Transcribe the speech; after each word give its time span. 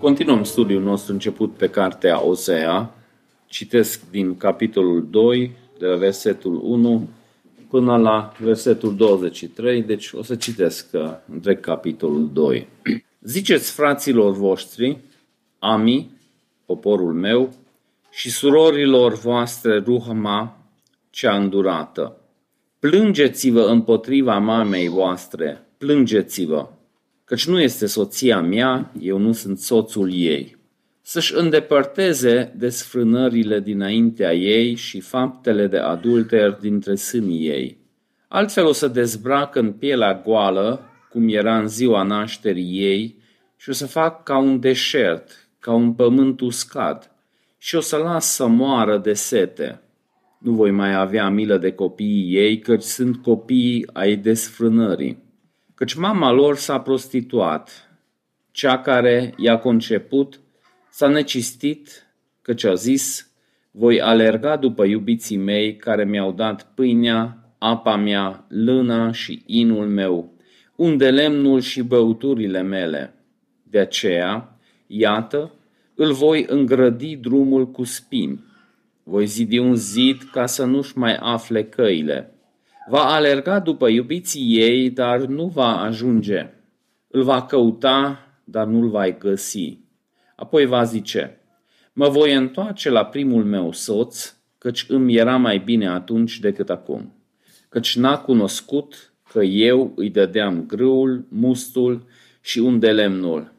Continuăm 0.00 0.44
studiul 0.44 0.82
nostru 0.82 1.12
început 1.12 1.54
pe 1.54 1.68
cartea 1.68 2.24
Osea. 2.26 2.94
Citesc 3.46 4.10
din 4.10 4.36
capitolul 4.36 5.06
2, 5.10 5.52
de 5.78 5.86
la 5.86 5.96
versetul 5.96 6.60
1 6.62 7.08
până 7.68 7.96
la 7.96 8.32
versetul 8.38 8.96
23, 8.96 9.82
deci 9.82 10.12
o 10.12 10.22
să 10.22 10.34
citesc 10.34 10.86
uh, 10.92 11.10
întreg 11.32 11.60
capitolul 11.60 12.30
2. 12.32 12.68
Ziceți 13.20 13.72
fraților 13.72 14.32
voștri, 14.32 14.98
ami, 15.58 16.10
poporul 16.66 17.12
meu, 17.12 17.54
și 18.10 18.30
surorilor 18.30 19.14
voastre 19.14 19.78
ruhma 19.78 20.58
cea 21.10 21.36
îndurată. 21.36 22.16
Plângeți-vă 22.78 23.60
împotriva 23.60 24.38
mamei 24.38 24.88
voastre, 24.88 25.66
plângeți-vă, 25.78 26.68
căci 27.30 27.46
nu 27.46 27.60
este 27.60 27.86
soția 27.86 28.40
mea, 28.40 28.92
eu 29.00 29.18
nu 29.18 29.32
sunt 29.32 29.58
soțul 29.58 30.12
ei. 30.12 30.56
Să-și 31.00 31.34
îndepărteze 31.36 32.54
desfrânările 32.56 33.60
dinaintea 33.60 34.34
ei 34.34 34.74
și 34.74 35.00
faptele 35.00 35.66
de 35.66 35.76
adulter 35.76 36.50
dintre 36.50 36.94
sânii 36.94 37.48
ei. 37.48 37.78
Altfel 38.28 38.66
o 38.66 38.72
să 38.72 38.88
dezbracă 38.88 39.58
în 39.58 39.72
pielea 39.72 40.22
goală, 40.24 40.80
cum 41.10 41.28
era 41.28 41.58
în 41.58 41.68
ziua 41.68 42.02
nașterii 42.02 42.78
ei, 42.78 43.16
și 43.56 43.68
o 43.68 43.72
să 43.72 43.86
fac 43.86 44.22
ca 44.22 44.38
un 44.38 44.60
deșert, 44.60 45.48
ca 45.58 45.72
un 45.72 45.92
pământ 45.92 46.40
uscat, 46.40 47.14
și 47.58 47.76
o 47.76 47.80
să 47.80 47.96
las 47.96 48.34
să 48.34 48.46
moară 48.46 48.98
de 48.98 49.12
sete. 49.12 49.80
Nu 50.38 50.52
voi 50.52 50.70
mai 50.70 50.94
avea 50.94 51.28
milă 51.28 51.56
de 51.56 51.72
copiii 51.72 52.36
ei, 52.36 52.58
căci 52.58 52.82
sunt 52.82 53.22
copiii 53.22 53.86
ai 53.92 54.16
desfrânării. 54.16 55.28
Căci 55.80 55.94
mama 55.94 56.30
lor 56.30 56.56
s-a 56.56 56.80
prostituat, 56.80 57.90
cea 58.50 58.78
care 58.78 59.34
i-a 59.36 59.58
conceput 59.58 60.40
s-a 60.90 61.08
necistit, 61.08 62.06
căci 62.42 62.64
a 62.64 62.74
zis, 62.74 63.30
voi 63.70 64.00
alerga 64.00 64.56
după 64.56 64.84
iubiții 64.84 65.36
mei 65.36 65.76
care 65.76 66.04
mi-au 66.04 66.32
dat 66.32 66.72
pâinea, 66.74 67.52
apa 67.58 67.96
mea, 67.96 68.46
lâna 68.48 69.12
și 69.12 69.42
inul 69.46 69.88
meu, 69.88 70.32
unde 70.76 71.10
lemnul 71.10 71.60
și 71.60 71.82
băuturile 71.82 72.62
mele. 72.62 73.14
De 73.62 73.78
aceea, 73.78 74.58
iată, 74.86 75.54
îl 75.94 76.12
voi 76.12 76.44
îngrădi 76.48 77.16
drumul 77.16 77.70
cu 77.70 77.84
spini. 77.84 78.44
Voi 79.02 79.26
zidi 79.26 79.58
un 79.58 79.74
zid 79.74 80.22
ca 80.32 80.46
să 80.46 80.64
nu-și 80.64 80.98
mai 80.98 81.16
afle 81.16 81.64
căile. 81.64 82.34
Va 82.88 83.04
alerga 83.04 83.58
după 83.58 83.88
iubiții 83.88 84.58
ei, 84.58 84.90
dar 84.90 85.18
nu 85.18 85.46
va 85.46 85.80
ajunge. 85.80 86.50
Îl 87.08 87.22
va 87.22 87.46
căuta, 87.46 88.26
dar 88.44 88.66
nu-l 88.66 88.88
va 88.88 89.08
găsi. 89.08 89.78
Apoi 90.36 90.66
va 90.66 90.84
zice, 90.84 91.40
mă 91.92 92.08
voi 92.08 92.34
întoarce 92.34 92.90
la 92.90 93.04
primul 93.04 93.44
meu 93.44 93.72
soț, 93.72 94.34
căci 94.58 94.84
îmi 94.88 95.16
era 95.16 95.36
mai 95.36 95.58
bine 95.58 95.88
atunci 95.88 96.38
decât 96.38 96.70
acum. 96.70 97.12
Căci 97.68 97.96
n-a 97.96 98.18
cunoscut 98.18 99.12
că 99.32 99.42
eu 99.42 99.92
îi 99.96 100.10
dădeam 100.10 100.66
grâul, 100.66 101.26
mustul 101.28 102.06
și 102.40 102.58
unde 102.58 102.92
lemnul 102.92 103.52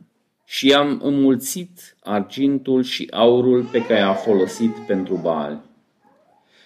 și 0.46 0.74
am 0.74 1.00
înmulțit 1.04 1.96
argintul 2.04 2.84
și 2.84 3.08
aurul 3.12 3.64
pe 3.64 3.86
care 3.86 4.00
a 4.00 4.14
folosit 4.14 4.76
pentru 4.88 5.16
Baal. 5.16 5.62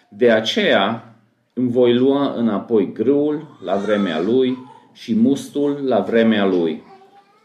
De 0.10 0.32
aceea 0.32 1.15
îmi 1.58 1.72
voi 1.72 1.94
lua 1.94 2.34
înapoi 2.34 2.92
grâul 2.94 3.58
la 3.64 3.76
vremea 3.76 4.22
lui 4.22 4.58
și 4.94 5.16
mustul 5.16 5.80
la 5.84 6.00
vremea 6.00 6.46
lui 6.46 6.84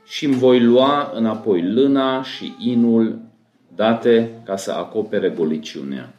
și 0.06 0.24
îmi 0.24 0.34
voi 0.34 0.60
lua 0.60 1.12
înapoi 1.14 1.62
lâna 1.62 2.22
și 2.22 2.52
inul 2.58 3.20
date 3.74 4.42
ca 4.44 4.56
să 4.56 4.72
acopere 4.72 5.28
goliciunea. 5.28 6.14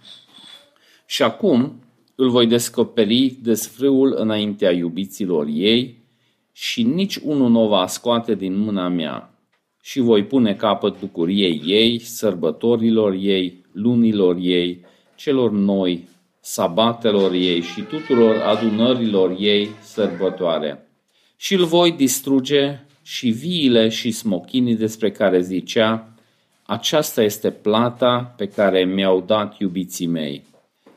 Și 1.05 1.23
acum 1.23 1.81
îl 2.15 2.29
voi 2.29 2.47
descoperi 2.47 3.37
desfrâul 3.41 4.15
înaintea 4.17 4.71
iubiților 4.71 5.47
ei 5.49 6.03
și 6.51 6.83
nici 6.83 7.15
unul 7.15 7.49
nu 7.49 7.67
va 7.67 7.87
scoate 7.87 8.35
din 8.35 8.57
mâna 8.57 8.87
mea 8.87 9.33
și 9.81 9.99
voi 9.99 10.23
pune 10.23 10.55
capăt 10.55 10.99
bucuriei 10.99 11.61
ei, 11.65 11.99
sărbătorilor 11.99 13.13
ei, 13.19 13.65
lunilor 13.71 14.37
ei, 14.39 14.85
celor 15.15 15.51
noi, 15.51 16.07
sabatelor 16.41 17.31
ei 17.31 17.61
și 17.61 17.81
tuturor 17.81 18.35
adunărilor 18.35 19.35
ei 19.39 19.69
sărbătoare. 19.81 20.87
Și 21.35 21.53
îl 21.53 21.65
voi 21.65 21.91
distruge 21.91 22.79
și 23.01 23.29
viile 23.29 23.89
și 23.89 24.11
smochinii 24.11 24.75
despre 24.75 25.11
care 25.11 25.41
zicea, 25.41 26.15
aceasta 26.65 27.23
este 27.23 27.51
plata 27.51 28.33
pe 28.37 28.47
care 28.47 28.83
mi-au 28.83 29.21
dat 29.21 29.59
iubiții 29.59 30.07
mei. 30.07 30.43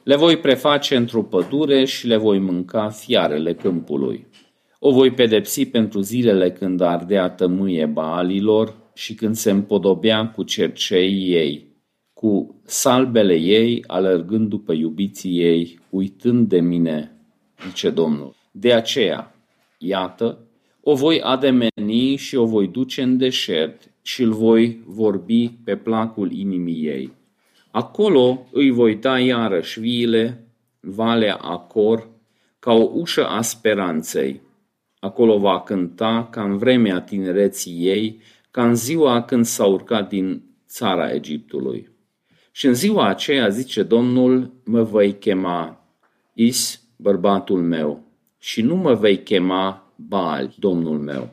Le 0.03 0.17
voi 0.17 0.37
preface 0.37 0.97
într-o 0.97 1.23
pădure 1.23 1.85
și 1.85 2.07
le 2.07 2.17
voi 2.17 2.39
mânca 2.39 2.89
fiarele 2.89 3.55
câmpului. 3.55 4.27
O 4.79 4.93
voi 4.93 5.11
pedepsi 5.11 5.67
pentru 5.67 6.01
zilele 6.01 6.51
când 6.51 6.81
ardea 6.81 7.29
tămâie 7.29 7.87
baalilor 7.87 8.77
și 8.95 9.15
când 9.15 9.35
se 9.35 9.51
împodobea 9.51 10.29
cu 10.29 10.43
cercei 10.43 11.31
ei, 11.31 11.74
cu 12.25 12.61
salbele 12.65 13.35
ei, 13.35 13.85
alergând 13.87 14.49
după 14.49 14.73
iubiții 14.73 15.41
ei, 15.41 15.79
uitând 15.91 16.49
de 16.49 16.61
mine, 16.61 17.17
zice 17.67 17.91
Domnul. 17.91 18.35
De 18.51 18.73
aceea, 18.73 19.35
iată, 19.79 20.39
o 20.81 20.95
voi 20.95 21.21
ademeni 21.21 22.17
și 22.17 22.37
o 22.37 22.45
voi 22.45 22.69
duce 22.69 23.03
în 23.03 23.17
deșert 23.17 23.91
și 24.03 24.23
îl 24.23 24.33
voi 24.33 24.83
vorbi 24.87 25.49
pe 25.49 25.77
placul 25.77 26.33
inimii 26.33 26.87
ei. 26.87 27.13
Acolo 27.71 28.47
îi 28.53 28.71
voi 28.71 28.95
da 28.95 29.19
iarăși 29.19 29.81
viile, 29.81 30.47
valea 30.81 31.35
Acor, 31.35 32.09
ca 32.59 32.73
o 32.73 32.91
ușă 32.93 33.27
a 33.27 33.43
speranței. 33.43 34.41
Acolo 34.99 35.39
va 35.39 35.61
cânta 35.61 36.29
ca 36.31 36.43
în 36.43 36.59
vremea 36.59 37.01
tinereții 37.01 37.87
ei, 37.87 38.21
ca 38.51 38.67
în 38.67 38.75
ziua 38.75 39.23
când 39.23 39.45
s-a 39.45 39.65
urcat 39.65 40.09
din 40.09 40.43
țara 40.69 41.13
Egiptului. 41.13 41.93
Și 42.57 42.67
în 42.67 42.75
ziua 42.75 43.09
aceea, 43.09 43.49
zice 43.49 43.83
Domnul, 43.83 44.53
mă 44.65 44.83
voi 44.83 45.19
chema 45.19 45.89
Is, 46.35 46.83
bărbatul 46.97 47.63
meu, 47.63 48.05
și 48.39 48.63
nu 48.63 48.77
mă 48.77 48.95
vei 48.95 49.23
chema 49.23 49.93
Baal, 49.97 50.53
Domnul 50.59 50.99
meu. 50.99 51.29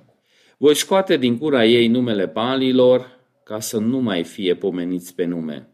Voi 0.57 0.75
scoate 0.75 1.17
din 1.17 1.37
cura 1.37 1.65
ei 1.65 1.87
numele 1.87 2.25
Baalilor, 2.25 3.19
ca 3.43 3.59
să 3.59 3.79
nu 3.79 3.99
mai 3.99 4.23
fie 4.23 4.55
pomeniți 4.55 5.15
pe 5.15 5.25
nume. 5.25 5.67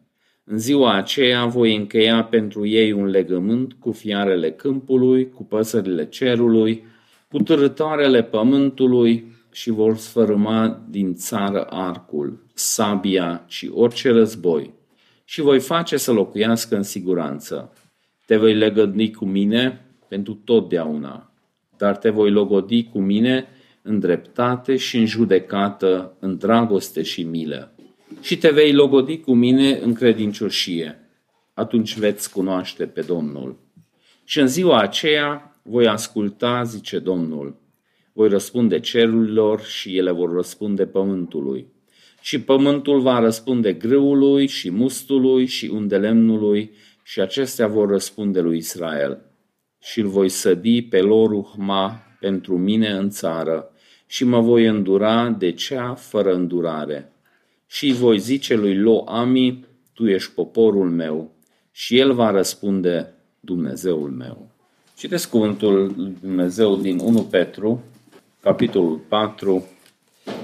În 0.44 0.57
ziua 0.57 0.94
aceea 0.94 1.46
voi 1.46 1.75
încheia 1.75 2.24
pentru 2.24 2.66
ei 2.66 2.91
un 2.91 3.06
legământ 3.06 3.74
cu 3.74 3.91
fiarele 3.91 4.52
câmpului, 4.52 5.30
cu 5.30 5.44
păsările 5.44 6.06
cerului, 6.06 6.84
cu 7.30 7.38
târătoarele 7.38 8.24
pământului 8.24 9.25
și 9.52 9.69
vor 9.69 9.97
sfărâma 9.97 10.86
din 10.90 11.16
țară 11.16 11.68
arcul, 11.69 12.46
sabia 12.53 13.44
și 13.47 13.72
orice 13.74 14.09
război 14.09 14.75
și 15.29 15.41
voi 15.41 15.59
face 15.59 15.97
să 15.97 16.11
locuiască 16.11 16.75
în 16.75 16.83
siguranță. 16.83 17.73
Te 18.25 18.38
voi 18.38 18.53
legădni 18.53 19.11
cu 19.11 19.25
mine 19.25 19.85
pentru 20.07 20.33
totdeauna, 20.33 21.31
dar 21.77 21.97
te 21.97 22.09
voi 22.09 22.31
logodi 22.31 22.83
cu 22.83 22.99
mine 22.99 23.47
în 23.81 23.99
dreptate 23.99 24.75
și 24.75 24.97
în 24.97 25.05
judecată, 25.05 26.17
în 26.19 26.38
dragoste 26.38 27.01
și 27.01 27.23
milă. 27.23 27.71
Și 28.21 28.38
te 28.38 28.49
vei 28.49 28.73
logodi 28.73 29.19
cu 29.19 29.33
mine 29.33 29.79
în 29.79 29.93
credincioșie. 29.93 30.99
Atunci 31.53 31.97
veți 31.97 32.31
cunoaște 32.31 32.85
pe 32.85 33.01
Domnul. 33.01 33.59
Și 34.23 34.39
în 34.39 34.47
ziua 34.47 34.80
aceea 34.80 35.59
voi 35.63 35.88
asculta, 35.88 36.63
zice 36.63 37.00
Domnul, 37.00 37.56
voi 38.13 38.30
răspunde 38.30 38.80
cerurilor 38.80 39.62
și 39.62 39.97
ele 39.97 40.12
vor 40.12 40.33
răspunde 40.33 40.85
pământului. 40.85 41.68
Și 42.27 42.41
pământul 42.41 43.00
va 43.00 43.19
răspunde 43.19 43.74
grâului 43.74 44.47
și 44.47 44.71
mustului 44.71 45.45
și 45.45 45.65
undelemnului 45.74 46.71
și 47.03 47.21
acestea 47.21 47.68
vor 47.68 47.89
răspunde 47.89 48.41
lui 48.41 48.57
Israel. 48.57 49.21
Și 49.79 50.00
îl 50.00 50.07
voi 50.07 50.29
sădi 50.29 50.81
pe 50.81 51.01
lor 51.01 51.31
uhma 51.31 52.01
pentru 52.19 52.57
mine 52.57 52.89
în 52.89 53.09
țară 53.09 53.71
și 54.06 54.24
mă 54.24 54.39
voi 54.39 54.65
îndura 54.65 55.29
de 55.29 55.51
cea 55.51 55.94
fără 55.94 56.33
îndurare. 56.33 57.12
Și 57.68 57.91
voi 57.91 58.19
zice 58.19 58.56
lui 58.56 58.75
Lo 58.75 59.03
Ami, 59.06 59.65
tu 59.94 60.07
ești 60.07 60.31
poporul 60.31 60.89
meu, 60.89 61.31
și 61.71 61.97
el 61.97 62.13
va 62.13 62.31
răspunde, 62.31 63.13
Dumnezeul 63.39 64.09
meu. 64.09 64.51
Citesc 64.97 65.30
cuvântul 65.30 65.94
lui 65.95 66.15
Dumnezeu 66.21 66.75
din 66.75 67.00
1 67.00 67.21
Petru, 67.21 67.83
capitolul 68.41 68.97
4, 68.97 69.65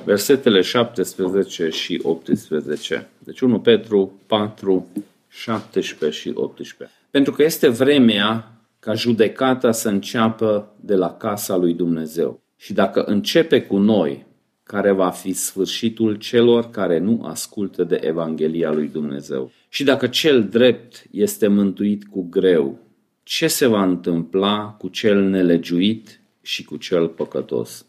versetele 0.05 0.61
17 0.61 1.69
și 1.69 1.99
18. 2.03 3.09
Deci 3.19 3.39
1 3.39 3.59
Petru 3.59 4.19
4, 4.27 4.87
17 5.29 6.19
și 6.19 6.31
18. 6.35 6.97
Pentru 7.11 7.33
că 7.33 7.43
este 7.43 7.67
vremea 7.67 8.51
ca 8.79 8.93
judecata 8.93 9.71
să 9.71 9.89
înceapă 9.89 10.75
de 10.79 10.95
la 10.95 11.13
casa 11.13 11.55
lui 11.55 11.73
Dumnezeu. 11.73 12.41
Și 12.55 12.73
dacă 12.73 13.03
începe 13.03 13.61
cu 13.61 13.77
noi, 13.77 14.25
care 14.63 14.91
va 14.91 15.09
fi 15.09 15.33
sfârșitul 15.33 16.15
celor 16.15 16.69
care 16.69 16.99
nu 16.99 17.23
ascultă 17.25 17.83
de 17.83 17.99
Evanghelia 18.03 18.71
lui 18.71 18.87
Dumnezeu. 18.87 19.51
Și 19.69 19.83
dacă 19.83 20.07
cel 20.07 20.43
drept 20.43 21.05
este 21.11 21.47
mântuit 21.47 22.03
cu 22.03 22.27
greu, 22.29 22.79
ce 23.23 23.47
se 23.47 23.65
va 23.65 23.83
întâmpla 23.83 24.75
cu 24.79 24.87
cel 24.87 25.23
nelegiuit 25.23 26.21
și 26.41 26.63
cu 26.63 26.77
cel 26.77 27.07
păcătos? 27.07 27.85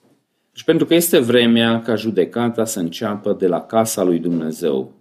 Și 0.57 0.65
pentru 0.65 0.87
că 0.87 0.95
este 0.95 1.19
vremea 1.19 1.83
ca 1.83 1.95
judecata 1.95 2.65
să 2.65 2.81
înceapă 2.81 3.33
de 3.33 3.47
la 3.47 3.61
casa 3.61 4.03
lui 4.03 4.19
Dumnezeu. 4.19 4.93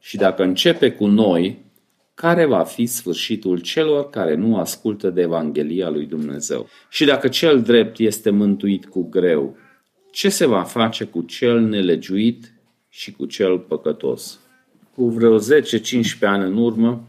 Și 0.00 0.16
dacă 0.16 0.42
începe 0.42 0.90
cu 0.90 1.06
noi, 1.06 1.66
care 2.14 2.44
va 2.44 2.64
fi 2.64 2.86
sfârșitul 2.86 3.58
celor 3.58 4.10
care 4.10 4.34
nu 4.34 4.56
ascultă 4.56 5.10
de 5.10 5.20
Evanghelia 5.20 5.88
lui 5.88 6.06
Dumnezeu? 6.06 6.68
Și 6.88 7.04
dacă 7.04 7.28
cel 7.28 7.62
drept 7.62 7.98
este 7.98 8.30
mântuit 8.30 8.86
cu 8.86 9.08
greu, 9.08 9.56
ce 10.10 10.28
se 10.28 10.46
va 10.46 10.62
face 10.62 11.04
cu 11.04 11.22
cel 11.22 11.60
nelegiuit 11.60 12.52
și 12.88 13.12
cu 13.12 13.24
cel 13.24 13.58
păcătos? 13.58 14.38
Cu 14.94 15.08
vreo 15.08 15.38
10-15 15.38 15.42
ani 16.20 16.44
în 16.44 16.56
urmă, 16.56 17.04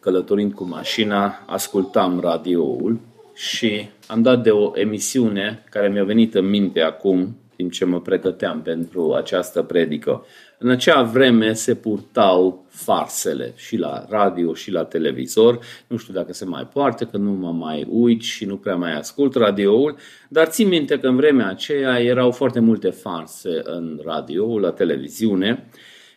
călătorind 0.00 0.52
cu 0.52 0.64
mașina, 0.64 1.44
ascultam 1.46 2.20
radioul 2.20 3.00
și 3.38 3.88
am 4.06 4.22
dat 4.22 4.42
de 4.42 4.50
o 4.50 4.70
emisiune 4.74 5.64
care 5.70 5.88
mi-a 5.88 6.04
venit 6.04 6.34
în 6.34 6.48
minte 6.48 6.80
acum, 6.80 7.36
timp 7.56 7.72
ce 7.72 7.84
mă 7.84 8.00
pregăteam 8.00 8.62
pentru 8.62 9.12
această 9.12 9.62
predică. 9.62 10.26
În 10.58 10.70
acea 10.70 11.02
vreme 11.02 11.52
se 11.52 11.74
purtau 11.74 12.66
farsele 12.68 13.52
și 13.56 13.76
la 13.76 14.06
radio 14.08 14.54
și 14.54 14.70
la 14.70 14.84
televizor. 14.84 15.58
Nu 15.86 15.96
știu 15.96 16.14
dacă 16.14 16.32
se 16.32 16.44
mai 16.44 16.68
poartă, 16.72 17.04
că 17.04 17.16
nu 17.16 17.30
mă 17.30 17.52
mai 17.52 17.86
uit 17.90 18.22
și 18.22 18.44
nu 18.44 18.56
prea 18.56 18.76
mai 18.76 18.96
ascult 18.96 19.34
radioul, 19.34 19.96
dar 20.28 20.46
țin 20.46 20.68
minte 20.68 20.98
că 20.98 21.06
în 21.06 21.16
vremea 21.16 21.48
aceea 21.48 22.00
erau 22.00 22.30
foarte 22.30 22.60
multe 22.60 22.90
farse 22.90 23.60
în 23.64 24.00
radio, 24.04 24.58
la 24.58 24.70
televiziune 24.70 25.68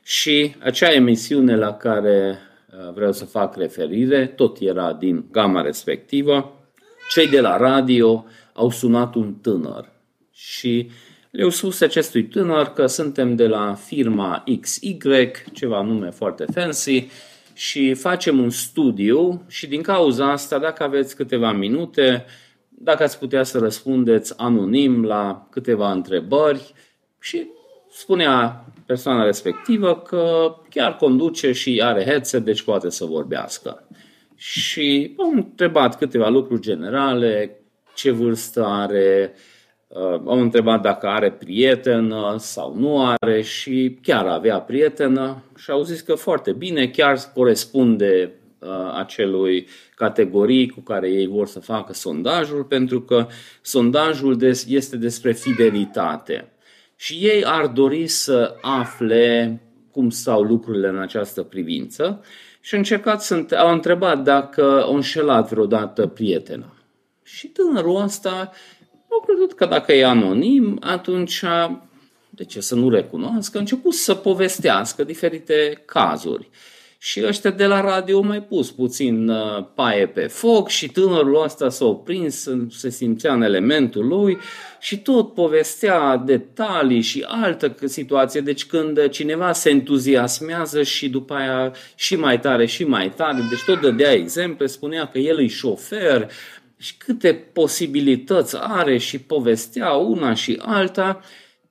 și 0.04 0.56
acea 0.60 0.94
emisiune 0.94 1.56
la 1.56 1.74
care 1.74 2.38
uh, 2.72 2.94
vreau 2.94 3.12
să 3.12 3.26
fac 3.26 3.56
referire, 3.56 4.26
tot 4.26 4.58
era 4.60 4.94
din 4.94 5.26
gama 5.32 5.62
respectivă. 5.62 6.56
Cei 7.12 7.28
de 7.28 7.42
la 7.42 7.58
radio 7.58 8.26
au 8.54 8.70
sunat 8.70 9.16
un 9.16 9.34
tânăr 9.34 9.92
și 10.32 10.90
le-au 11.32 11.50
spus 11.50 11.82
acestui 11.82 12.24
tânăr 12.24 12.66
că 12.68 12.86
suntem 12.86 13.36
de 13.36 13.48
la 13.48 13.74
firma 13.74 14.44
XY, 14.60 14.98
ceva 15.54 15.82
nume 15.82 16.10
foarte 16.10 16.46
fancy, 16.54 17.08
și 17.54 17.94
facem 17.94 18.40
un 18.40 18.50
studiu 18.50 19.46
și 19.48 19.68
din 19.68 19.82
cauza 19.82 20.32
asta, 20.32 20.60
dacă 20.60 20.84
aveți 20.84 21.16
câteva 21.16 21.52
minute, 21.52 22.26
dacă 22.70 23.04
ați 23.04 23.20
putea 23.20 23.44
să 23.44 23.58
răspundeți 23.58 24.34
anonim 24.38 25.06
la 25.06 25.48
câteva 25.50 25.92
întrebări 25.92 26.74
și 27.20 27.48
spunea 27.90 28.66
persoana 28.86 29.24
respectivă 29.24 29.98
că 29.98 30.56
chiar 30.70 30.96
conduce 30.96 31.52
și 31.52 31.82
are 31.84 32.04
headset, 32.04 32.44
deci 32.44 32.62
poate 32.62 32.90
să 32.90 33.06
vorbească. 33.06 33.86
Și 34.42 35.16
am 35.18 35.32
întrebat 35.36 35.98
câteva 35.98 36.30
lucruri 36.30 36.62
generale, 36.62 37.62
ce 37.94 38.12
vârstă 38.12 38.66
are, 38.66 39.34
Uh, 39.94 40.22
am 40.28 40.40
întrebat 40.40 40.82
dacă 40.82 41.08
are 41.08 41.32
prietenă 41.32 42.36
sau 42.40 42.76
nu 42.78 43.06
are 43.06 43.42
și 43.42 43.98
chiar 44.02 44.26
avea 44.26 44.60
prietenă 44.60 45.44
și 45.58 45.72
au 45.72 45.84
zis 45.84 46.02
că 46.02 46.16
foarte 46.16 46.52
bine, 46.52 46.88
chiar 46.88 47.18
corespunde 47.34 48.32
uh, 48.60 48.70
acelui 48.98 49.68
categorii 49.96 50.70
cu 50.70 50.80
care 50.80 51.10
ei 51.10 51.28
vor 51.28 51.48
să 51.48 51.60
facă 51.60 51.94
sondajul, 51.94 52.64
pentru 52.64 53.02
că 53.02 53.28
sondajul 53.62 54.42
este 54.68 54.98
despre 54.98 55.32
fidelitate. 55.32 56.52
Și 56.96 57.14
ei 57.22 57.44
ar 57.46 57.68
dori 57.68 58.08
să 58.08 58.56
afle 58.62 59.62
cum 59.92 60.10
stau 60.10 60.42
lucrurile 60.42 60.88
în 60.88 60.98
această 61.00 61.44
privință 61.44 62.24
și 62.62 62.74
au 62.74 62.80
încercat 62.80 63.22
să 63.22 63.46
au 63.58 63.72
întrebat 63.72 64.24
dacă 64.24 64.84
au 64.84 64.96
înșelat 64.96 65.50
vreodată 65.50 66.08
prietena. 66.08 66.74
Și 67.24 67.48
tânărul 67.48 68.02
ăsta 68.02 68.52
au 69.10 69.24
crezut 69.26 69.54
că 69.54 69.66
dacă 69.66 69.94
e 69.94 70.06
anonim, 70.06 70.78
atunci 70.82 71.44
de 72.30 72.44
ce 72.44 72.62
să 72.62 72.76
nu 72.76 72.90
recunoască, 72.90 73.58
a 73.58 73.60
început 73.60 73.94
să 73.94 74.14
povestească 74.14 75.04
diferite 75.04 75.82
cazuri. 75.86 76.50
Și 77.04 77.24
ăștia 77.26 77.52
de 77.52 77.66
la 77.66 77.82
radio 77.82 78.16
au 78.16 78.24
mai 78.24 78.44
pus 78.44 78.72
puțin 78.72 79.30
uh, 79.30 79.66
paie 79.76 80.08
pe 80.08 80.28
foc 80.28 80.70
și 80.70 80.88
tânărul 80.88 81.44
ăsta 81.44 81.70
s-a 81.70 81.86
oprins, 81.86 82.48
se 82.70 82.90
simțea 82.90 83.34
în 83.34 83.42
elementul 83.42 84.08
lui 84.08 84.38
și 84.80 84.98
tot 85.00 85.34
povestea 85.34 86.18
detalii 86.18 87.02
și 87.02 87.26
altă 87.28 87.76
situație. 87.86 88.42
Deci 88.42 88.66
când 88.66 89.10
cineva 89.10 89.52
se 89.52 89.70
entuziasmează 89.70 90.84
și 90.84 91.10
după 91.10 91.34
aia 91.34 91.74
și 91.96 92.16
mai 92.16 92.40
tare 92.40 92.66
și 92.66 92.84
mai 92.84 93.10
tare, 93.10 93.46
deci 93.50 93.64
tot 93.66 93.82
dădea 93.82 94.12
exemple, 94.12 94.66
spunea 94.66 95.08
că 95.08 95.18
el 95.18 95.40
e 95.40 95.48
șofer, 95.48 96.32
și 96.78 96.98
câte 96.98 97.34
posibilități 97.34 98.56
are 98.60 98.98
și 98.98 99.20
povestea 99.20 99.92
una 99.92 100.34
și 100.34 100.62
alta. 100.62 101.22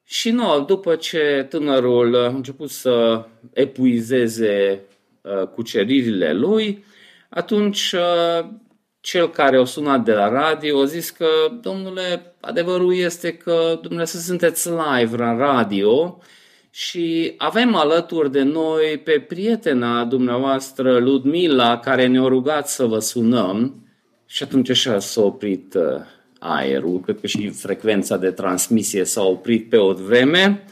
Și 0.04 0.30
nu, 0.30 0.64
după 0.66 0.94
ce 0.94 1.46
tânărul 1.48 2.16
a 2.16 2.26
început 2.26 2.70
să 2.70 3.24
epuizeze 3.52 4.80
uh, 4.82 4.89
cuceririle 5.54 6.32
lui, 6.32 6.84
atunci 7.28 7.92
uh, 7.92 8.48
cel 9.00 9.30
care 9.30 9.58
o 9.58 9.64
sunat 9.64 10.04
de 10.04 10.12
la 10.12 10.28
radio 10.28 10.80
a 10.80 10.84
zis 10.84 11.10
că, 11.10 11.26
domnule, 11.60 12.34
adevărul 12.40 12.94
este 12.94 13.32
că 13.32 13.72
dumneavoastră 13.72 14.20
sunteți 14.20 14.68
live 14.68 15.16
la 15.16 15.36
radio 15.36 16.18
și 16.70 17.34
avem 17.38 17.74
alături 17.74 18.32
de 18.32 18.42
noi 18.42 19.00
pe 19.04 19.24
prietena 19.28 20.04
dumneavoastră 20.04 20.98
Ludmila 20.98 21.78
care 21.78 22.06
ne-a 22.06 22.26
rugat 22.26 22.68
să 22.68 22.84
vă 22.84 22.98
sunăm 22.98 23.84
și 24.26 24.42
atunci 24.42 24.70
așa 24.70 24.98
s-a 24.98 25.20
oprit 25.20 25.74
uh, 25.74 25.82
aerul, 26.38 27.00
cred 27.00 27.20
că 27.20 27.26
și 27.26 27.48
frecvența 27.48 28.16
de 28.16 28.30
transmisie 28.30 29.04
s-a 29.04 29.22
oprit 29.22 29.68
pe 29.68 29.76
o 29.76 29.92
vreme 29.92 30.64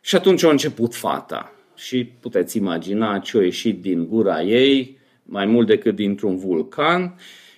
și 0.00 0.16
atunci 0.16 0.42
a 0.42 0.50
început 0.50 0.94
fata. 0.94 1.53
Și 1.74 2.04
puteți 2.04 2.56
imagina 2.56 3.18
ce 3.18 3.38
a 3.38 3.42
ieșit 3.42 3.80
din 3.80 4.06
gura 4.08 4.42
ei, 4.42 4.98
mai 5.22 5.46
mult 5.46 5.66
decât 5.66 5.94
dintr-un 5.94 6.36
vulcan, 6.36 7.14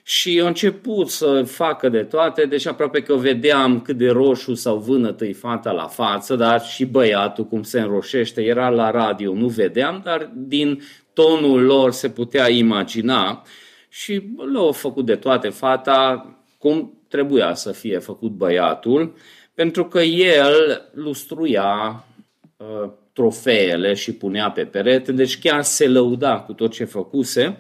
și 0.09 0.41
a 0.45 0.47
început 0.47 1.09
să 1.09 1.43
facă 1.43 1.89
de 1.89 2.03
toate, 2.03 2.45
deci 2.45 2.67
aproape 2.67 3.03
că 3.03 3.15
vedeam 3.15 3.81
cât 3.81 3.97
de 3.97 4.09
roșu 4.09 4.55
sau 4.55 4.79
vânătă 4.79 5.33
fata 5.33 5.71
la 5.71 5.87
față, 5.87 6.37
dar 6.37 6.63
și 6.63 6.85
băiatul 6.85 7.45
cum 7.45 7.63
se 7.63 7.81
înroșește, 7.81 8.43
era 8.43 8.69
la 8.69 8.91
radio, 8.91 9.35
nu 9.35 9.47
vedeam, 9.47 10.01
dar 10.05 10.31
din 10.35 10.83
tonul 11.13 11.63
lor 11.63 11.93
se 11.93 12.11
putea 12.11 12.51
imagina. 12.51 13.43
Și 13.89 14.23
le-au 14.53 14.73
făcut 14.73 15.07
de 15.07 15.17
toate 15.17 15.49
fata 15.49 16.31
cum 16.59 16.99
trebuia 17.09 17.55
să 17.55 17.73
fie 17.73 17.99
făcut 17.99 18.31
băiatul, 18.31 19.15
pentru 19.55 19.85
că 19.85 20.01
el 20.01 20.91
lustruia 20.95 22.05
uh, 22.57 22.91
trofeele 23.17 23.95
și 23.95 24.13
punea 24.13 24.51
pe 24.51 24.65
perete, 24.65 25.13
deci 25.13 25.39
chiar 25.39 25.63
se 25.63 25.89
lăuda 25.89 26.39
cu 26.41 26.53
tot 26.53 26.73
ce 26.73 26.85
făcuse. 26.85 27.59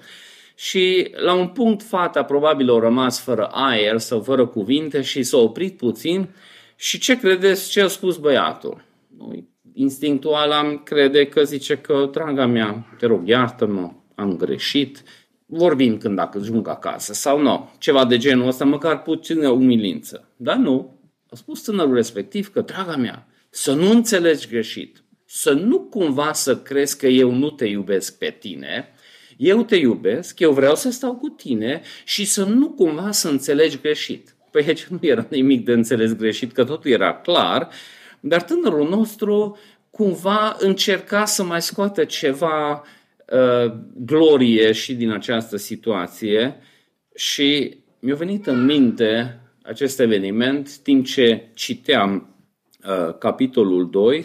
Și 0.55 1.15
la 1.17 1.35
un 1.35 1.49
punct 1.49 1.83
fata 1.83 2.23
probabil 2.25 2.71
a 2.71 2.79
rămas 2.79 3.21
fără 3.21 3.49
aer 3.53 3.99
sau 3.99 4.21
fără 4.21 4.47
cuvinte 4.47 5.03
și 5.03 5.23
s-a 5.23 5.37
oprit 5.37 5.77
puțin. 5.77 6.29
Și 6.77 6.99
ce 6.99 7.19
credeți? 7.19 7.71
Ce 7.71 7.81
a 7.81 7.87
spus 7.87 8.17
băiatul? 8.17 8.85
Instinctual 9.73 10.51
am 10.51 10.81
crede 10.85 11.27
că 11.27 11.43
zice 11.43 11.77
că, 11.77 12.09
draga 12.13 12.47
mea, 12.47 12.97
te 12.99 13.07
rog, 13.07 13.29
iartă-mă, 13.29 13.93
am 14.15 14.37
greșit, 14.37 15.03
vorbim 15.47 15.99
când 15.99 16.17
dacă 16.17 16.39
ajung 16.39 16.69
acasă 16.69 17.13
sau 17.13 17.41
nu, 17.41 17.71
ceva 17.79 18.05
de 18.05 18.17
genul 18.17 18.47
ăsta, 18.47 18.65
măcar 18.65 19.03
puțină 19.03 19.49
umilință. 19.49 20.29
Dar 20.37 20.57
nu, 20.57 21.01
a 21.31 21.35
spus 21.37 21.63
tânărul 21.63 21.95
respectiv 21.95 22.49
că, 22.49 22.61
draga 22.61 22.97
mea, 22.97 23.27
să 23.51 23.73
nu 23.75 23.91
înțelegi 23.91 24.49
greșit, 24.49 25.05
să 25.26 25.52
nu 25.52 25.80
cumva 25.80 26.33
să 26.33 26.56
crezi 26.56 26.99
că 26.99 27.06
eu 27.06 27.30
nu 27.30 27.50
te 27.50 27.64
iubesc 27.64 28.18
pe 28.18 28.37
tine, 28.38 28.92
eu 29.37 29.62
te 29.62 29.76
iubesc, 29.76 30.40
eu 30.40 30.52
vreau 30.52 30.75
să 30.75 30.90
stau 30.90 31.14
cu 31.14 31.28
tine 31.28 31.83
și 32.04 32.25
să 32.25 32.45
nu 32.45 32.71
cumva 32.71 33.11
să 33.11 33.28
înțelegi 33.28 33.80
greșit. 33.80 34.35
Păi 34.50 34.64
aici 34.66 34.85
nu 34.85 34.99
era 35.00 35.26
nimic 35.30 35.64
de 35.64 35.73
înțeles 35.73 36.12
greșit, 36.12 36.52
că 36.52 36.64
totul 36.64 36.90
era 36.90 37.14
clar, 37.14 37.68
dar 38.21 38.42
tânărul 38.42 38.88
nostru 38.88 39.59
cumva 39.90 40.56
încerca 40.59 41.25
să 41.25 41.42
mai 41.42 41.62
scoată 41.62 42.04
ceva 42.04 42.83
Uh, 43.33 43.73
glorie 43.95 44.73
și 44.73 44.95
din 44.95 45.11
această 45.11 45.56
situație 45.56 46.56
și 47.14 47.78
mi-a 47.99 48.14
venit 48.14 48.47
în 48.47 48.64
minte 48.64 49.40
acest 49.62 50.00
eveniment 50.00 50.76
timp 50.76 51.06
ce 51.06 51.49
citeam 51.54 52.35
uh, 52.88 53.18
capitolul 53.18 53.90
2, 53.90 54.25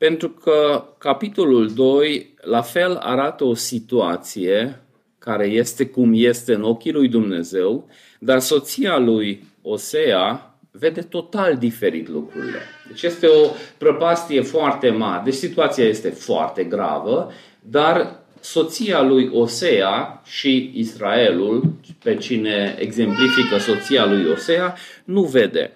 pentru 0.00 0.28
că 0.28 0.84
capitolul 0.98 1.70
2 1.74 2.34
la 2.40 2.60
fel 2.60 2.96
arată 2.96 3.44
o 3.44 3.54
situație 3.54 4.80
care 5.18 5.46
este 5.46 5.86
cum 5.86 6.10
este 6.14 6.54
în 6.54 6.62
ochii 6.62 6.92
lui 6.92 7.08
Dumnezeu, 7.08 7.88
dar 8.18 8.38
soția 8.38 8.98
lui 8.98 9.44
Osea 9.62 10.54
vede 10.70 11.00
total 11.00 11.56
diferit 11.56 12.08
lucrurile. 12.08 12.58
Deci 12.88 13.02
este 13.02 13.26
o 13.26 13.46
prăpastie 13.78 14.40
foarte 14.40 14.90
mare. 14.90 15.22
Deci 15.24 15.34
situația 15.34 15.84
este 15.84 16.08
foarte 16.08 16.64
gravă, 16.64 17.32
dar 17.60 18.20
soția 18.40 19.02
lui 19.02 19.30
Osea 19.32 20.22
și 20.24 20.72
Israelul, 20.74 21.72
pe 22.02 22.16
cine 22.16 22.76
exemplifică 22.78 23.58
soția 23.58 24.06
lui 24.06 24.30
Osea, 24.30 24.76
nu 25.04 25.22
vede. 25.22 25.72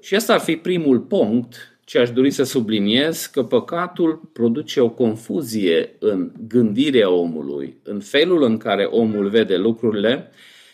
Și 0.00 0.14
asta 0.14 0.32
ar 0.32 0.40
fi 0.40 0.56
primul 0.56 0.98
punct 0.98 1.77
ce 1.88 1.98
aș 1.98 2.10
dori 2.10 2.30
să 2.30 2.42
subliniez, 2.42 3.26
că 3.26 3.42
păcatul 3.42 4.30
produce 4.32 4.80
o 4.80 4.88
confuzie 4.88 5.96
în 5.98 6.32
gândirea 6.48 7.10
omului, 7.10 7.80
în 7.82 8.00
felul 8.00 8.42
în 8.42 8.56
care 8.56 8.84
omul 8.84 9.28
vede 9.28 9.56
lucrurile 9.56 10.30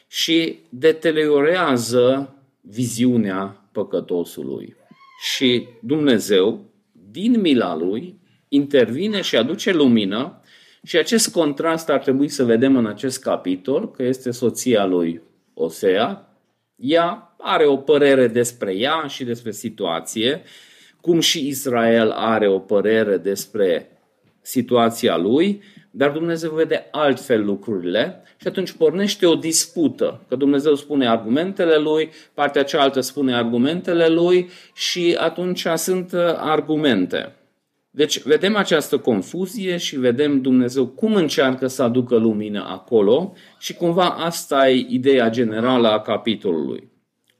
și 0.09 0.59
deteriorează 0.69 2.35
viziunea 2.61 3.69
păcătosului. 3.73 4.77
Și 5.33 5.67
Dumnezeu, 5.81 6.65
din 7.11 7.41
mila 7.41 7.77
lui, 7.77 8.19
intervine 8.49 9.21
și 9.21 9.37
aduce 9.37 9.73
lumină 9.73 10.41
și 10.83 10.97
acest 10.97 11.33
contrast 11.33 11.89
ar 11.89 11.99
trebui 11.99 12.29
să 12.29 12.45
vedem 12.45 12.77
în 12.77 12.87
acest 12.87 13.21
capitol, 13.21 13.91
că 13.91 14.03
este 14.03 14.31
soția 14.31 14.87
lui 14.87 15.21
Osea. 15.55 16.37
Ea 16.77 17.35
are 17.39 17.67
o 17.67 17.77
părere 17.77 18.27
despre 18.27 18.75
ea 18.77 19.07
și 19.07 19.25
despre 19.25 19.51
situație, 19.51 20.43
cum 21.05 21.21
și 21.21 21.47
Israel 21.47 22.11
are 22.11 22.49
o 22.49 22.59
părere 22.59 23.17
despre 23.17 23.89
situația 24.41 25.17
lui, 25.17 25.63
dar 25.91 26.11
Dumnezeu 26.11 26.51
vede 26.51 26.89
altfel 26.91 27.45
lucrurile 27.45 28.23
și 28.41 28.47
atunci 28.47 28.73
pornește 28.73 29.27
o 29.27 29.35
dispută, 29.35 30.21
că 30.29 30.37
Dumnezeu 30.37 30.75
spune 30.75 31.09
argumentele 31.09 31.77
lui, 31.77 32.11
partea 32.35 32.63
cealaltă 32.63 33.01
spune 33.01 33.35
argumentele 33.35 34.09
lui 34.09 34.49
și 34.75 35.17
atunci 35.19 35.67
sunt 35.75 36.13
argumente. 36.37 37.35
Deci 37.91 38.23
vedem 38.23 38.57
această 38.57 38.99
confuzie 38.99 39.77
și 39.77 39.99
vedem 39.99 40.41
Dumnezeu 40.41 40.87
cum 40.87 41.15
încearcă 41.15 41.67
să 41.67 41.83
aducă 41.83 42.17
lumină 42.17 42.67
acolo 42.69 43.33
și 43.59 43.75
cumva 43.75 44.09
asta 44.09 44.71
e 44.71 44.87
ideea 44.89 45.29
generală 45.31 45.89
a 45.89 46.01
capitolului. 46.01 46.93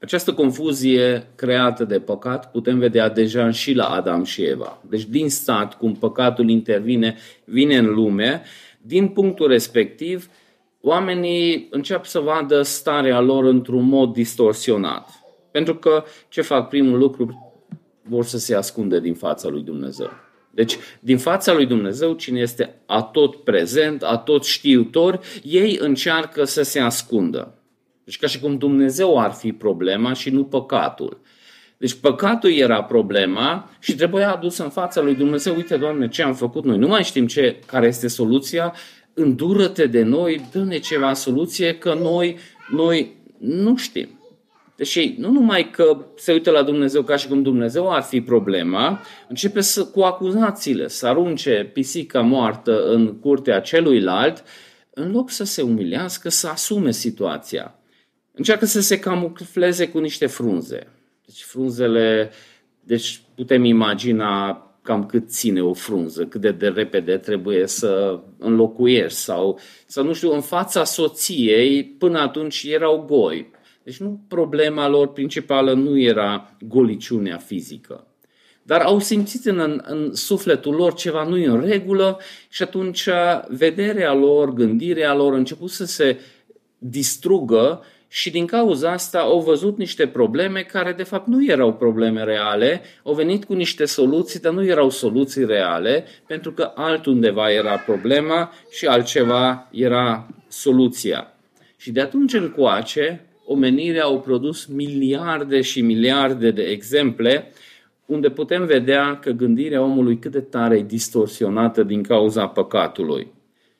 Această 0.05 0.33
confuzie 0.33 1.27
creată 1.35 1.83
de 1.83 1.99
păcat 1.99 2.51
putem 2.51 2.79
vedea 2.79 3.09
deja 3.09 3.51
și 3.51 3.73
la 3.73 3.85
Adam 3.85 4.23
și 4.23 4.43
Eva. 4.43 4.81
Deci 4.89 5.05
din 5.05 5.29
stat, 5.29 5.77
cum 5.77 5.95
păcatul 5.95 6.49
intervine, 6.49 7.17
vine 7.43 7.77
în 7.77 7.93
lume, 7.93 8.41
din 8.81 9.07
punctul 9.07 9.47
respectiv, 9.47 10.29
oamenii 10.81 11.67
încep 11.71 12.05
să 12.05 12.19
vadă 12.19 12.61
starea 12.61 13.19
lor 13.19 13.43
într-un 13.43 13.83
mod 13.83 14.13
distorsionat. 14.13 15.09
Pentru 15.51 15.75
că 15.75 16.03
ce 16.29 16.41
fac 16.41 16.69
primul 16.69 16.97
lucru? 16.97 17.53
Vor 18.03 18.25
să 18.25 18.37
se 18.37 18.55
ascunde 18.55 18.99
din 18.99 19.13
fața 19.13 19.49
lui 19.49 19.61
Dumnezeu. 19.61 20.09
Deci, 20.51 20.77
din 20.99 21.17
fața 21.17 21.53
lui 21.53 21.65
Dumnezeu, 21.65 22.13
cine 22.13 22.39
este 22.39 22.81
atot 22.85 23.35
prezent, 23.35 24.03
atot 24.03 24.43
știutor, 24.43 25.19
ei 25.43 25.77
încearcă 25.81 26.43
să 26.43 26.61
se 26.63 26.79
ascundă. 26.79 27.59
Deci 28.05 28.19
ca 28.19 28.27
și 28.27 28.39
cum 28.39 28.57
Dumnezeu 28.57 29.19
ar 29.19 29.31
fi 29.31 29.51
problema 29.51 30.13
și 30.13 30.29
nu 30.29 30.43
păcatul. 30.43 31.21
Deci 31.77 31.93
păcatul 31.93 32.51
era 32.51 32.83
problema 32.83 33.69
și 33.79 33.95
trebuia 33.95 34.33
adus 34.33 34.57
în 34.57 34.69
fața 34.69 35.01
lui 35.01 35.15
Dumnezeu, 35.15 35.55
uite 35.55 35.77
Doamne 35.77 36.07
ce 36.07 36.23
am 36.23 36.33
făcut 36.33 36.65
noi, 36.65 36.77
nu 36.77 36.87
mai 36.87 37.03
știm 37.03 37.27
ce, 37.27 37.59
care 37.65 37.87
este 37.87 38.07
soluția, 38.07 38.73
îndură-te 39.13 39.85
de 39.85 40.03
noi, 40.03 40.45
dă-ne 40.51 40.77
ceva 40.77 41.13
soluție 41.13 41.77
că 41.77 41.93
noi, 42.01 42.37
noi 42.71 43.15
nu 43.37 43.77
știm. 43.77 44.19
Deci 44.75 45.15
nu 45.17 45.31
numai 45.31 45.69
că 45.69 46.05
se 46.15 46.31
uită 46.31 46.51
la 46.51 46.63
Dumnezeu 46.63 47.03
ca 47.03 47.15
și 47.15 47.27
cum 47.27 47.41
Dumnezeu 47.41 47.91
ar 47.91 48.01
fi 48.01 48.21
problema, 48.21 49.01
începe 49.27 49.61
să, 49.61 49.85
cu 49.85 50.01
acuzațiile, 50.01 50.87
să 50.87 51.07
arunce 51.07 51.69
pisica 51.73 52.21
moartă 52.21 52.85
în 52.91 53.19
curtea 53.19 53.59
celuilalt, 53.59 54.43
în 54.93 55.11
loc 55.11 55.29
să 55.29 55.43
se 55.43 55.61
umilească, 55.61 56.29
să 56.29 56.47
asume 56.47 56.91
situația. 56.91 57.75
Încearcă 58.35 58.65
să 58.65 58.81
se 58.81 58.99
camufleze 58.99 59.89
cu 59.89 59.99
niște 59.99 60.25
frunze. 60.25 60.87
Deci 61.25 61.43
frunzele, 61.43 62.31
deci 62.79 63.21
putem 63.35 63.63
imagina 63.63 64.59
cam 64.81 65.05
cât 65.05 65.29
ține 65.29 65.63
o 65.63 65.73
frunză, 65.73 66.25
cât 66.25 66.41
de, 66.41 66.51
de 66.51 66.67
repede 66.67 67.17
trebuie 67.17 67.67
să 67.67 68.19
înlocuiești 68.37 69.17
sau, 69.17 69.59
să 69.85 70.01
nu 70.01 70.13
știu, 70.13 70.33
în 70.33 70.41
fața 70.41 70.83
soției, 70.83 71.83
până 71.83 72.19
atunci 72.19 72.63
erau 72.63 73.05
goi. 73.07 73.51
Deci 73.83 73.97
nu 73.97 74.19
problema 74.27 74.87
lor 74.87 75.11
principală 75.11 75.73
nu 75.73 75.99
era 75.99 76.55
goliciunea 76.67 77.37
fizică. 77.37 78.07
Dar 78.63 78.81
au 78.81 78.99
simțit 78.99 79.45
în, 79.45 79.81
în 79.85 80.13
sufletul 80.13 80.73
lor 80.73 80.93
ceva 80.93 81.23
nu 81.23 81.53
în 81.53 81.65
regulă 81.65 82.19
și 82.49 82.63
atunci 82.63 83.09
vederea 83.47 84.13
lor, 84.13 84.53
gândirea 84.53 85.13
lor 85.13 85.33
a 85.33 85.37
început 85.37 85.69
să 85.69 85.85
se 85.85 86.19
distrugă 86.77 87.83
și 88.15 88.29
din 88.29 88.45
cauza 88.45 88.91
asta 88.91 89.19
au 89.19 89.39
văzut 89.39 89.77
niște 89.77 90.07
probleme 90.07 90.61
care 90.61 90.91
de 90.91 91.03
fapt 91.03 91.27
nu 91.27 91.45
erau 91.45 91.73
probleme 91.73 92.23
reale, 92.23 92.81
au 93.03 93.13
venit 93.13 93.45
cu 93.45 93.53
niște 93.53 93.85
soluții, 93.85 94.39
dar 94.39 94.53
nu 94.53 94.65
erau 94.65 94.89
soluții 94.89 95.45
reale, 95.45 96.05
pentru 96.27 96.51
că 96.51 96.71
altundeva 96.75 97.51
era 97.51 97.77
problema 97.77 98.51
și 98.71 98.85
altceva 98.85 99.67
era 99.71 100.27
soluția. 100.47 101.33
Și 101.77 101.91
de 101.91 102.01
atunci 102.01 102.33
încoace, 102.33 103.25
omenirea 103.45 104.03
au 104.03 104.19
produs 104.19 104.65
miliarde 104.65 105.61
și 105.61 105.81
miliarde 105.81 106.51
de 106.51 106.63
exemple 106.63 107.51
unde 108.05 108.29
putem 108.29 108.65
vedea 108.65 109.19
că 109.19 109.31
gândirea 109.31 109.81
omului 109.81 110.19
cât 110.19 110.31
de 110.31 110.41
tare 110.41 110.77
e 110.77 110.83
distorsionată 110.83 111.83
din 111.83 112.03
cauza 112.03 112.47
păcatului. 112.47 113.33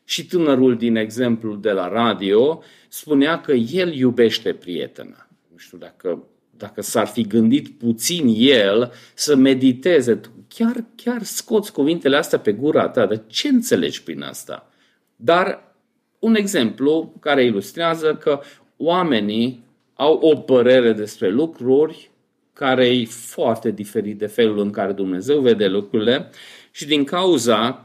Și 0.06 0.26
tânărul 0.26 0.78
din 0.78 0.96
exemplul 0.96 1.62
de 1.62 1.72
la 1.72 1.88
radio 1.88 2.64
spunea 2.88 3.42
că 3.42 3.52
el 3.52 3.94
iubește 3.94 4.54
prietena. 4.54 5.28
Nu 5.52 5.58
știu 5.58 5.78
dacă, 5.78 6.28
dacă 6.58 6.82
s-ar 6.82 7.08
fi 7.08 7.22
gândit 7.28 7.70
puțin 7.70 8.34
el 8.38 8.92
să 9.14 9.36
mediteze, 9.36 10.20
chiar, 10.48 10.86
chiar 10.96 11.24
scoți 11.24 11.72
cuvintele 11.72 12.18
astea 12.18 12.40
pe 12.40 12.52
gura 12.52 12.90
ta, 12.90 13.06
de 13.06 13.22
ce 13.28 13.48
înțelegi 13.48 14.04
prin 14.04 14.22
asta? 14.22 14.70
Dar 15.16 15.76
un 16.20 16.36
exemplu 16.36 17.14
care 17.20 17.44
ilustrează 17.44 18.16
că 18.16 18.42
oamenii 18.78 19.64
au 19.94 20.14
o 20.14 20.36
părere 20.36 20.94
despre 20.94 21.30
lucruri 21.30 22.12
care 22.54 22.88
e 22.88 23.06
foarte 23.06 23.72
diferit 23.72 24.18
de 24.18 24.26
felul 24.26 24.60
în 24.60 24.70
care 24.70 24.92
Dumnezeu 24.92 25.40
vede 25.40 25.68
lucrurile 25.68 26.30
și 26.72 26.86
din 26.86 27.04
cauza 27.04 27.84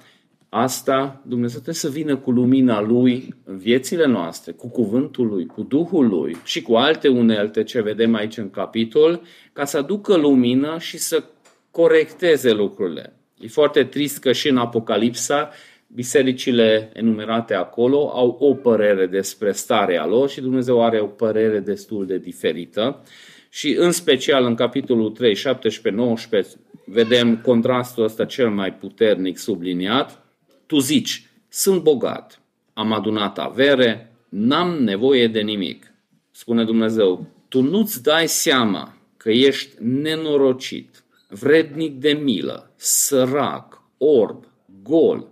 asta 0.53 1.23
Dumnezeu 1.27 1.55
trebuie 1.61 1.75
să 1.75 1.89
vină 1.89 2.17
cu 2.17 2.31
lumina 2.31 2.81
Lui 2.81 3.35
în 3.45 3.59
viețile 3.59 4.07
noastre, 4.07 4.53
cu 4.53 4.69
cuvântul 4.69 5.27
Lui, 5.27 5.47
cu 5.47 5.63
Duhul 5.63 6.09
Lui 6.09 6.37
și 6.45 6.63
cu 6.63 6.75
alte 6.75 7.09
unelte 7.09 7.63
ce 7.63 7.83
vedem 7.83 8.15
aici 8.15 8.37
în 8.37 8.51
capitol, 8.51 9.23
ca 9.53 9.65
să 9.65 9.77
aducă 9.77 10.17
lumină 10.17 10.79
și 10.79 10.99
să 10.99 11.25
corecteze 11.71 12.53
lucrurile. 12.53 13.13
E 13.41 13.49
foarte 13.49 13.85
trist 13.85 14.19
că 14.19 14.33
și 14.33 14.49
în 14.49 14.57
Apocalipsa 14.57 15.51
bisericile 15.87 16.91
enumerate 16.93 17.55
acolo 17.55 18.11
au 18.15 18.37
o 18.41 18.55
părere 18.55 19.07
despre 19.07 19.53
starea 19.53 20.07
lor 20.07 20.29
și 20.29 20.41
Dumnezeu 20.41 20.85
are 20.85 21.01
o 21.01 21.07
părere 21.07 21.59
destul 21.59 22.07
de 22.07 22.19
diferită. 22.19 23.03
Și 23.49 23.77
în 23.79 23.93
special 23.93 24.45
în 24.45 24.55
capitolul 24.55 25.11
3, 25.11 25.35
17, 25.35 26.03
19 26.03 26.49
vedem 26.85 27.37
contrastul 27.37 28.05
ăsta 28.05 28.25
cel 28.25 28.51
mai 28.51 28.75
puternic 28.75 29.39
subliniat. 29.39 30.25
Tu 30.71 30.79
zici, 30.79 31.27
sunt 31.49 31.83
bogat, 31.83 32.41
am 32.73 32.93
adunat 32.93 33.39
avere, 33.39 34.13
n-am 34.29 34.83
nevoie 34.83 35.29
de 35.29 35.41
nimic. 35.41 35.93
Spune 36.31 36.65
Dumnezeu, 36.65 37.27
tu 37.49 37.63
nu-ți 37.63 38.03
dai 38.03 38.29
seama 38.29 38.97
că 39.17 39.31
ești 39.31 39.75
nenorocit, 39.79 41.05
vrednic 41.29 41.99
de 41.99 42.13
milă, 42.13 42.73
sărac, 42.77 43.83
orb, 43.99 44.45
gol, 44.83 45.27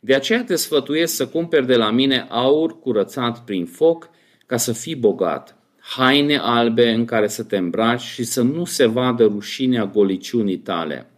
de 0.00 0.14
aceea 0.14 0.44
te 0.44 0.56
sfătuiesc 0.56 1.14
să 1.14 1.28
cumperi 1.28 1.66
de 1.66 1.76
la 1.76 1.90
mine 1.90 2.26
aur 2.28 2.80
curățat 2.80 3.44
prin 3.44 3.66
foc 3.66 4.10
ca 4.46 4.56
să 4.56 4.72
fii 4.72 4.96
bogat, 4.96 5.56
haine 5.78 6.36
albe 6.36 6.90
în 6.90 7.04
care 7.04 7.28
să 7.28 7.42
te 7.42 7.56
îmbraci 7.56 8.00
și 8.00 8.24
să 8.24 8.42
nu 8.42 8.64
se 8.64 8.86
vadă 8.86 9.24
rușinea 9.24 9.84
goliciunii 9.84 10.58
tale, 10.58 11.09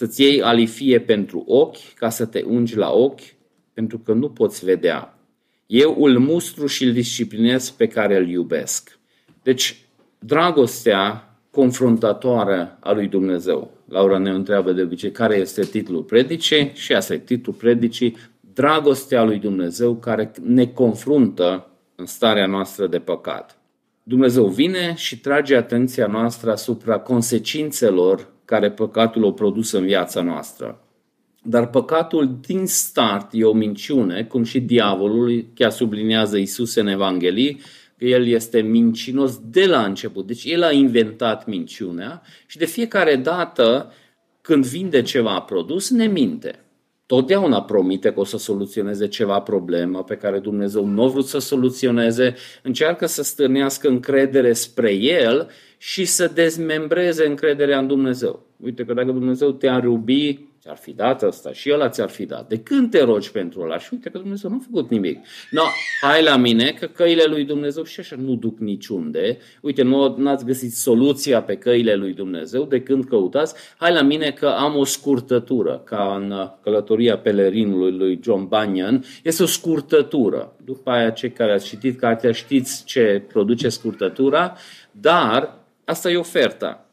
să-ți 0.00 0.22
iei 0.22 0.42
alifie 0.42 1.00
pentru 1.00 1.44
ochi 1.46 1.94
ca 1.94 2.08
să 2.08 2.26
te 2.26 2.42
ungi 2.42 2.76
la 2.76 2.90
ochi, 2.92 3.20
pentru 3.72 3.98
că 3.98 4.12
nu 4.12 4.28
poți 4.30 4.64
vedea. 4.64 5.18
Eu 5.66 6.04
îl 6.04 6.18
mustru 6.18 6.66
și 6.66 6.84
îl 6.84 6.92
disciplinez 6.92 7.70
pe 7.70 7.86
care 7.86 8.16
îl 8.16 8.28
iubesc. 8.28 8.98
Deci, 9.42 9.84
dragostea 10.18 11.34
confruntatoare 11.50 12.76
a 12.80 12.92
lui 12.92 13.06
Dumnezeu. 13.08 13.70
Laura 13.88 14.18
ne 14.18 14.30
întreabă 14.30 14.72
de 14.72 14.82
obicei 14.82 15.10
care 15.10 15.36
este 15.36 15.62
titlul 15.62 16.02
predicii 16.02 16.70
și 16.74 16.92
asta 16.92 17.14
e 17.14 17.18
titlul 17.18 17.54
predicii, 17.54 18.16
dragostea 18.54 19.22
lui 19.22 19.38
Dumnezeu 19.38 19.94
care 19.94 20.30
ne 20.42 20.66
confruntă 20.66 21.66
în 21.94 22.06
starea 22.06 22.46
noastră 22.46 22.86
de 22.86 22.98
păcat. 22.98 23.58
Dumnezeu 24.02 24.46
vine 24.46 24.94
și 24.96 25.20
trage 25.20 25.56
atenția 25.56 26.06
noastră 26.06 26.50
asupra 26.50 26.98
consecințelor 26.98 28.38
care 28.50 28.70
păcatul 28.70 29.24
o 29.24 29.32
produs 29.32 29.72
în 29.72 29.84
viața 29.84 30.22
noastră. 30.22 30.84
Dar 31.42 31.70
păcatul 31.70 32.38
din 32.46 32.66
start 32.66 33.28
e 33.32 33.44
o 33.44 33.52
minciune, 33.52 34.24
cum 34.24 34.42
și 34.42 34.60
diavolul, 34.60 35.44
chiar 35.54 35.70
subliniază 35.70 36.36
Isus 36.36 36.74
în 36.74 36.86
Evanghelii, 36.86 37.60
că 37.98 38.04
el 38.04 38.26
este 38.26 38.60
mincinos 38.60 39.40
de 39.50 39.66
la 39.66 39.84
început. 39.84 40.26
Deci 40.26 40.44
el 40.44 40.62
a 40.62 40.72
inventat 40.72 41.46
minciunea 41.46 42.22
și 42.46 42.58
de 42.58 42.64
fiecare 42.64 43.16
dată 43.16 43.92
când 44.40 44.66
vinde 44.66 45.02
ceva 45.02 45.40
produs, 45.40 45.90
ne 45.90 46.06
minte. 46.06 46.64
Totdeauna 47.06 47.62
promite 47.62 48.12
că 48.12 48.20
o 48.20 48.24
să 48.24 48.38
soluționeze 48.38 49.08
ceva 49.08 49.40
problemă 49.40 50.04
pe 50.04 50.16
care 50.16 50.38
Dumnezeu 50.38 50.84
nu 50.84 51.02
a 51.02 51.06
vrut 51.06 51.26
să 51.26 51.38
soluționeze, 51.38 52.34
încearcă 52.62 53.06
să 53.06 53.22
stârnească 53.22 53.88
încredere 53.88 54.52
spre 54.52 54.92
El 54.92 55.50
și 55.82 56.04
să 56.04 56.30
dezmembreze 56.34 57.26
încrederea 57.26 57.78
în 57.78 57.86
Dumnezeu. 57.86 58.46
Uite 58.56 58.84
că 58.84 58.94
dacă 58.94 59.10
Dumnezeu 59.10 59.50
te-a 59.50 59.78
rubi, 59.78 60.38
ți-ar 60.60 60.76
fi 60.76 60.92
dat 60.92 61.22
asta 61.22 61.52
și 61.52 61.70
ăla 61.72 61.88
ți-ar 61.88 62.08
fi 62.08 62.24
dat. 62.24 62.48
De 62.48 62.58
când 62.58 62.90
te 62.90 63.02
rogi 63.02 63.30
pentru 63.30 63.60
ăla? 63.60 63.78
Și 63.78 63.88
uite 63.92 64.10
că 64.10 64.18
Dumnezeu 64.18 64.50
nu 64.50 64.56
a 64.56 64.64
făcut 64.64 64.90
nimic. 64.90 65.18
No, 65.50 65.62
hai 66.00 66.22
la 66.22 66.36
mine 66.36 66.76
că 66.78 66.86
căile 66.86 67.24
lui 67.24 67.44
Dumnezeu 67.44 67.84
și 67.84 68.00
așa 68.00 68.16
nu 68.18 68.34
duc 68.34 68.58
niciunde. 68.58 69.38
Uite, 69.60 69.82
nu 69.82 70.28
ați 70.28 70.44
găsit 70.44 70.72
soluția 70.72 71.42
pe 71.42 71.56
căile 71.56 71.94
lui 71.94 72.12
Dumnezeu 72.12 72.64
de 72.64 72.82
când 72.82 73.04
căutați. 73.04 73.54
Hai 73.76 73.92
la 73.92 74.02
mine 74.02 74.30
că 74.30 74.46
am 74.46 74.76
o 74.76 74.84
scurtătură, 74.84 75.82
ca 75.84 76.20
în 76.20 76.34
călătoria 76.62 77.18
pelerinului 77.18 77.92
lui 77.92 78.20
John 78.22 78.48
Bunyan. 78.48 79.04
Este 79.22 79.42
o 79.42 79.46
scurtătură. 79.46 80.56
După 80.64 80.90
aia, 80.90 81.10
cei 81.10 81.30
care 81.30 81.52
ați 81.52 81.66
citit 81.66 81.98
cartea 81.98 82.32
știți 82.32 82.84
ce 82.84 83.22
produce 83.28 83.68
scurtătura, 83.68 84.56
dar 84.90 85.58
asta 85.90 86.10
e 86.10 86.16
oferta. 86.16 86.86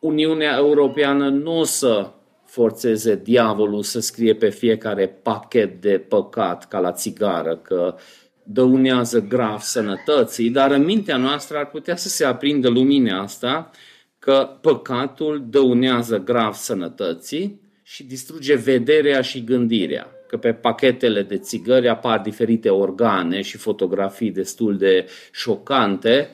Uniunea 0.00 0.56
Europeană 0.56 1.28
nu 1.28 1.58
o 1.58 1.64
să 1.64 2.10
forțeze 2.44 3.20
diavolul 3.22 3.82
să 3.82 4.00
scrie 4.00 4.34
pe 4.34 4.48
fiecare 4.48 5.08
pachet 5.08 5.80
de 5.80 5.98
păcat 5.98 6.68
ca 6.68 6.78
la 6.78 6.92
țigară, 6.92 7.56
că 7.56 7.94
dăunează 8.42 9.20
grav 9.20 9.60
sănătății, 9.60 10.50
dar 10.50 10.70
în 10.70 10.84
mintea 10.84 11.16
noastră 11.16 11.58
ar 11.58 11.66
putea 11.66 11.96
să 11.96 12.08
se 12.08 12.24
aprindă 12.24 12.68
lumina 12.68 13.20
asta 13.20 13.70
că 14.18 14.58
păcatul 14.60 15.46
dăunează 15.50 16.18
grav 16.18 16.54
sănătății 16.54 17.60
și 17.82 18.04
distruge 18.04 18.54
vederea 18.54 19.20
și 19.20 19.44
gândirea. 19.44 20.10
Că 20.28 20.36
pe 20.36 20.52
pachetele 20.52 21.22
de 21.22 21.38
țigări 21.38 21.88
apar 21.88 22.20
diferite 22.20 22.68
organe 22.68 23.40
și 23.40 23.56
fotografii 23.56 24.30
destul 24.30 24.76
de 24.76 25.06
șocante 25.32 26.30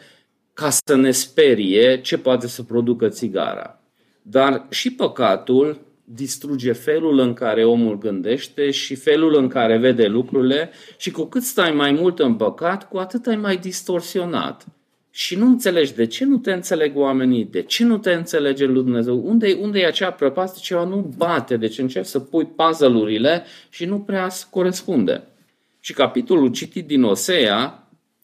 ca 0.55 0.71
să 0.71 0.97
ne 0.97 1.11
sperie 1.11 2.01
ce 2.01 2.19
poate 2.19 2.47
să 2.47 2.63
producă 2.63 3.09
țigara. 3.09 3.81
Dar 4.23 4.67
și 4.71 4.93
păcatul 4.93 5.81
distruge 6.05 6.73
felul 6.73 7.19
în 7.19 7.33
care 7.33 7.65
omul 7.65 7.99
gândește 7.99 8.71
și 8.71 8.95
felul 8.95 9.35
în 9.37 9.49
care 9.49 9.79
vede 9.79 10.07
lucrurile 10.07 10.71
și 10.97 11.11
cu 11.11 11.25
cât 11.25 11.43
stai 11.43 11.71
mai 11.71 11.93
mult 11.93 12.19
în 12.19 12.35
păcat, 12.35 12.89
cu 12.89 12.99
atât 12.99 13.27
ai 13.27 13.37
mai 13.37 13.57
distorsionat. 13.57 14.67
Și 15.11 15.37
nu 15.37 15.47
înțelegi 15.47 15.95
de 15.95 16.07
ce 16.07 16.25
nu 16.25 16.37
te 16.37 16.53
înțeleg 16.53 16.97
oamenii, 16.97 17.45
de 17.45 17.63
ce 17.63 17.85
nu 17.85 17.99
te 17.99 18.13
înțelege 18.13 18.65
lui 18.65 18.83
Dumnezeu, 18.83 19.23
unde, 19.25 19.53
unde 19.61 19.79
e 19.79 19.87
acea 19.87 20.11
prăpastie, 20.11 20.63
ceva 20.63 20.85
nu 20.85 21.13
bate, 21.17 21.57
deci 21.57 21.79
încerci 21.79 22.07
să 22.07 22.19
pui 22.19 22.47
puzzle-urile 22.47 23.45
și 23.71 23.85
nu 23.85 23.99
prea 23.99 24.29
se 24.29 24.45
corespunde. 24.51 25.23
Și 25.81 25.93
capitolul 25.93 26.51
citit 26.51 26.87
din 26.87 27.03
Osea 27.03 27.82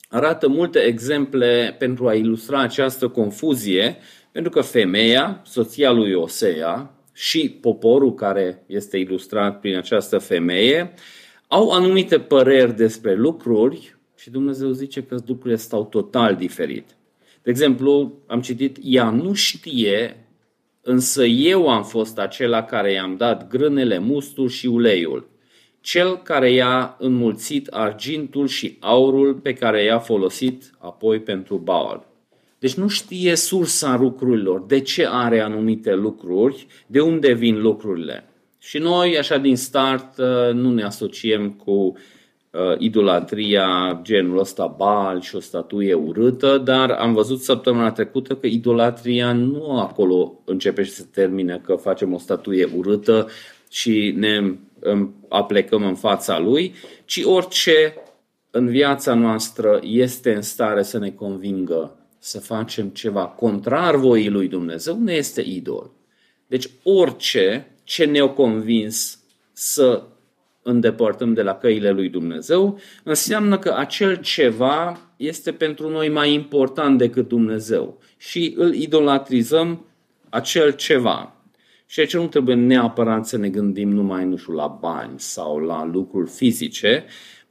arată 0.09 0.49
multe 0.49 0.79
exemple 0.79 1.77
pentru 1.79 2.09
a 2.09 2.15
ilustra 2.15 2.61
această 2.61 3.09
confuzie, 3.09 3.97
pentru 4.33 4.51
că 4.51 4.61
femeia, 4.61 5.43
soția 5.45 5.91
lui 5.91 6.13
Osea, 6.13 6.93
și 7.13 7.49
poporul 7.61 8.15
care 8.15 8.65
este 8.67 8.97
ilustrat 8.97 9.61
prin 9.61 9.77
această 9.77 10.19
femeie 10.19 10.95
au 11.49 11.71
anumite 11.71 12.19
păreri 12.19 12.77
despre 12.77 13.15
lucruri 13.15 13.97
și 14.17 14.31
Dumnezeu 14.31 14.71
zice 14.71 15.03
că 15.03 15.17
lucrurile 15.27 15.57
stau 15.57 15.85
total 15.85 16.37
diferit. 16.37 16.97
De 17.43 17.51
exemplu, 17.51 18.23
am 18.27 18.41
citit, 18.41 18.77
ea 18.83 19.11
nu 19.11 19.33
știe, 19.33 20.27
însă 20.83 21.25
eu 21.25 21.69
am 21.69 21.85
fost 21.85 22.19
acela 22.19 22.63
care 22.63 22.93
i-am 22.93 23.17
dat 23.17 23.49
grânele, 23.49 23.99
mustul 23.99 24.49
și 24.49 24.67
uleiul, 24.67 25.29
cel 25.89 26.21
care 26.23 26.53
i-a 26.53 26.97
înmulțit 26.99 27.67
argintul 27.67 28.47
și 28.47 28.77
aurul 28.81 29.35
pe 29.35 29.53
care 29.53 29.85
i-a 29.85 29.99
folosit 29.99 30.71
apoi 30.79 31.21
pentru 31.21 31.57
Baal. 31.57 32.07
Deci 32.59 32.75
nu 32.75 32.89
știe 32.89 33.35
sursa 33.35 33.97
lucrurilor, 33.97 34.65
de 34.67 34.81
ce 34.81 35.07
are 35.11 35.41
anumite 35.41 35.95
lucruri, 35.95 36.67
de 36.87 37.01
unde 37.01 37.33
vin 37.33 37.61
lucrurile. 37.61 38.25
Și 38.59 38.79
noi, 38.79 39.19
așa 39.19 39.39
din 39.39 39.57
start, 39.57 40.19
uh, 40.19 40.55
nu 40.55 40.73
ne 40.73 40.83
asociem 40.83 41.51
cu 41.51 41.73
uh, 41.73 42.61
idolatria 42.79 44.01
genul 44.03 44.39
ăsta 44.39 44.67
bal 44.67 45.21
și 45.21 45.37
o 45.37 45.41
statuie 45.41 45.95
urâtă, 45.95 46.59
dar 46.65 46.91
am 46.91 47.13
văzut 47.13 47.41
săptămâna 47.41 47.93
trecută 47.93 48.35
că 48.35 48.47
idolatria 48.47 49.33
nu 49.33 49.79
acolo 49.79 50.41
începe 50.45 50.83
și 50.83 50.91
se 50.91 51.07
termine 51.13 51.61
că 51.65 51.75
facem 51.75 52.15
o 52.15 52.19
statuie 52.19 52.69
urâtă 52.77 53.29
și 53.71 54.15
ne 54.17 54.41
aplecăm 55.29 55.85
în 55.85 55.95
fața 55.95 56.39
lui, 56.39 56.75
ci 57.05 57.23
orice 57.25 57.95
în 58.51 58.69
viața 58.69 59.15
noastră 59.15 59.81
este 59.83 60.35
în 60.35 60.43
stare 60.43 60.83
să 60.83 60.99
ne 60.99 61.11
convingă 61.11 61.99
să 62.19 62.41
facem 62.41 62.89
ceva 62.89 63.27
contrar 63.27 63.97
voii 63.97 64.29
lui 64.29 64.49
Dumnezeu, 64.49 64.99
ne 64.99 65.13
este 65.13 65.41
idol. 65.41 65.91
Deci 66.47 66.71
orice 66.83 67.77
ce 67.85 68.05
ne-a 68.05 68.29
convins 68.29 69.19
să 69.53 70.03
îndepărtăm 70.63 71.33
de 71.33 71.43
la 71.43 71.55
căile 71.55 71.91
lui 71.91 72.09
Dumnezeu, 72.09 72.79
înseamnă 73.03 73.59
că 73.59 73.75
acel 73.77 74.17
ceva 74.17 75.01
este 75.17 75.53
pentru 75.53 75.89
noi 75.89 76.09
mai 76.09 76.33
important 76.33 76.99
decât 76.99 77.29
Dumnezeu 77.29 77.99
și 78.17 78.55
îl 78.57 78.75
idolatrizăm 78.75 79.85
acel 80.29 80.73
ceva. 80.73 81.38
Și 81.91 82.01
aici 82.01 82.15
nu 82.15 82.27
trebuie 82.27 82.55
neapărat 82.55 83.27
să 83.27 83.37
ne 83.37 83.49
gândim 83.49 83.89
numai, 83.89 84.25
nu 84.25 84.37
știu, 84.37 84.53
la 84.53 84.79
bani 84.81 85.21
sau 85.21 85.59
la 85.59 85.85
lucruri 85.93 86.31
fizice, 86.31 87.05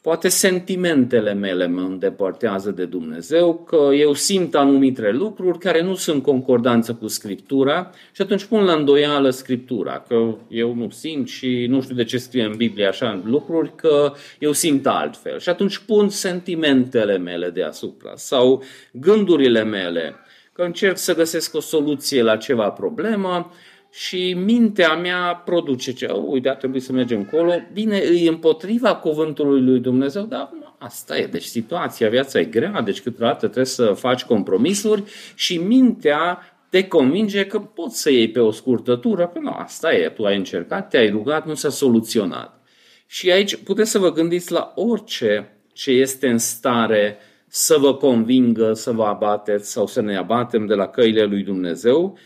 Poate 0.07 0.27
sentimentele 0.27 1.33
mele 1.33 1.67
mă 1.67 1.81
îndepărtează 1.81 2.71
de 2.71 2.85
Dumnezeu, 2.85 3.55
că 3.55 3.89
eu 3.93 4.13
simt 4.13 4.55
anumite 4.55 5.11
lucruri 5.11 5.57
care 5.57 5.81
nu 5.81 5.95
sunt 5.95 6.23
concordanță 6.23 6.93
cu 6.93 7.07
Scriptura 7.07 7.91
și 8.11 8.21
atunci 8.21 8.43
pun 8.43 8.63
la 8.63 8.73
îndoială 8.73 9.29
Scriptura, 9.29 9.99
că 10.07 10.35
eu 10.47 10.73
nu 10.73 10.89
simt 10.89 11.27
și 11.27 11.65
nu 11.69 11.81
știu 11.81 11.95
de 11.95 12.03
ce 12.03 12.17
scrie 12.17 12.43
în 12.43 12.55
Biblie 12.55 12.85
așa 12.85 13.21
lucruri, 13.25 13.75
că 13.75 14.13
eu 14.39 14.51
simt 14.51 14.87
altfel. 14.87 15.39
Și 15.39 15.49
atunci 15.49 15.77
pun 15.77 16.09
sentimentele 16.09 17.17
mele 17.17 17.49
deasupra 17.49 18.11
sau 18.15 18.63
gândurile 18.91 19.63
mele, 19.63 20.15
că 20.53 20.61
încerc 20.61 20.97
să 20.97 21.15
găsesc 21.15 21.55
o 21.55 21.59
soluție 21.59 22.21
la 22.21 22.37
ceva 22.37 22.69
problemă 22.69 23.51
și 23.97 24.33
mintea 24.33 24.95
mea 24.95 25.41
produce 25.45 25.93
ce, 25.93 26.05
oh, 26.05 26.23
uite, 26.25 26.49
ar 26.49 26.55
trebui 26.55 26.79
să 26.79 26.91
mergem 26.91 27.17
încolo. 27.17 27.53
Bine, 27.73 27.97
îi 27.97 28.27
împotriva 28.27 28.95
cuvântului 28.95 29.61
lui 29.61 29.79
Dumnezeu, 29.79 30.23
dar 30.23 30.49
asta 30.77 31.17
e, 31.17 31.25
deci 31.25 31.43
situația, 31.43 32.09
viața 32.09 32.39
e 32.39 32.43
grea, 32.43 32.81
deci 32.81 33.01
câteodată 33.01 33.37
trebuie 33.37 33.65
să 33.65 33.85
faci 33.85 34.23
compromisuri 34.23 35.03
și 35.35 35.57
mintea 35.57 36.39
te 36.69 36.87
convinge 36.87 37.45
că 37.45 37.59
poți 37.59 38.01
să 38.01 38.11
iei 38.11 38.29
pe 38.29 38.39
o 38.39 38.51
scurtătură, 38.51 39.27
că 39.33 39.39
nu, 39.39 39.49
asta 39.49 39.93
e, 39.93 40.09
tu 40.09 40.25
ai 40.25 40.37
încercat, 40.37 40.89
te-ai 40.89 41.09
rugat, 41.09 41.47
nu 41.47 41.53
s-a 41.53 41.69
soluționat. 41.69 42.61
Și 43.07 43.31
aici 43.31 43.55
puteți 43.55 43.91
să 43.91 43.99
vă 43.99 44.11
gândiți 44.11 44.51
la 44.51 44.73
orice 44.75 45.57
ce 45.73 45.91
este 45.91 46.27
în 46.27 46.37
stare 46.37 47.17
să 47.47 47.77
vă 47.79 47.95
convingă 47.95 48.73
să 48.73 48.91
vă 48.91 49.03
abateți 49.03 49.71
sau 49.71 49.87
să 49.87 50.01
ne 50.01 50.17
abatem 50.17 50.65
de 50.65 50.73
la 50.73 50.87
căile 50.87 51.23
lui 51.23 51.43
Dumnezeu 51.43 52.17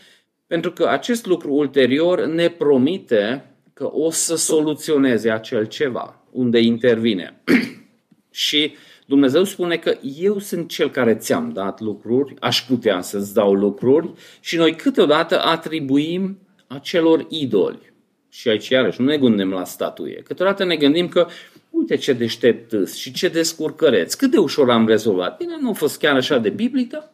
pentru 0.52 0.72
că 0.72 0.86
acest 0.86 1.26
lucru 1.26 1.52
ulterior 1.52 2.24
ne 2.24 2.48
promite 2.48 3.44
că 3.72 3.90
o 3.92 4.10
să 4.10 4.36
soluționeze 4.36 5.30
acel 5.30 5.66
ceva 5.66 6.20
unde 6.30 6.60
intervine. 6.60 7.42
și 8.30 8.74
Dumnezeu 9.06 9.44
spune 9.44 9.76
că 9.76 9.96
eu 10.18 10.38
sunt 10.38 10.68
cel 10.68 10.90
care 10.90 11.14
ți-am 11.14 11.52
dat 11.52 11.80
lucruri, 11.80 12.34
aș 12.40 12.62
putea 12.62 13.00
să-ți 13.00 13.34
dau 13.34 13.54
lucruri 13.54 14.12
și 14.40 14.56
noi 14.56 14.76
câteodată 14.76 15.42
atribuim 15.42 16.38
acelor 16.66 17.26
idoli. 17.28 17.92
Și 18.28 18.48
aici 18.48 18.68
iarăși 18.68 19.00
nu 19.00 19.06
ne 19.06 19.18
gândim 19.18 19.50
la 19.50 19.64
statuie. 19.64 20.22
Câteodată 20.24 20.64
ne 20.64 20.76
gândim 20.76 21.08
că 21.08 21.26
uite 21.70 21.96
ce 21.96 22.12
deștept 22.12 22.88
și 22.88 23.12
ce 23.12 23.28
descurcăreți, 23.28 24.18
cât 24.18 24.30
de 24.30 24.38
ușor 24.38 24.70
am 24.70 24.86
rezolvat. 24.86 25.36
Bine, 25.36 25.56
nu 25.60 25.70
a 25.70 25.72
fost 25.72 25.98
chiar 25.98 26.16
așa 26.16 26.38
de 26.38 26.48
biblic, 26.48 26.90
dar 26.90 27.11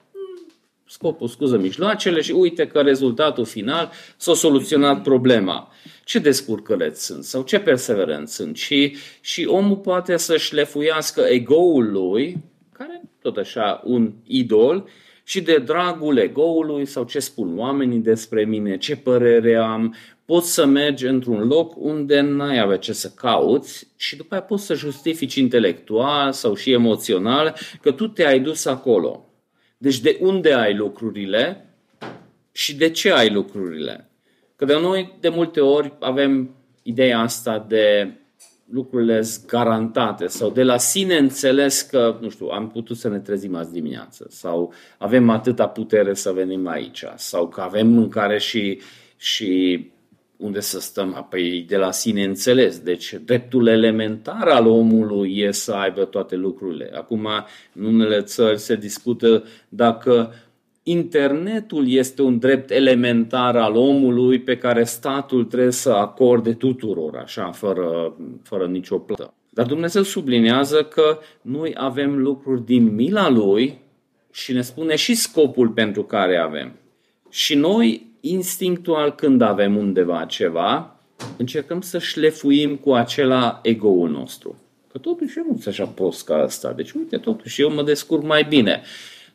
scopul 0.89 1.29
scuză 1.29 1.57
mijloacele 1.57 2.21
și 2.21 2.33
uite 2.33 2.67
că 2.67 2.81
rezultatul 2.81 3.45
final 3.45 3.91
s-a 4.17 4.35
soluționat 4.35 5.03
problema. 5.03 5.73
Ce 6.05 6.19
descurcăreți 6.19 7.05
sunt 7.05 7.25
sau 7.25 7.43
ce 7.43 7.59
perseverenți 7.59 8.35
sunt 8.35 8.57
și, 8.57 8.97
și 9.21 9.45
omul 9.45 9.77
poate 9.77 10.17
să-și 10.17 10.47
șlefuiască 10.47 11.21
ego-ul 11.21 11.91
lui, 11.91 12.37
care 12.73 13.03
tot 13.23 13.37
așa, 13.37 13.81
un 13.85 14.13
idol 14.25 14.89
și 15.25 15.41
de 15.41 15.59
dragul 15.59 16.17
egoului 16.17 16.87
sau 16.87 17.05
ce 17.05 17.19
spun 17.19 17.59
oamenii 17.59 17.99
despre 17.99 18.45
mine, 18.45 18.79
ce 18.79 18.97
părere 18.97 19.57
am, 19.57 19.95
poți 20.25 20.53
să 20.53 20.67
mergi 20.67 21.07
într-un 21.07 21.47
loc 21.47 21.75
unde 21.77 22.21
n-ai 22.21 22.59
avea 22.59 22.77
ce 22.77 22.93
să 22.93 23.13
cauți 23.17 23.89
și 23.97 24.17
după 24.17 24.35
aia 24.35 24.43
poți 24.43 24.65
să 24.65 24.75
justifici 24.75 25.35
intelectual 25.35 26.33
sau 26.33 26.55
și 26.55 26.73
emoțional 26.73 27.55
că 27.81 27.93
tu 27.93 28.07
te-ai 28.07 28.41
dus 28.41 28.65
acolo. 28.65 29.28
Deci 29.79 30.01
de 30.01 30.19
unde 30.21 30.53
ai 30.53 30.75
lucrurile 30.75 31.69
și 32.53 32.77
de 32.77 32.91
ce 32.91 33.13
ai 33.13 33.31
lucrurile. 33.31 34.11
Că 34.57 34.65
de 34.65 34.79
noi 34.79 35.17
de 35.21 35.29
multe 35.29 35.61
ori 35.61 35.93
avem 36.01 36.55
ideea 36.83 37.19
asta 37.19 37.65
de 37.69 38.13
lucrurile 38.71 39.23
garantate 39.47 40.27
sau 40.27 40.51
de 40.51 40.63
la 40.63 40.77
sine 40.77 41.17
înțeles 41.17 41.81
că, 41.81 42.19
nu 42.21 42.29
știu, 42.29 42.47
am 42.47 42.69
putut 42.69 42.97
să 42.97 43.09
ne 43.09 43.19
trezim 43.19 43.55
azi 43.55 43.73
dimineață 43.73 44.27
sau 44.31 44.73
avem 44.99 45.31
atâta 45.31 45.69
putere 45.69 46.15
să 46.15 46.33
venim 46.33 46.67
aici 46.67 47.05
sau 47.17 47.49
că 47.49 47.61
avem 47.61 47.87
mâncare 47.87 48.39
și, 48.39 48.81
și 49.17 49.91
unde 50.39 50.61
să 50.61 50.81
stăm, 50.81 51.27
păi 51.31 51.65
de 51.69 51.77
la 51.77 51.91
sine 51.91 52.25
înțeles. 52.25 52.79
Deci 52.79 53.15
dreptul 53.25 53.67
elementar 53.67 54.49
al 54.49 54.67
omului 54.67 55.39
e 55.39 55.51
să 55.51 55.73
aibă 55.73 56.05
toate 56.05 56.37
lucrurile. 56.37 56.91
Acum, 56.95 57.29
în 57.75 57.85
unele 57.85 58.23
țări 58.23 58.59
se 58.59 58.77
discută 58.77 59.45
dacă 59.69 60.33
internetul 60.83 61.89
este 61.89 62.23
un 62.23 62.39
drept 62.39 62.71
elementar 62.71 63.57
al 63.57 63.77
omului 63.77 64.41
pe 64.41 64.57
care 64.57 64.85
statul 64.85 65.45
trebuie 65.45 65.73
să 65.73 65.91
acorde 65.91 66.53
tuturor, 66.53 67.17
așa, 67.17 67.51
fără, 67.51 68.17
fără 68.43 68.67
nicio 68.67 68.99
plată. 68.99 69.33
Dar 69.51 69.67
Dumnezeu 69.67 70.03
sublinează 70.03 70.85
că 70.85 71.19
noi 71.43 71.73
avem 71.77 72.19
lucruri 72.19 72.65
din 72.65 72.95
mila 72.95 73.31
Lui 73.31 73.79
și 74.33 74.53
ne 74.53 74.61
spune 74.61 74.97
și 74.97 75.15
scopul 75.15 75.69
pentru 75.69 76.03
care 76.03 76.37
avem. 76.37 76.73
Și 77.31 77.55
noi, 77.55 78.08
instinctual, 78.21 79.15
când 79.15 79.41
avem 79.41 79.77
undeva 79.77 80.25
ceva, 80.25 80.97
încercăm 81.37 81.81
să 81.81 81.99
șlefuim 81.99 82.77
cu 82.77 82.93
acela 82.93 83.61
ego-ul 83.63 84.11
nostru. 84.11 84.57
Că 84.93 84.99
totuși 84.99 85.39
eu 85.39 85.45
nu 85.45 85.53
sunt 85.53 85.67
așa 85.67 85.85
prost 85.85 86.25
ca 86.25 86.37
asta. 86.37 86.73
Deci, 86.73 86.93
uite, 86.93 87.17
totuși 87.17 87.61
eu 87.61 87.73
mă 87.73 87.83
descurc 87.83 88.23
mai 88.23 88.45
bine. 88.49 88.83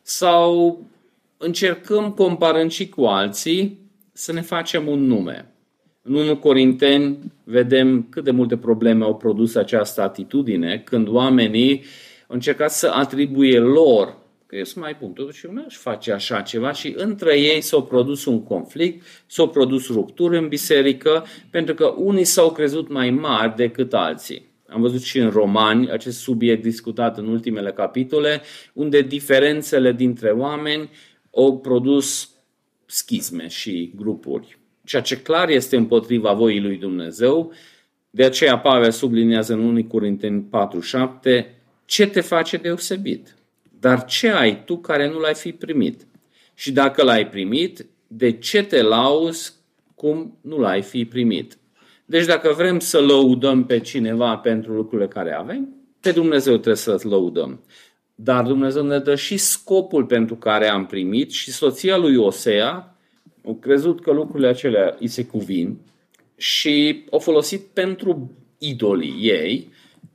Sau 0.01 0.79
încercăm, 1.37 2.11
comparând 2.11 2.71
și 2.71 2.89
cu 2.89 3.03
alții, 3.03 3.79
să 4.13 4.33
ne 4.33 4.41
facem 4.41 4.87
un 4.87 5.05
nume. 5.05 5.53
În 6.01 6.13
1 6.13 6.37
Corinteni 6.37 7.17
vedem 7.43 8.07
cât 8.09 8.23
de 8.23 8.31
multe 8.31 8.57
probleme 8.57 9.03
au 9.03 9.15
produs 9.15 9.55
această 9.55 10.01
atitudine 10.01 10.81
când 10.85 11.07
oamenii 11.07 11.83
au 12.27 12.35
încercat 12.35 12.71
să 12.71 12.91
atribuie 12.93 13.59
lor 13.59 14.17
că 14.53 14.59
eu 14.59 14.65
sunt 14.65 14.83
mai 14.83 14.95
bun, 14.99 15.11
totuși 15.13 15.45
eu 15.45 15.51
nu 15.51 15.63
aș 15.65 15.75
face 15.75 16.11
așa 16.11 16.41
ceva 16.41 16.71
și 16.71 16.93
între 16.97 17.39
ei 17.39 17.61
s-au 17.61 17.83
produs 17.83 18.25
un 18.25 18.43
conflict, 18.43 19.05
s-au 19.25 19.49
produs 19.49 19.87
rupturi 19.87 20.37
în 20.37 20.47
biserică, 20.47 21.25
pentru 21.49 21.73
că 21.73 21.93
unii 21.97 22.23
s-au 22.23 22.51
crezut 22.51 22.89
mai 22.89 23.09
mari 23.09 23.55
decât 23.55 23.93
alții. 23.93 24.51
Am 24.67 24.81
văzut 24.81 25.01
și 25.01 25.17
în 25.19 25.29
romani 25.29 25.91
acest 25.91 26.19
subiect 26.19 26.61
discutat 26.61 27.17
în 27.17 27.27
ultimele 27.27 27.71
capitole, 27.71 28.41
unde 28.73 29.01
diferențele 29.01 29.91
dintre 29.91 30.29
oameni 30.29 30.89
au 31.35 31.59
produs 31.59 32.29
schisme 32.85 33.47
și 33.47 33.91
grupuri. 33.95 34.57
Ceea 34.83 35.01
ce 35.01 35.21
clar 35.21 35.49
este 35.49 35.75
împotriva 35.75 36.33
voii 36.33 36.61
lui 36.61 36.77
Dumnezeu, 36.77 37.51
de 38.09 38.23
aceea 38.23 38.59
Pavel 38.59 38.91
subliniază 38.91 39.53
în 39.53 39.59
1 39.59 39.83
Corinteni 39.83 40.45
4.7 41.33 41.45
ce 41.85 42.07
te 42.07 42.21
face 42.21 42.57
deosebit. 42.57 43.35
Dar 43.83 44.05
ce 44.05 44.29
ai 44.29 44.63
tu 44.63 44.77
care 44.77 45.09
nu 45.09 45.19
l-ai 45.19 45.33
fi 45.33 45.51
primit? 45.51 46.07
Și 46.53 46.71
dacă 46.71 47.03
l-ai 47.03 47.27
primit, 47.27 47.85
de 48.07 48.31
ce 48.31 48.63
te 48.63 48.81
lauzi 48.81 49.53
cum 49.95 50.37
nu 50.41 50.57
l-ai 50.57 50.81
fi 50.81 51.05
primit? 51.05 51.57
Deci 52.05 52.25
dacă 52.25 52.53
vrem 52.57 52.79
să 52.79 52.99
lăudăm 52.99 53.65
pe 53.65 53.79
cineva 53.79 54.37
pentru 54.37 54.73
lucrurile 54.73 55.07
care 55.07 55.33
avem, 55.33 55.75
pe 55.99 56.11
Dumnezeu 56.11 56.53
trebuie 56.53 56.75
să-l 56.75 57.01
lăudăm. 57.03 57.63
Dar 58.15 58.45
Dumnezeu 58.45 58.83
ne 58.85 58.99
dă 58.99 59.15
și 59.15 59.37
scopul 59.37 60.05
pentru 60.05 60.35
care 60.35 60.67
am 60.67 60.85
primit 60.85 61.31
și 61.31 61.51
soția 61.51 61.97
lui 61.97 62.15
Osea 62.15 62.97
a 63.45 63.57
crezut 63.59 64.01
că 64.01 64.11
lucrurile 64.11 64.47
acelea 64.47 64.95
îi 64.99 65.07
se 65.07 65.25
cuvin 65.25 65.77
și 66.35 67.05
au 67.11 67.19
folosit 67.19 67.61
pentru 67.61 68.31
idolii 68.57 69.15
ei. 69.19 69.71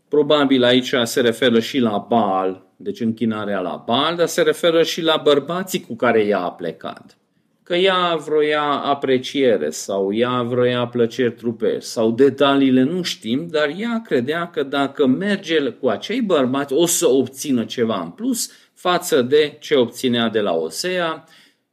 Probabil 0.08 0.64
aici 0.64 0.94
se 1.02 1.20
referă 1.20 1.60
și 1.60 1.78
la 1.78 2.06
Baal, 2.08 2.66
deci 2.76 3.00
închinarea 3.00 3.60
la 3.60 3.82
Baal, 3.86 4.16
dar 4.16 4.26
se 4.26 4.42
referă 4.42 4.82
și 4.82 5.02
la 5.02 5.20
bărbații 5.24 5.80
cu 5.80 5.94
care 5.94 6.24
ea 6.24 6.40
a 6.40 6.50
plecat. 6.50 7.18
Că 7.62 7.74
ea 7.74 8.16
vroia 8.24 8.62
apreciere 8.62 9.70
sau 9.70 10.14
ea 10.14 10.42
vroia 10.42 10.86
plăceri 10.86 11.34
trupești 11.34 11.90
sau 11.90 12.10
detaliile 12.10 12.82
nu 12.82 13.02
știm, 13.02 13.46
dar 13.50 13.74
ea 13.76 14.02
credea 14.04 14.50
că 14.50 14.62
dacă 14.62 15.06
merge 15.06 15.60
cu 15.60 15.88
acei 15.88 16.20
bărbați 16.20 16.72
o 16.72 16.86
să 16.86 17.08
obțină 17.08 17.64
ceva 17.64 18.00
în 18.00 18.10
plus 18.10 18.50
față 18.74 19.22
de 19.22 19.56
ce 19.60 19.74
obținea 19.74 20.28
de 20.28 20.40
la 20.40 20.52
Osea. 20.52 21.24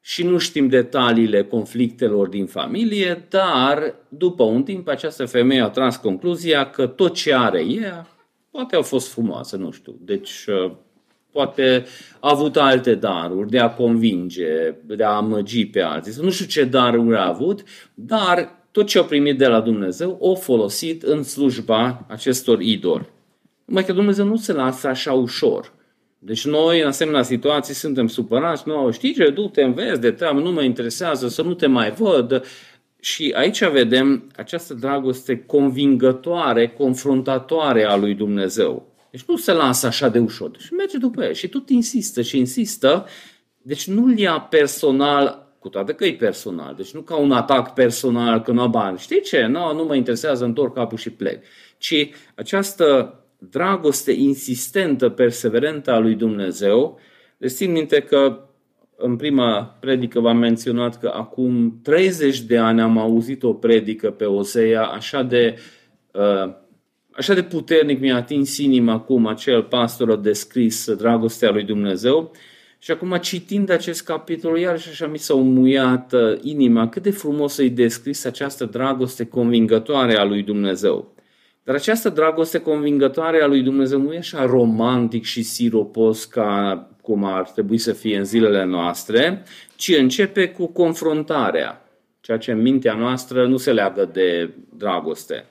Și 0.02 0.24
nu 0.24 0.38
știm 0.38 0.67
detaliile 0.67 1.43
conflictelor 1.43 2.28
din 2.28 2.45
familie, 2.45 3.26
dar 3.30 3.95
după 4.10 4.43
un 4.43 4.63
timp 4.63 4.88
această 4.88 5.26
femeie 5.26 5.62
a 5.62 5.69
tras 5.69 5.98
concluzia 5.98 6.69
că 6.69 6.88
tot 6.88 7.13
ce 7.13 7.34
are 7.34 7.65
ea 7.67 8.08
poate 8.55 8.75
a 8.75 8.81
fost 8.81 9.07
frumoasă, 9.07 9.55
nu 9.55 9.71
știu. 9.71 9.95
Deci 10.01 10.45
poate 11.31 11.85
a 12.19 12.29
avut 12.29 12.57
alte 12.57 12.95
daruri 12.95 13.49
de 13.49 13.59
a 13.59 13.69
convinge, 13.69 14.75
de 14.85 15.03
a 15.03 15.09
amăgi 15.09 15.65
pe 15.65 15.81
alții. 15.81 16.23
Nu 16.23 16.29
știu 16.29 16.45
ce 16.45 16.63
daruri 16.63 17.17
a 17.17 17.27
avut, 17.27 17.63
dar 17.93 18.63
tot 18.71 18.87
ce 18.87 18.99
a 18.99 19.03
primit 19.03 19.37
de 19.37 19.47
la 19.47 19.61
Dumnezeu 19.61 20.17
o 20.19 20.35
folosit 20.35 21.03
în 21.03 21.23
slujba 21.23 22.05
acestor 22.07 22.61
idoli. 22.61 23.09
Numai 23.65 23.85
că 23.85 23.93
Dumnezeu 23.93 24.25
nu 24.25 24.35
se 24.35 24.53
lasă 24.53 24.87
așa 24.87 25.13
ușor. 25.13 25.73
Deci 26.19 26.45
noi, 26.45 26.81
în 26.81 26.87
asemenea 26.87 27.21
situații, 27.21 27.73
suntem 27.73 28.07
supărați, 28.07 28.63
nu, 28.67 28.91
știi 28.91 29.13
ce, 29.13 29.29
du-te, 29.29 29.63
înveți 29.63 30.01
de 30.01 30.11
treabă, 30.11 30.39
nu 30.39 30.51
mă 30.51 30.61
interesează, 30.63 31.27
să 31.27 31.41
nu 31.41 31.53
te 31.53 31.67
mai 31.67 31.91
văd. 31.91 32.45
Și 33.05 33.33
aici 33.35 33.67
vedem 33.67 34.31
această 34.35 34.73
dragoste 34.73 35.43
convingătoare, 35.45 36.67
confruntatoare 36.67 37.83
a 37.83 37.95
lui 37.95 38.13
Dumnezeu. 38.13 38.95
Deci 39.11 39.23
nu 39.23 39.37
se 39.37 39.51
lasă 39.51 39.87
așa 39.87 40.09
de 40.09 40.19
ușor. 40.19 40.51
Și 40.57 40.73
merge 40.73 40.97
după 40.97 41.23
el 41.23 41.33
și 41.33 41.47
tot 41.47 41.69
insistă 41.69 42.21
și 42.21 42.37
insistă. 42.37 43.05
Deci 43.61 43.87
nu-l 43.87 44.17
ia 44.17 44.39
personal, 44.39 45.53
cu 45.59 45.69
toate 45.69 45.93
că 45.93 46.05
e 46.05 46.13
personal. 46.13 46.73
Deci 46.75 46.93
nu 46.93 47.01
ca 47.01 47.15
un 47.15 47.31
atac 47.31 47.73
personal, 47.73 48.41
că 48.41 48.51
nu 48.51 48.61
am 48.61 48.71
bani. 48.71 48.97
Știi 48.97 49.21
ce? 49.21 49.45
Nu, 49.45 49.73
nu 49.73 49.83
mă 49.83 49.95
interesează, 49.95 50.45
întorc 50.45 50.73
capul 50.73 50.97
și 50.97 51.09
plec. 51.09 51.43
Ci 51.77 52.09
această 52.35 53.19
dragoste 53.37 54.11
insistentă, 54.11 55.09
perseverentă 55.09 55.91
a 55.91 55.99
lui 55.99 56.15
Dumnezeu. 56.15 56.99
Deci 57.37 57.51
țin 57.51 57.71
minte 57.71 57.99
că 57.99 58.39
în 58.97 59.15
prima 59.15 59.77
predică 59.79 60.19
v-am 60.19 60.38
menționat 60.38 60.99
că 60.99 61.12
acum 61.15 61.79
30 61.84 62.41
de 62.41 62.58
ani 62.58 62.81
am 62.81 62.97
auzit 62.97 63.43
o 63.43 63.53
predică 63.53 64.12
pe 64.12 64.25
Osea 64.25 64.84
așa 64.84 65.23
de 65.23 65.55
uh, 66.12 66.53
Așa 67.17 67.34
de 67.34 67.43
puternic 67.43 67.99
mi-a 67.99 68.15
atins 68.15 68.58
inima 68.58 68.99
cum 68.99 69.27
acel 69.27 69.63
pastor 69.63 70.12
a 70.12 70.15
descris 70.15 70.91
dragostea 70.93 71.51
lui 71.51 71.63
Dumnezeu 71.63 72.31
și 72.79 72.91
acum 72.91 73.17
citind 73.21 73.69
acest 73.69 74.03
capitol, 74.03 74.58
iarăși 74.58 74.89
așa 74.89 75.08
mi 75.08 75.17
s-a 75.17 75.34
umuiat 75.34 76.13
uh, 76.13 76.38
inima 76.41 76.89
cât 76.89 77.03
de 77.03 77.12
frumos 77.12 77.58
îi 77.58 77.69
descris 77.69 78.25
această 78.25 78.65
dragoste 78.65 79.25
convingătoare 79.25 80.15
a 80.15 80.23
lui 80.23 80.43
Dumnezeu. 80.43 81.13
Dar 81.63 81.75
această 81.75 82.10
dragoste 82.10 82.60
convingătoare 82.60 83.41
a 83.41 83.47
lui 83.47 83.62
Dumnezeu 83.62 84.01
nu 84.01 84.13
e 84.13 84.17
așa 84.17 84.45
romantic 84.45 85.23
și 85.23 85.43
siropos 85.43 86.25
ca 86.25 86.89
cum 87.05 87.23
ar 87.23 87.49
trebui 87.49 87.77
să 87.77 87.93
fie 87.93 88.17
în 88.17 88.25
zilele 88.25 88.63
noastre, 88.63 89.43
ci 89.75 89.95
începe 89.97 90.49
cu 90.49 90.67
confruntarea, 90.67 91.89
ceea 92.21 92.37
ce 92.37 92.51
în 92.51 92.61
mintea 92.61 92.93
noastră 92.93 93.47
nu 93.47 93.57
se 93.57 93.71
leagă 93.71 94.09
de 94.13 94.49
dragoste. 94.77 95.45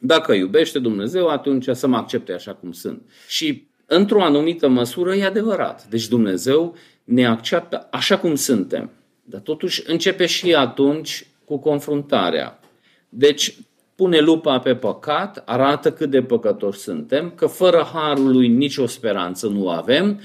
Dacă 0.00 0.32
iubește 0.32 0.78
Dumnezeu, 0.78 1.28
atunci 1.28 1.68
să 1.72 1.86
mă 1.86 1.96
accepte 1.96 2.32
așa 2.32 2.52
cum 2.52 2.72
sunt. 2.72 3.02
Și 3.28 3.66
într-o 3.86 4.22
anumită 4.22 4.68
măsură 4.68 5.14
e 5.14 5.24
adevărat. 5.24 5.86
Deci 5.88 6.08
Dumnezeu 6.08 6.76
ne 7.04 7.26
acceptă 7.26 7.88
așa 7.90 8.18
cum 8.18 8.34
suntem. 8.34 8.90
Dar 9.24 9.40
totuși 9.40 9.82
începe 9.86 10.26
și 10.26 10.54
atunci 10.54 11.26
cu 11.44 11.58
confruntarea. 11.58 12.60
Deci 13.08 13.56
pune 13.94 14.20
lupa 14.20 14.58
pe 14.58 14.74
păcat, 14.74 15.42
arată 15.46 15.92
cât 15.92 16.10
de 16.10 16.22
păcătoși 16.22 16.78
suntem, 16.78 17.32
că 17.34 17.46
fără 17.46 17.90
harul 17.92 18.32
lui 18.32 18.48
nicio 18.48 18.86
speranță 18.86 19.46
nu 19.46 19.68
avem 19.68 20.20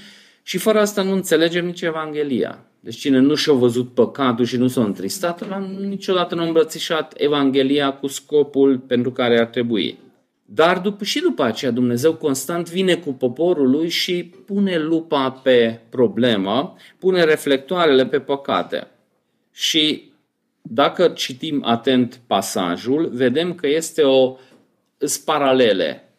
și 0.48 0.58
fără 0.58 0.80
asta 0.80 1.02
nu 1.02 1.12
înțelegem 1.12 1.66
nici 1.66 1.82
Evanghelia. 1.82 2.66
Deci 2.80 2.96
cine 2.96 3.20
nu 3.20 3.36
și-a 3.36 3.54
văzut 3.54 3.94
păcatul 3.94 4.46
și 4.46 4.58
nu 4.58 4.68
s-a 4.68 4.84
întristat, 4.84 5.42
ăla 5.42 5.58
niciodată 5.80 6.36
nu 6.36 6.42
a 6.42 6.46
îmbrățișat 6.46 7.14
Evanghelia 7.18 7.94
cu 7.94 8.08
scopul 8.08 8.78
pentru 8.78 9.12
care 9.12 9.40
ar 9.40 9.46
trebui. 9.46 10.00
Dar 10.46 10.80
după, 10.80 11.04
și 11.04 11.20
după 11.20 11.44
aceea 11.44 11.72
Dumnezeu 11.72 12.14
constant 12.16 12.70
vine 12.70 12.96
cu 12.96 13.14
poporul 13.14 13.70
lui 13.70 13.90
și 13.90 14.34
pune 14.46 14.78
lupa 14.78 15.32
pe 15.32 15.80
problemă, 15.90 16.76
pune 17.00 17.24
reflectoarele 17.24 18.06
pe 18.06 18.20
păcate. 18.20 18.88
Și 19.52 20.12
dacă 20.62 21.08
citim 21.08 21.64
atent 21.66 22.20
pasajul, 22.28 23.10
vedem 23.14 23.54
că 23.54 23.68
este 23.68 24.04
o 24.04 24.38
paralele. 25.26 26.10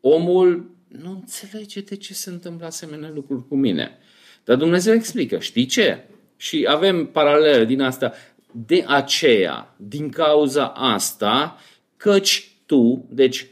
Omul 0.00 0.76
nu 0.88 1.10
înțelege 1.10 1.80
de 1.80 1.96
ce 1.96 2.14
se 2.14 2.30
întâmplă 2.30 2.66
asemenea 2.66 3.10
lucruri 3.14 3.48
cu 3.48 3.56
mine. 3.56 3.98
Dar 4.44 4.56
Dumnezeu 4.56 4.94
explică, 4.94 5.38
știi 5.38 5.66
ce? 5.66 6.04
Și 6.36 6.66
avem 6.68 7.06
paralele 7.06 7.64
din 7.64 7.80
asta. 7.80 8.12
De 8.66 8.84
aceea, 8.86 9.74
din 9.76 10.08
cauza 10.08 10.66
asta, 10.66 11.58
căci 11.96 12.52
tu, 12.66 13.06
deci 13.10 13.46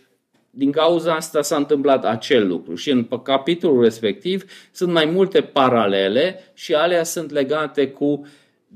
din 0.50 0.70
cauza 0.70 1.14
asta 1.14 1.42
s-a 1.42 1.56
întâmplat 1.56 2.04
acel 2.04 2.46
lucru 2.46 2.74
și 2.74 2.90
în 2.90 3.08
capitolul 3.22 3.82
respectiv 3.82 4.44
sunt 4.72 4.92
mai 4.92 5.04
multe 5.04 5.40
paralele 5.40 6.40
și 6.54 6.74
alea 6.74 7.02
sunt 7.02 7.30
legate 7.30 7.88
cu 7.88 8.26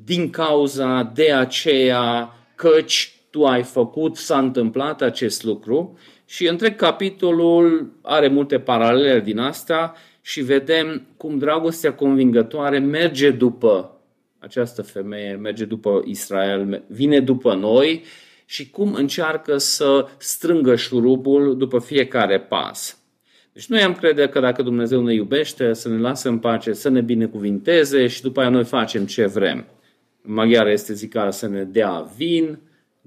din 0.04 0.30
cauza 0.30 1.12
de 1.14 1.32
aceea 1.32 2.34
căci 2.54 3.14
tu 3.30 3.44
ai 3.44 3.62
făcut, 3.62 4.16
s-a 4.16 4.38
întâmplat 4.38 5.02
acest 5.02 5.42
lucru 5.42 5.98
și 6.30 6.48
întreg 6.48 6.76
capitolul 6.76 7.92
are 8.02 8.28
multe 8.28 8.58
paralele 8.58 9.20
din 9.20 9.38
asta 9.38 9.94
și 10.20 10.40
vedem 10.40 11.06
cum 11.16 11.38
dragostea 11.38 11.94
convingătoare 11.94 12.78
merge 12.78 13.30
după 13.30 14.00
această 14.38 14.82
femeie, 14.82 15.34
merge 15.34 15.64
după 15.64 16.02
Israel, 16.04 16.82
vine 16.86 17.20
după 17.20 17.54
noi 17.54 18.04
și 18.44 18.70
cum 18.70 18.94
încearcă 18.94 19.56
să 19.56 20.08
strângă 20.18 20.76
șurubul 20.76 21.56
după 21.56 21.78
fiecare 21.78 22.40
pas. 22.40 22.98
Deci 23.52 23.66
noi 23.66 23.82
am 23.82 23.94
crede 23.94 24.28
că 24.28 24.40
dacă 24.40 24.62
Dumnezeu 24.62 25.02
ne 25.02 25.14
iubește, 25.14 25.72
să 25.72 25.88
ne 25.88 25.98
lasă 25.98 26.28
în 26.28 26.38
pace, 26.38 26.72
să 26.72 26.88
ne 26.88 27.00
binecuvinteze 27.00 28.06
și 28.06 28.22
după 28.22 28.40
aia 28.40 28.48
noi 28.48 28.64
facem 28.64 29.06
ce 29.06 29.26
vrem. 29.26 29.64
În 30.22 30.32
maghiară 30.32 30.70
este 30.70 30.94
zicarea 30.94 31.30
să 31.30 31.48
ne 31.48 31.64
dea 31.64 32.10
vin, 32.16 32.58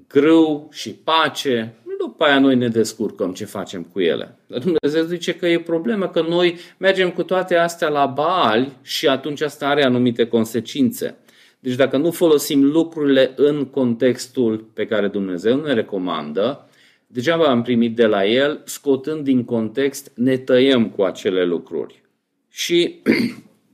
grâu 0.08 0.70
și 0.72 0.94
pace. 0.94 1.74
După 2.06 2.24
aia 2.24 2.40
noi 2.40 2.56
ne 2.56 2.68
descurcăm 2.68 3.34
ce 3.34 3.46
facem 3.46 3.84
cu 3.84 4.00
ele. 4.00 4.38
Dar 4.48 4.60
Dumnezeu 4.60 5.04
zice 5.04 5.36
că 5.36 5.48
e 5.48 5.60
problemă 5.60 6.08
că 6.08 6.22
noi 6.22 6.58
mergem 6.78 7.12
cu 7.12 7.24
toate 7.24 7.56
astea 7.56 7.90
la 7.90 8.06
Baal 8.06 8.78
și 8.82 9.08
atunci 9.08 9.42
asta 9.42 9.68
are 9.68 9.84
anumite 9.84 10.28
consecințe. 10.28 11.18
Deci 11.60 11.76
dacă 11.76 11.98
nu 11.98 12.12
folosim 12.12 12.64
lucrurile 12.64 13.34
în 13.36 13.66
contextul 13.66 14.58
pe 14.74 14.86
care 14.86 15.08
Dumnezeu 15.08 15.62
ne 15.62 15.74
recomandă, 15.74 16.70
degeaba 17.08 17.46
am 17.46 17.62
primit 17.62 17.96
de 17.96 18.06
la 18.06 18.26
El, 18.26 18.62
scotând 18.66 19.24
din 19.24 19.44
context, 19.44 20.12
ne 20.16 20.38
tăiem 20.38 20.90
cu 20.90 21.02
acele 21.02 21.46
lucruri. 21.46 22.02
Și 22.50 23.02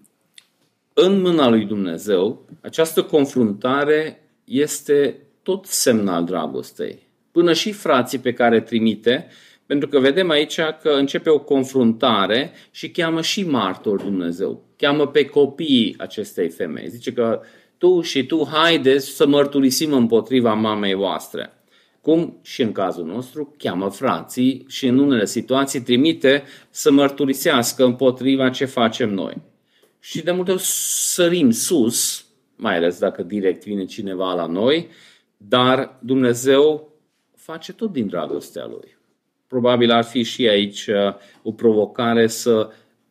în 1.05 1.21
mâna 1.21 1.49
lui 1.49 1.65
Dumnezeu, 1.65 2.45
această 2.61 3.03
confruntare 3.03 4.29
este 4.43 5.17
tot 5.43 5.65
semnal 5.65 6.23
dragostei. 6.23 7.08
Până 7.31 7.53
și 7.53 7.71
frații 7.71 8.19
pe 8.19 8.33
care 8.33 8.61
trimite, 8.61 9.27
pentru 9.65 9.87
că 9.87 9.99
vedem 9.99 10.29
aici 10.29 10.59
că 10.81 10.89
începe 10.89 11.29
o 11.29 11.39
confruntare 11.39 12.51
și 12.71 12.89
cheamă 12.89 13.21
și 13.21 13.43
martor 13.43 14.01
Dumnezeu. 14.01 14.63
Cheamă 14.77 15.07
pe 15.07 15.25
copiii 15.25 15.95
acestei 15.97 16.49
femei. 16.49 16.89
Zice 16.89 17.13
că 17.13 17.41
tu 17.77 18.01
și 18.01 18.25
tu 18.25 18.47
haideți 18.51 19.07
să 19.07 19.27
mărturisim 19.27 19.93
împotriva 19.93 20.53
mamei 20.53 20.93
voastre. 20.93 21.53
Cum 22.01 22.39
și 22.43 22.61
în 22.61 22.71
cazul 22.71 23.05
nostru, 23.05 23.55
cheamă 23.57 23.89
frații 23.89 24.65
și 24.67 24.87
în 24.87 24.97
unele 24.97 25.25
situații 25.25 25.81
trimite 25.81 26.43
să 26.69 26.91
mărturisească 26.91 27.83
împotriva 27.83 28.49
ce 28.49 28.65
facem 28.65 29.13
noi. 29.13 29.41
Și 29.99 30.23
de 30.23 30.31
multe 30.31 30.51
ori 30.51 30.61
sărim 30.63 31.51
sus, 31.51 32.25
mai 32.55 32.75
ales 32.75 32.99
dacă 32.99 33.23
direct 33.23 33.63
vine 33.63 33.85
cineva 33.85 34.33
la 34.33 34.45
noi, 34.45 34.87
dar 35.37 35.99
Dumnezeu 36.01 36.88
face 37.51 37.73
tot 37.73 37.91
din 37.91 38.07
dragostea 38.07 38.65
Lui. 38.65 38.97
Probabil 39.47 39.91
ar 39.91 40.03
fi 40.03 40.23
și 40.23 40.47
aici 40.47 40.87
uh, 40.87 41.13
o 41.43 41.51
provocare 41.51 42.27
să 42.27 42.69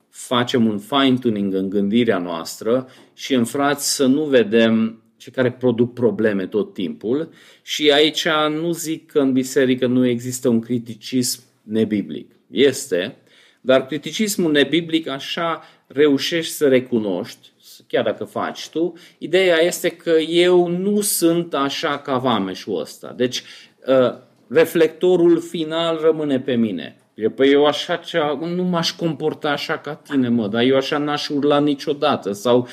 facem 0.09 0.67
un 0.67 0.79
fine-tuning 0.79 1.55
în 1.55 1.69
gândirea 1.69 2.19
noastră 2.19 2.89
și 3.15 3.35
în 3.35 3.45
frați 3.45 3.95
să 3.95 4.07
nu 4.07 4.25
vedem 4.25 5.03
cei 5.17 5.33
care 5.33 5.53
produc 5.53 5.93
probleme 5.93 6.47
tot 6.47 6.75
timpul 6.75 7.29
și 7.63 7.91
aici 7.91 8.29
nu 8.61 8.73
zic 8.73 9.07
că 9.07 9.19
în 9.21 9.33
biserică 9.33 9.87
nu 9.87 10.07
există 10.07 10.49
un 10.49 10.61
criticism 10.61 11.43
nebiblic. 11.63 12.31
Este, 12.51 13.17
dar 13.61 13.87
criticismul 13.87 14.53
nebiblic 14.53 15.09
așa 15.09 15.63
reușești 15.87 16.53
să 16.53 16.69
recunoști, 16.69 17.49
chiar 17.87 18.05
dacă 18.05 18.25
faci 18.25 18.69
tu, 18.69 18.93
ideea 19.19 19.63
este 19.63 19.89
că 19.89 20.11
eu 20.29 20.67
nu 20.67 21.01
sunt 21.01 21.55
așa 21.55 21.99
ca 21.99 22.19
vameșul 22.19 22.81
ăsta. 22.81 23.13
Deci, 23.17 23.43
uh, 23.87 24.27
reflectorul 24.49 25.41
final 25.41 25.99
rămâne 26.03 26.41
pe 26.41 26.55
mine. 26.55 26.97
E, 27.15 27.29
păi 27.29 27.53
eu 27.53 27.67
așa 27.67 27.97
cea, 27.97 28.39
nu 28.55 28.63
m-aș 28.63 28.93
comporta 28.93 29.51
așa 29.51 29.79
ca 29.79 29.95
tine, 29.95 30.29
mă, 30.29 30.49
dar 30.49 30.63
eu 30.63 30.77
așa 30.77 30.99
n-aș 30.99 31.29
urla 31.29 31.61
niciodată. 31.61 32.33
Sau, 32.33 32.69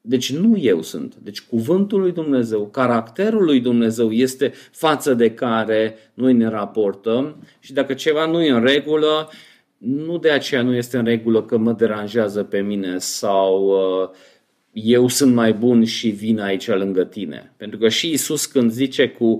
deci 0.00 0.32
nu 0.32 0.58
eu 0.58 0.82
sunt. 0.82 1.14
Deci 1.14 1.40
cuvântul 1.40 2.00
lui 2.00 2.12
Dumnezeu, 2.12 2.66
caracterul 2.66 3.44
lui 3.44 3.60
Dumnezeu 3.60 4.10
este 4.10 4.52
față 4.70 5.14
de 5.14 5.30
care 5.30 5.96
noi 6.14 6.32
ne 6.32 6.48
raportăm 6.48 7.46
și 7.60 7.72
dacă 7.72 7.94
ceva 7.94 8.26
nu 8.26 8.42
e 8.42 8.50
în 8.50 8.62
regulă, 8.62 9.30
nu 9.78 10.18
de 10.18 10.30
aceea 10.30 10.62
nu 10.62 10.74
este 10.74 10.96
în 10.98 11.04
regulă 11.04 11.42
că 11.42 11.56
mă 11.56 11.72
deranjează 11.72 12.42
pe 12.42 12.60
mine 12.60 12.98
sau 12.98 13.64
uh, 13.64 14.08
eu 14.72 15.08
sunt 15.08 15.34
mai 15.34 15.52
bun 15.52 15.84
și 15.84 16.08
vin 16.08 16.40
aici 16.40 16.68
lângă 16.68 17.04
tine. 17.04 17.54
Pentru 17.56 17.78
că 17.78 17.88
și 17.88 18.10
Isus 18.10 18.46
când 18.46 18.70
zice 18.70 19.08
cu, 19.08 19.38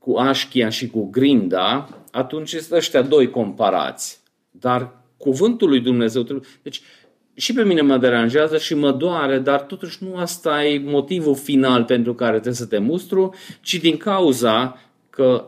cu 0.00 0.16
Așchia 0.16 0.68
și 0.68 0.88
cu 0.88 1.10
Grinda, 1.10 1.88
atunci 2.10 2.48
sunt 2.48 2.78
ăștia 2.78 3.02
doi 3.02 3.30
comparați. 3.30 4.20
Dar 4.50 5.02
cuvântul 5.16 5.68
lui 5.68 5.80
Dumnezeu 5.80 6.22
trebuie... 6.22 6.48
Deci 6.62 6.82
și 7.34 7.52
pe 7.52 7.64
mine 7.64 7.80
mă 7.80 7.96
deranjează 7.96 8.58
și 8.58 8.74
mă 8.74 8.92
doare, 8.92 9.38
dar 9.38 9.60
totuși 9.60 10.04
nu 10.04 10.16
asta 10.16 10.64
e 10.64 10.78
motivul 10.78 11.34
final 11.34 11.84
pentru 11.84 12.14
care 12.14 12.32
trebuie 12.32 12.54
să 12.54 12.66
te 12.66 12.78
mustru, 12.78 13.34
ci 13.60 13.74
din 13.74 13.96
cauza 13.96 14.78
că 15.10 15.46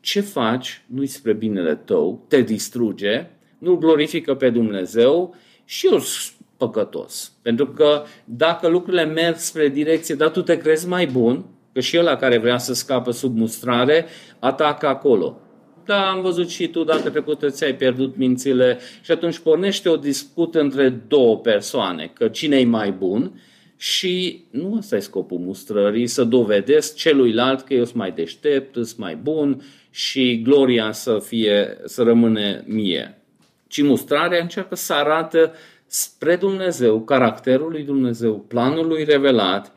ce 0.00 0.20
faci 0.20 0.84
nu-i 0.86 1.06
spre 1.06 1.32
binele 1.32 1.74
tău, 1.74 2.24
te 2.28 2.40
distruge, 2.40 3.26
nu 3.58 3.76
glorifică 3.76 4.34
pe 4.34 4.50
Dumnezeu 4.50 5.34
și 5.64 5.86
eu 5.86 5.98
sunt 5.98 6.36
păcătos. 6.56 7.32
Pentru 7.42 7.66
că 7.66 8.02
dacă 8.24 8.68
lucrurile 8.68 9.04
merg 9.04 9.36
spre 9.36 9.68
direcție, 9.68 10.14
dar 10.14 10.30
tu 10.30 10.42
te 10.42 10.56
crezi 10.56 10.88
mai 10.88 11.06
bun, 11.06 11.44
că 11.72 11.80
și 11.80 11.98
ăla 11.98 12.16
care 12.16 12.38
vrea 12.38 12.58
să 12.58 12.74
scapă 12.74 13.10
sub 13.10 13.36
mustrare, 13.36 14.06
atacă 14.38 14.86
acolo 14.86 15.40
da, 15.88 16.10
am 16.10 16.20
văzut 16.20 16.48
și 16.48 16.68
tu 16.68 16.84
data 16.84 17.10
trecută 17.10 17.50
ți-ai 17.50 17.74
pierdut 17.74 18.16
mințile 18.16 18.78
și 19.02 19.10
atunci 19.10 19.38
pornește 19.38 19.88
o 19.88 19.96
dispută 19.96 20.60
între 20.60 20.88
două 20.88 21.38
persoane, 21.38 22.10
că 22.14 22.28
cine 22.28 22.58
e 22.58 22.64
mai 22.64 22.90
bun 22.90 23.40
și 23.76 24.44
nu 24.50 24.74
ăsta 24.76 24.96
e 24.96 25.00
scopul 25.00 25.38
mustrării, 25.38 26.06
să 26.06 26.24
dovedesc 26.24 26.94
celuilalt 26.94 27.60
că 27.60 27.74
eu 27.74 27.84
sunt 27.84 27.96
mai 27.96 28.10
deștept, 28.10 28.74
sunt 28.74 28.96
mai 28.96 29.16
bun 29.16 29.62
și 29.90 30.42
gloria 30.42 30.92
să 30.92 31.18
fie, 31.26 31.76
să 31.84 32.02
rămâne 32.02 32.64
mie. 32.66 33.22
Ci 33.66 33.82
mustrarea 33.82 34.40
încearcă 34.40 34.74
să 34.74 34.92
arată 34.92 35.52
spre 35.86 36.36
Dumnezeu, 36.36 37.00
caracterul 37.00 37.70
lui 37.70 37.82
Dumnezeu, 37.82 38.38
planul 38.48 38.86
lui 38.86 39.04
revelat 39.04 39.72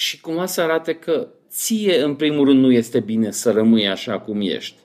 și 0.00 0.20
cumva 0.20 0.46
să 0.46 0.60
arate 0.60 0.94
că 0.94 1.28
ție 1.48 2.02
în 2.02 2.14
primul 2.14 2.44
rând 2.44 2.60
nu 2.60 2.72
este 2.72 3.00
bine 3.00 3.30
să 3.30 3.50
rămâi 3.50 3.88
așa 3.88 4.18
cum 4.18 4.40
ești. 4.40 4.76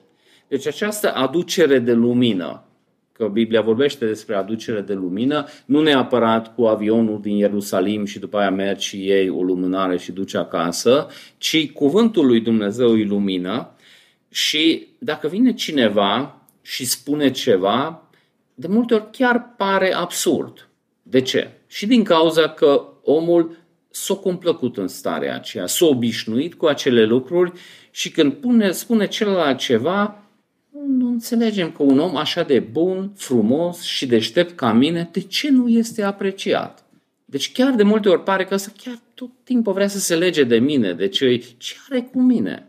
Deci 0.48 0.66
această 0.66 1.14
aducere 1.14 1.78
de 1.78 1.92
lumină, 1.92 2.64
că 3.12 3.28
Biblia 3.28 3.60
vorbește 3.60 4.06
despre 4.06 4.34
aducere 4.34 4.80
de 4.80 4.92
lumină, 4.92 5.46
nu 5.64 5.82
neapărat 5.82 6.54
cu 6.54 6.64
avionul 6.64 7.20
din 7.20 7.36
Ierusalim 7.36 8.04
și 8.04 8.18
după 8.18 8.38
aia 8.38 8.50
mergi 8.50 8.86
și 8.86 8.96
ei 8.96 9.28
o 9.28 9.42
lumânare 9.42 9.98
și 9.98 10.12
duci 10.12 10.34
acasă, 10.34 11.06
ci 11.38 11.72
cuvântul 11.72 12.26
lui 12.26 12.40
Dumnezeu 12.40 12.98
e 12.98 13.04
lumină 13.04 13.74
și 14.28 14.86
dacă 14.98 15.28
vine 15.28 15.52
cineva 15.52 16.42
și 16.62 16.84
spune 16.84 17.30
ceva, 17.30 18.08
de 18.54 18.66
multe 18.66 18.94
ori 18.94 19.10
chiar 19.10 19.54
pare 19.56 19.94
absurd. 19.94 20.68
De 21.02 21.20
ce? 21.20 21.50
Și 21.66 21.86
din 21.86 22.04
cauza 22.04 22.48
că 22.48 22.88
omul 23.02 23.65
s-a 23.96 24.14
complăcut 24.14 24.76
în 24.76 24.88
starea 24.88 25.34
aceea, 25.34 25.66
s-a 25.66 25.86
obișnuit 25.86 26.54
cu 26.54 26.66
acele 26.66 27.04
lucruri 27.04 27.52
și 27.90 28.10
când 28.10 28.32
pune, 28.32 28.70
spune 28.70 29.06
celălalt 29.06 29.58
ceva, 29.58 30.22
nu 30.86 31.06
înțelegem 31.06 31.70
că 31.70 31.82
un 31.82 31.98
om 31.98 32.16
așa 32.16 32.42
de 32.42 32.58
bun, 32.58 33.12
frumos 33.16 33.82
și 33.82 34.06
deștept 34.06 34.56
ca 34.56 34.72
mine, 34.72 35.08
de 35.12 35.20
ce 35.20 35.50
nu 35.50 35.68
este 35.68 36.02
apreciat? 36.02 36.84
Deci 37.24 37.52
chiar 37.52 37.74
de 37.74 37.82
multe 37.82 38.08
ori 38.08 38.22
pare 38.22 38.44
că 38.44 38.54
ăsta 38.54 38.72
chiar 38.82 38.98
tot 39.14 39.30
timpul 39.44 39.72
vrea 39.72 39.88
să 39.88 39.98
se 39.98 40.16
lege 40.16 40.44
de 40.44 40.58
mine, 40.58 40.92
deci 40.92 41.18
ce 41.56 41.74
are 41.90 42.00
cu 42.00 42.20
mine? 42.20 42.68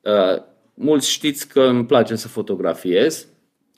Uh, 0.00 0.42
mulți 0.74 1.10
știți 1.10 1.48
că 1.48 1.60
îmi 1.60 1.86
place 1.86 2.16
să 2.16 2.28
fotografiez 2.28 3.26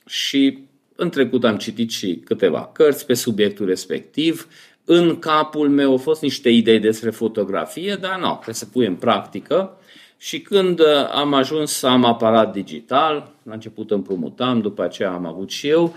și 0.07 0.59
în 1.01 1.11
trecut 1.11 1.45
am 1.45 1.57
citit 1.57 1.91
și 1.91 2.23
câteva 2.25 2.71
cărți 2.73 3.07
pe 3.07 3.15
subiectul 3.15 3.67
respectiv. 3.67 4.49
În 4.91 5.19
capul 5.19 5.69
meu 5.69 5.91
au 5.91 5.97
fost 5.97 6.23
niște 6.23 6.49
idei 6.49 6.79
despre 6.79 7.11
fotografie, 7.11 7.95
dar 8.01 8.19
nu, 8.19 8.33
trebuie 8.33 8.55
să 8.55 8.67
pui 8.67 8.87
în 8.87 8.95
practică. 8.95 9.77
Și 10.17 10.41
când 10.41 10.81
uh, 10.81 10.87
am 11.13 11.35
ajuns 11.35 11.73
să 11.73 11.87
am 11.87 12.05
aparat 12.05 12.53
digital, 12.53 13.31
la 13.43 13.53
început 13.53 13.91
împrumutam, 13.91 14.61
după 14.61 14.83
aceea 14.83 15.11
am 15.11 15.27
avut 15.27 15.51
și 15.51 15.69
eu, 15.69 15.95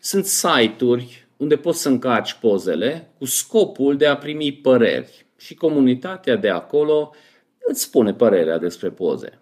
sunt 0.00 0.24
site-uri 0.24 1.26
unde 1.36 1.56
poți 1.56 1.80
să 1.80 1.88
încarci 1.88 2.32
pozele 2.32 3.10
cu 3.18 3.24
scopul 3.24 3.96
de 3.96 4.06
a 4.06 4.16
primi 4.16 4.52
păreri. 4.52 5.26
Și 5.38 5.54
comunitatea 5.54 6.36
de 6.36 6.48
acolo 6.48 7.10
îți 7.58 7.82
spune 7.82 8.14
părerea 8.14 8.58
despre 8.58 8.88
poze. 8.88 9.40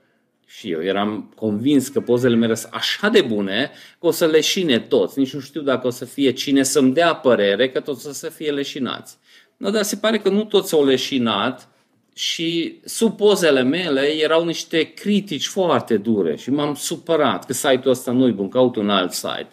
Și 0.59 0.71
eu 0.71 0.83
eram 0.83 1.33
convins 1.37 1.89
că 1.89 2.01
pozele 2.01 2.35
mele 2.35 2.55
sunt 2.55 2.73
așa 2.73 3.09
de 3.09 3.21
bune 3.21 3.71
că 4.01 4.07
o 4.07 4.11
să 4.11 4.27
leșine 4.27 4.79
toți. 4.79 5.19
Nici 5.19 5.35
nu 5.35 5.41
știu 5.41 5.61
dacă 5.61 5.87
o 5.87 5.91
să 5.91 6.05
fie 6.05 6.31
cine 6.31 6.63
să-mi 6.63 6.93
dea 6.93 7.15
părere 7.15 7.71
că 7.71 7.81
toți 7.81 8.09
o 8.09 8.13
să 8.13 8.29
fie 8.29 8.51
leșinați. 8.51 9.17
No, 9.57 9.71
dar 9.71 9.83
se 9.83 9.97
pare 9.97 10.19
că 10.19 10.29
nu 10.29 10.45
toți 10.45 10.75
au 10.75 10.85
leșinat 10.85 11.69
și 12.15 12.81
sub 12.85 13.17
pozele 13.17 13.63
mele 13.63 14.01
erau 14.01 14.45
niște 14.45 14.83
critici 14.83 15.47
foarte 15.47 15.97
dure 15.97 16.37
și 16.37 16.51
m-am 16.51 16.75
supărat 16.75 17.47
că 17.47 17.53
site-ul 17.53 17.91
ăsta 17.91 18.13
nu-i 18.13 18.33
bun, 18.33 18.49
caut 18.49 18.77
un 18.77 18.91
alt 18.91 19.13
site. 19.13 19.49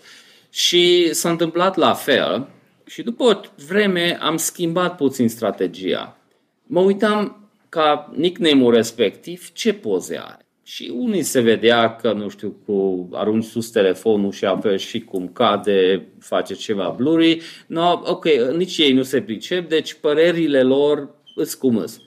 Și 0.50 1.14
s-a 1.14 1.30
întâmplat 1.30 1.76
la 1.76 1.94
fel 1.94 2.48
și 2.86 3.02
după 3.02 3.24
o 3.24 3.40
vreme 3.68 4.18
am 4.22 4.38
schimbat 4.38 4.96
puțin 4.96 5.30
strategia. 5.30 6.18
Mă 6.64 6.80
uitam 6.80 7.50
ca 7.70 8.12
nickname-ul 8.16 8.74
respectiv 8.74 9.52
ce 9.54 9.74
poze 9.74 10.22
are. 10.24 10.46
Și 10.73 10.91
unii 10.95 11.23
se 11.23 11.41
vedea 11.41 11.95
că, 11.95 12.13
nu 12.13 12.29
știu, 12.29 12.55
cu 12.65 13.07
arunci 13.12 13.43
sus 13.43 13.69
telefonul 13.69 14.31
și 14.31 14.45
apeși 14.45 14.88
și 14.88 14.99
cum 14.99 15.27
cade, 15.27 16.07
face 16.19 16.53
ceva 16.53 16.93
blurry. 16.97 17.41
No, 17.67 18.01
ok, 18.03 18.25
nici 18.55 18.77
ei 18.77 18.93
nu 18.93 19.03
se 19.03 19.21
pricep, 19.21 19.69
deci 19.69 19.93
părerile 19.93 20.62
lor 20.63 21.10
îți 21.36 21.57
cum 21.57 21.77
îs. 21.77 22.01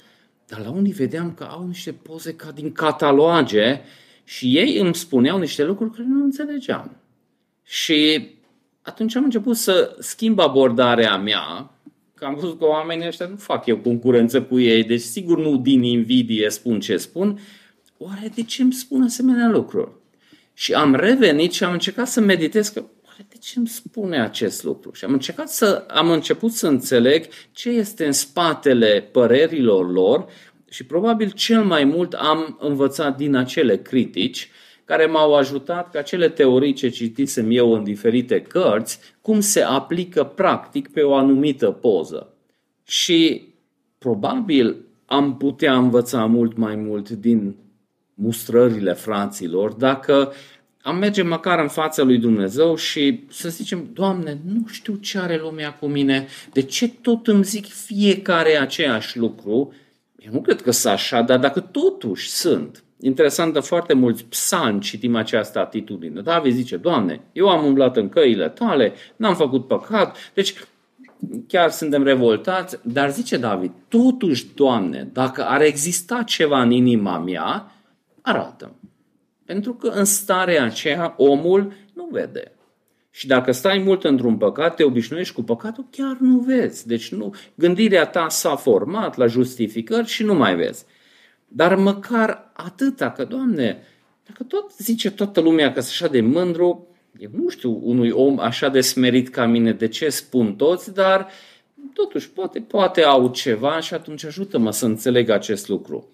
Dar 0.46 0.61
la 0.61 0.70
unii 0.70 0.92
vedeam 0.92 1.35
că 1.35 1.44
au 1.50 1.66
niște 1.66 1.92
poze 1.92 2.35
ca 2.35 2.50
din 2.50 2.72
cataloage 2.72 3.81
și 4.24 4.57
ei 4.57 4.79
îmi 4.79 4.94
spuneau 4.94 5.38
niște 5.38 5.64
lucruri 5.64 5.90
care 5.90 6.07
nu 6.09 6.24
înțelegeam. 6.24 6.96
Și 7.62 8.29
atunci 8.83 9.16
am 9.16 9.24
început 9.24 9.57
să 9.57 9.96
schimb 9.98 10.38
abordarea 10.38 11.16
mea, 11.16 11.70
că 12.14 12.24
am 12.24 12.35
văzut 12.35 12.59
că 12.59 12.64
oamenii 12.64 13.07
ăștia 13.07 13.27
nu 13.27 13.37
fac 13.37 13.66
eu 13.66 13.77
concurență 13.77 14.42
cu 14.42 14.61
ei, 14.61 14.85
deci 14.85 15.00
sigur 15.00 15.38
nu 15.38 15.57
din 15.57 15.83
invidie 15.83 16.50
spun 16.50 16.81
ce 16.81 16.96
spun, 16.96 17.38
oare 17.99 18.31
de 18.35 18.43
ce 18.43 18.63
îmi 18.63 18.73
spun 18.73 19.03
asemenea 19.03 19.49
lucruri? 19.49 19.91
Și 20.55 20.75
am 20.75 20.95
revenit 20.95 21.53
și 21.53 21.65
am 21.65 21.73
încercat 21.73 22.09
să 22.09 22.21
meditez 22.21 22.69
că 22.69 22.85
oare 23.07 23.27
de 23.29 23.37
ce 23.41 23.59
îmi 23.59 23.69
spune 23.69 24.21
acest 24.21 24.63
lucru? 24.63 24.93
Și 24.93 25.05
am 25.05 25.13
încercat 25.13 25.49
să, 25.49 25.85
am 25.89 26.11
început 26.11 26.53
să 26.53 26.67
înțeleg 26.69 27.27
ce 27.53 27.69
este 27.69 28.07
în 28.07 28.13
spatele 28.13 29.09
părerilor 29.13 29.93
lor 29.93 30.27
și 30.71 30.85
probabil 30.85 31.31
cel 31.31 31.65
mai 31.65 31.85
mult 31.85 32.13
am 32.13 32.59
învățat 32.61 33.17
din 33.17 33.35
acele 33.35 33.77
critici 33.77 34.49
care 34.85 35.07
m-au 35.07 35.35
ajutat 35.35 35.91
ca 35.91 36.03
cele 36.03 36.29
teorii 36.29 36.73
ce 36.73 36.89
citisem 36.89 37.47
eu 37.51 37.73
în 37.73 37.85
diferite 37.85 38.43
cărți, 38.43 38.99
cum 39.21 39.41
se 39.41 39.61
aplică 39.61 40.25
practic 40.25 40.93
pe 40.93 41.03
o 41.03 41.15
anumită 41.15 41.71
poză. 41.71 42.35
Și 42.85 43.49
probabil 43.99 44.77
am 45.07 45.37
putea 45.37 45.77
învăța 45.77 46.25
mult 46.27 46.57
mai 46.57 46.77
mult 46.77 47.11
din 47.11 47.57
mustrările 48.14 48.92
fraților 48.92 49.72
dacă 49.72 50.33
am 50.83 50.96
merge 50.96 51.22
măcar 51.22 51.59
în 51.59 51.68
fața 51.68 52.03
lui 52.03 52.18
Dumnezeu 52.18 52.77
și 52.77 53.24
să 53.31 53.48
zicem, 53.48 53.88
Doamne, 53.92 54.38
nu 54.44 54.66
știu 54.66 54.94
ce 54.94 55.18
are 55.18 55.38
lumea 55.38 55.72
cu 55.72 55.87
mine, 55.87 56.27
de 56.53 56.62
ce 56.62 56.88
tot 56.88 57.27
îmi 57.27 57.44
zic 57.44 57.66
fiecare 57.66 58.57
aceeași 58.57 59.18
lucru? 59.18 59.72
Eu 60.16 60.33
nu 60.33 60.40
cred 60.40 60.62
că 60.62 60.70
sunt 60.70 60.92
așa, 60.92 61.22
dar 61.22 61.38
dacă 61.38 61.61
totuși 61.61 62.29
sunt, 62.29 62.85
interesant 63.00 63.53
de 63.53 63.61
foarte 63.61 63.94
mulți 63.94 64.24
psalmi 64.24 64.81
citim 64.81 65.16
această 65.16 65.59
atitudine. 65.59 66.20
David 66.20 66.55
zice, 66.55 66.77
Doamne, 66.77 67.20
eu 67.33 67.48
am 67.48 67.64
umblat 67.64 67.96
în 67.96 68.09
căile 68.09 68.48
tale, 68.48 68.92
n-am 69.16 69.35
făcut 69.35 69.66
păcat, 69.66 70.16
deci 70.35 70.55
chiar 71.48 71.70
suntem 71.70 72.03
revoltați, 72.03 72.79
dar 72.83 73.11
zice 73.11 73.37
David, 73.37 73.72
totuși, 73.88 74.46
Doamne, 74.55 75.09
dacă 75.12 75.44
ar 75.44 75.61
exista 75.61 76.22
ceva 76.22 76.62
în 76.62 76.70
inima 76.70 77.18
mea, 77.18 77.74
arată 78.25 78.75
Pentru 79.45 79.75
că 79.75 79.89
în 79.89 80.05
starea 80.05 80.65
aceea 80.65 81.15
omul 81.17 81.73
nu 81.93 82.09
vede. 82.11 82.53
Și 83.11 83.27
dacă 83.27 83.53
stai 83.53 83.79
mult 83.79 84.05
într-un 84.05 84.37
păcat, 84.37 84.77
te 84.77 84.85
obișnuiești 84.85 85.35
cu 85.35 85.43
păcatul, 85.43 85.87
chiar 85.91 86.17
nu 86.21 86.39
vezi. 86.39 86.87
Deci 86.87 87.13
nu, 87.13 87.35
gândirea 87.55 88.07
ta 88.07 88.29
s-a 88.29 88.57
format 88.57 89.17
la 89.17 89.27
justificări 89.27 90.07
și 90.07 90.23
nu 90.23 90.35
mai 90.35 90.57
vezi. 90.57 90.85
Dar 91.49 91.75
măcar 91.75 92.51
atâta, 92.53 93.11
că, 93.11 93.25
Doamne, 93.25 93.83
dacă 94.27 94.43
tot 94.43 94.73
zice 94.77 95.11
toată 95.11 95.41
lumea 95.41 95.73
că 95.73 95.81
sunt 95.81 95.93
așa 95.93 96.13
de 96.13 96.21
mândru, 96.21 96.87
eu 97.19 97.31
nu 97.33 97.49
știu 97.49 97.81
unui 97.83 98.11
om 98.11 98.39
așa 98.39 98.69
de 98.69 98.81
smerit 98.81 99.29
ca 99.29 99.47
mine 99.47 99.73
de 99.73 99.89
ce 99.89 100.09
spun 100.09 100.55
toți, 100.55 100.95
dar 100.95 101.29
totuși 101.93 102.31
poate, 102.31 102.61
poate 102.61 103.03
au 103.03 103.29
ceva 103.29 103.81
și 103.81 103.95
atunci 103.95 104.25
ajută-mă 104.25 104.71
să 104.71 104.87
înțeleg 104.87 105.29
acest 105.29 105.69
lucru. 105.69 106.09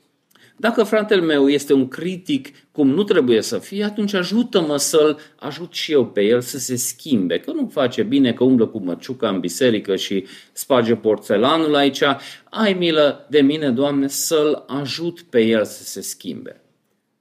Dacă 0.61 0.83
fratele 0.83 1.20
meu 1.20 1.49
este 1.49 1.73
un 1.73 1.88
critic 1.88 2.49
cum 2.73 2.88
nu 2.88 3.03
trebuie 3.03 3.40
să 3.42 3.59
fie, 3.59 3.85
atunci 3.85 4.14
ajută-mă 4.14 4.77
să-l 4.77 5.18
ajut 5.37 5.73
și 5.73 5.92
eu 5.92 6.07
pe 6.07 6.23
el 6.23 6.40
să 6.40 6.59
se 6.59 6.77
schimbe. 6.77 7.38
Că 7.38 7.53
nu 7.53 7.70
face 7.73 8.03
bine 8.03 8.33
că 8.33 8.44
umblă 8.44 8.66
cu 8.66 8.79
măciuca 8.79 9.29
în 9.29 9.40
biserică 9.40 9.96
și 9.96 10.27
sparge 10.53 10.94
porțelanul 10.94 11.75
aici. 11.75 12.03
Ai 12.51 12.73
milă 12.73 13.27
de 13.31 13.40
mine, 13.40 13.70
Doamne, 13.70 14.09
să-l 14.09 14.64
ajut 14.66 15.20
pe 15.20 15.40
el 15.40 15.64
să 15.64 15.83
se 15.83 16.01
schimbe. 16.01 16.61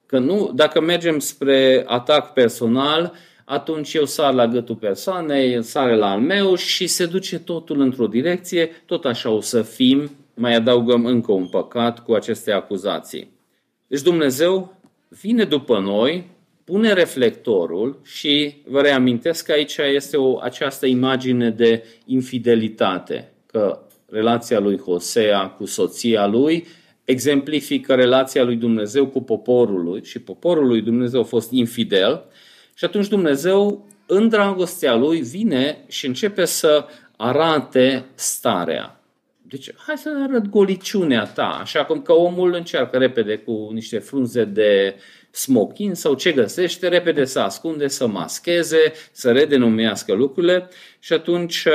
Că 0.06 0.20
nu, 0.20 0.52
dacă 0.56 0.82
mergem 0.82 1.20
spre 1.20 1.84
atac 1.88 2.34
personal, 2.34 3.14
atunci 3.46 3.94
eu 3.94 4.06
sar 4.06 4.34
la 4.34 4.48
gâtul 4.48 4.76
persoanei, 4.76 5.64
sare 5.64 5.96
la 5.96 6.12
al 6.12 6.20
meu 6.20 6.56
și 6.56 6.88
se 6.88 7.06
duce 7.06 7.40
totul 7.40 7.80
într-o 7.80 8.08
direcție, 8.08 8.66
tot 8.86 9.06
așa 9.06 9.30
o 9.30 9.42
să 9.42 9.62
fim 9.62 10.12
mai 10.40 10.56
adăugăm 10.56 11.06
încă 11.06 11.32
un 11.32 11.48
păcat 11.48 12.04
cu 12.04 12.14
aceste 12.14 12.52
acuzații. 12.52 13.32
Deci 13.88 14.02
Dumnezeu 14.02 14.74
vine 15.08 15.44
după 15.44 15.80
noi, 15.80 16.30
pune 16.64 16.94
reflectorul 16.94 18.00
și 18.04 18.56
vă 18.66 18.82
reamintesc 18.82 19.46
că 19.46 19.52
aici 19.52 19.78
este 19.78 20.18
o, 20.18 20.40
această 20.40 20.86
imagine 20.86 21.50
de 21.50 21.84
infidelitate, 22.06 23.32
că 23.46 23.80
relația 24.06 24.60
lui 24.60 24.78
Hosea 24.78 25.48
cu 25.48 25.66
soția 25.66 26.28
lui 26.28 26.68
exemplifică 27.04 27.96
relația 27.96 28.44
lui 28.44 28.56
Dumnezeu 28.56 29.08
cu 29.08 29.22
poporul 29.22 29.84
lui 29.84 30.04
și 30.04 30.20
poporul 30.20 30.68
lui 30.68 30.82
Dumnezeu 30.82 31.20
a 31.20 31.24
fost 31.24 31.52
infidel 31.52 32.24
și 32.74 32.86
atunci 32.86 33.08
Dumnezeu 33.08 33.88
în 34.06 34.30
dragostea 34.30 34.96
lui 34.96 35.22
vine 35.22 35.84
și 35.88 36.06
începe 36.06 36.46
să 36.46 36.86
arate 37.18 38.06
starea 38.16 38.99
deci, 39.50 39.72
hai 39.78 39.98
să 39.98 40.10
arăt 40.28 40.48
goliciunea 40.48 41.24
ta, 41.24 41.58
așa 41.62 41.86
cum 41.86 42.02
că 42.02 42.14
omul 42.14 42.54
încearcă 42.54 42.98
repede 42.98 43.38
cu 43.38 43.70
niște 43.74 44.00
frunze 44.00 44.44
de 44.44 44.96
smoking 45.32 45.96
sau 45.96 46.14
ce 46.14 46.32
găsește, 46.32 46.88
repede 46.88 47.26
să 47.26 47.40
ascunde, 47.40 47.88
să 47.88 48.08
mascheze, 48.08 48.92
să 49.12 49.32
redenumească 49.32 50.14
lucrurile 50.14 50.70
și 51.00 51.14
atunci 51.14 51.66
uh, 51.66 51.74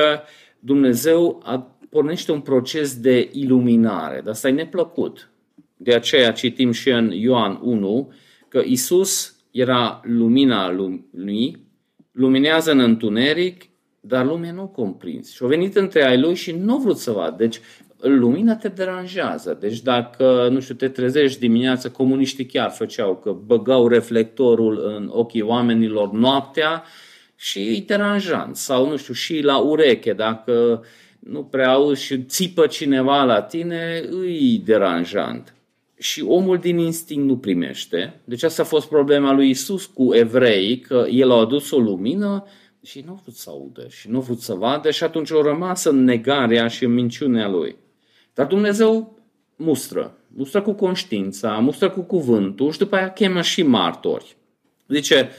Dumnezeu 0.58 1.42
pornește 1.90 2.32
un 2.32 2.40
proces 2.40 2.96
de 3.00 3.28
iluminare. 3.32 4.20
Dar 4.20 4.32
asta 4.32 4.48
e 4.48 4.52
neplăcut. 4.52 5.30
De 5.76 5.94
aceea 5.94 6.32
citim 6.32 6.72
și 6.72 6.90
în 6.90 7.10
Ioan 7.10 7.58
1 7.62 8.12
că 8.48 8.62
Isus 8.64 9.36
era 9.50 10.00
lumina 10.04 10.70
lumii, 10.70 11.66
luminează 12.12 12.70
în 12.70 12.80
întuneric, 12.80 13.62
dar 14.06 14.24
lumea 14.24 14.52
nu 14.52 14.60
a 14.60 14.66
comprins. 14.66 15.32
Și 15.34 15.42
au 15.42 15.48
venit 15.48 15.76
între 15.76 16.04
ai 16.04 16.20
lui 16.20 16.34
și 16.34 16.52
nu 16.52 16.72
au 16.72 16.78
vrut 16.78 16.98
să 16.98 17.10
vadă. 17.10 17.36
Deci 17.36 17.60
lumina 18.00 18.56
te 18.56 18.68
deranjează. 18.68 19.56
Deci 19.60 19.80
dacă, 19.80 20.48
nu 20.50 20.60
știu, 20.60 20.74
te 20.74 20.88
trezești 20.88 21.40
dimineața, 21.40 21.90
comuniștii 21.90 22.46
chiar 22.46 22.70
făceau 22.70 23.16
că 23.16 23.36
băgau 23.46 23.88
reflectorul 23.88 24.82
în 24.96 25.10
ochii 25.12 25.42
oamenilor 25.42 26.12
noaptea 26.12 26.82
și 27.36 27.58
îi 27.58 27.84
deranjant. 27.86 28.56
Sau, 28.56 28.88
nu 28.88 28.96
știu, 28.96 29.14
și 29.14 29.40
la 29.40 29.58
ureche, 29.58 30.12
dacă 30.12 30.84
nu 31.18 31.42
prea 31.42 31.72
auzi 31.72 32.04
și 32.04 32.22
țipă 32.22 32.66
cineva 32.66 33.22
la 33.22 33.42
tine, 33.42 34.04
îi 34.10 34.62
deranjant. 34.64 35.54
Și 35.98 36.24
omul 36.26 36.58
din 36.58 36.78
instinct 36.78 37.26
nu 37.26 37.36
primește. 37.36 38.20
Deci 38.24 38.42
asta 38.42 38.62
a 38.62 38.64
fost 38.64 38.88
problema 38.88 39.32
lui 39.32 39.48
Isus 39.48 39.86
cu 39.86 40.14
evrei, 40.14 40.78
că 40.78 41.06
el 41.10 41.30
a 41.30 41.34
adus 41.34 41.70
o 41.70 41.78
lumină 41.78 42.44
și 42.84 43.02
nu 43.06 43.12
a 43.12 43.20
vrut 43.22 43.34
să 43.34 43.50
audă 43.50 43.88
și 43.88 44.10
nu 44.10 44.18
a 44.18 44.20
vrut 44.20 44.40
să 44.40 44.54
vadă 44.54 44.90
și 44.90 45.04
atunci 45.04 45.32
au 45.32 45.42
rămas 45.42 45.84
în 45.84 46.04
negarea 46.04 46.68
și 46.68 46.84
în 46.84 46.92
minciunea 46.92 47.48
lui. 47.48 47.76
Dar 48.34 48.46
Dumnezeu 48.46 49.18
mustră, 49.56 50.18
mustră 50.34 50.62
cu 50.62 50.72
conștiința, 50.72 51.58
mustră 51.58 51.90
cu 51.90 52.00
cuvântul 52.00 52.72
și 52.72 52.78
după 52.78 52.96
aia 52.96 53.12
chemă 53.12 53.42
și 53.42 53.62
martori. 53.62 54.36
Zice, 54.88 55.30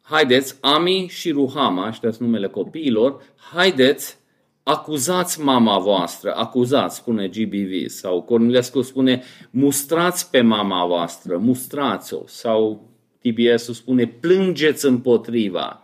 haideți, 0.00 0.56
Ami 0.60 1.06
și 1.08 1.30
Ruhama, 1.30 1.88
ăștia 1.88 2.10
sunt 2.10 2.28
numele 2.28 2.48
copiilor, 2.48 3.22
haideți, 3.52 4.18
acuzați 4.62 5.40
mama 5.40 5.78
voastră, 5.78 6.34
acuzați, 6.34 6.96
spune 6.96 7.28
GBV, 7.28 7.88
sau 7.88 8.22
Cornilescu 8.22 8.82
spune, 8.82 9.22
mustrați 9.50 10.30
pe 10.30 10.40
mama 10.40 10.86
voastră, 10.86 11.36
mustrați-o, 11.36 12.22
sau 12.26 12.88
TBS-ul 13.18 13.74
spune, 13.74 14.06
plângeți 14.06 14.86
împotriva. 14.86 15.82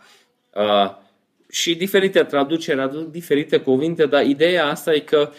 Uh, 0.55 1.05
și 1.51 1.75
diferite 1.75 2.23
traduceri 2.23 2.81
aduc 2.81 3.11
diferite 3.11 3.57
cuvinte, 3.57 4.07
dar 4.07 4.27
ideea 4.27 4.67
asta 4.67 4.95
e 4.95 4.99
că 4.99 5.31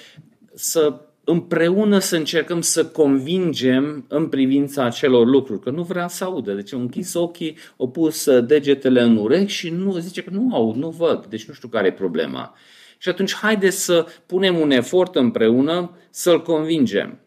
să 0.53 1.01
împreună 1.23 1.99
să 1.99 2.15
încercăm 2.15 2.61
să 2.61 2.85
convingem 2.85 4.05
în 4.07 4.27
privința 4.27 4.83
acelor 4.83 5.27
lucruri, 5.27 5.59
că 5.59 5.69
nu 5.69 5.83
vrea 5.83 6.07
să 6.07 6.23
audă. 6.23 6.53
Deci 6.53 6.73
au 6.73 6.79
închis 6.79 7.13
ochii, 7.13 7.57
au 7.77 7.89
pus 7.89 8.39
degetele 8.39 9.01
în 9.01 9.17
urechi 9.17 9.51
și 9.51 9.69
nu 9.69 9.97
zice 9.97 10.23
că 10.23 10.29
nu 10.33 10.55
aud, 10.55 10.75
nu 10.75 10.89
văd, 10.89 11.25
deci 11.25 11.45
nu 11.45 11.53
știu 11.53 11.67
care 11.67 11.87
e 11.87 11.91
problema. 11.91 12.55
Și 12.97 13.09
atunci 13.09 13.33
haideți 13.33 13.83
să 13.83 14.05
punem 14.25 14.59
un 14.59 14.71
efort 14.71 15.15
împreună 15.15 15.97
să-l 16.09 16.41
convingem. 16.41 17.19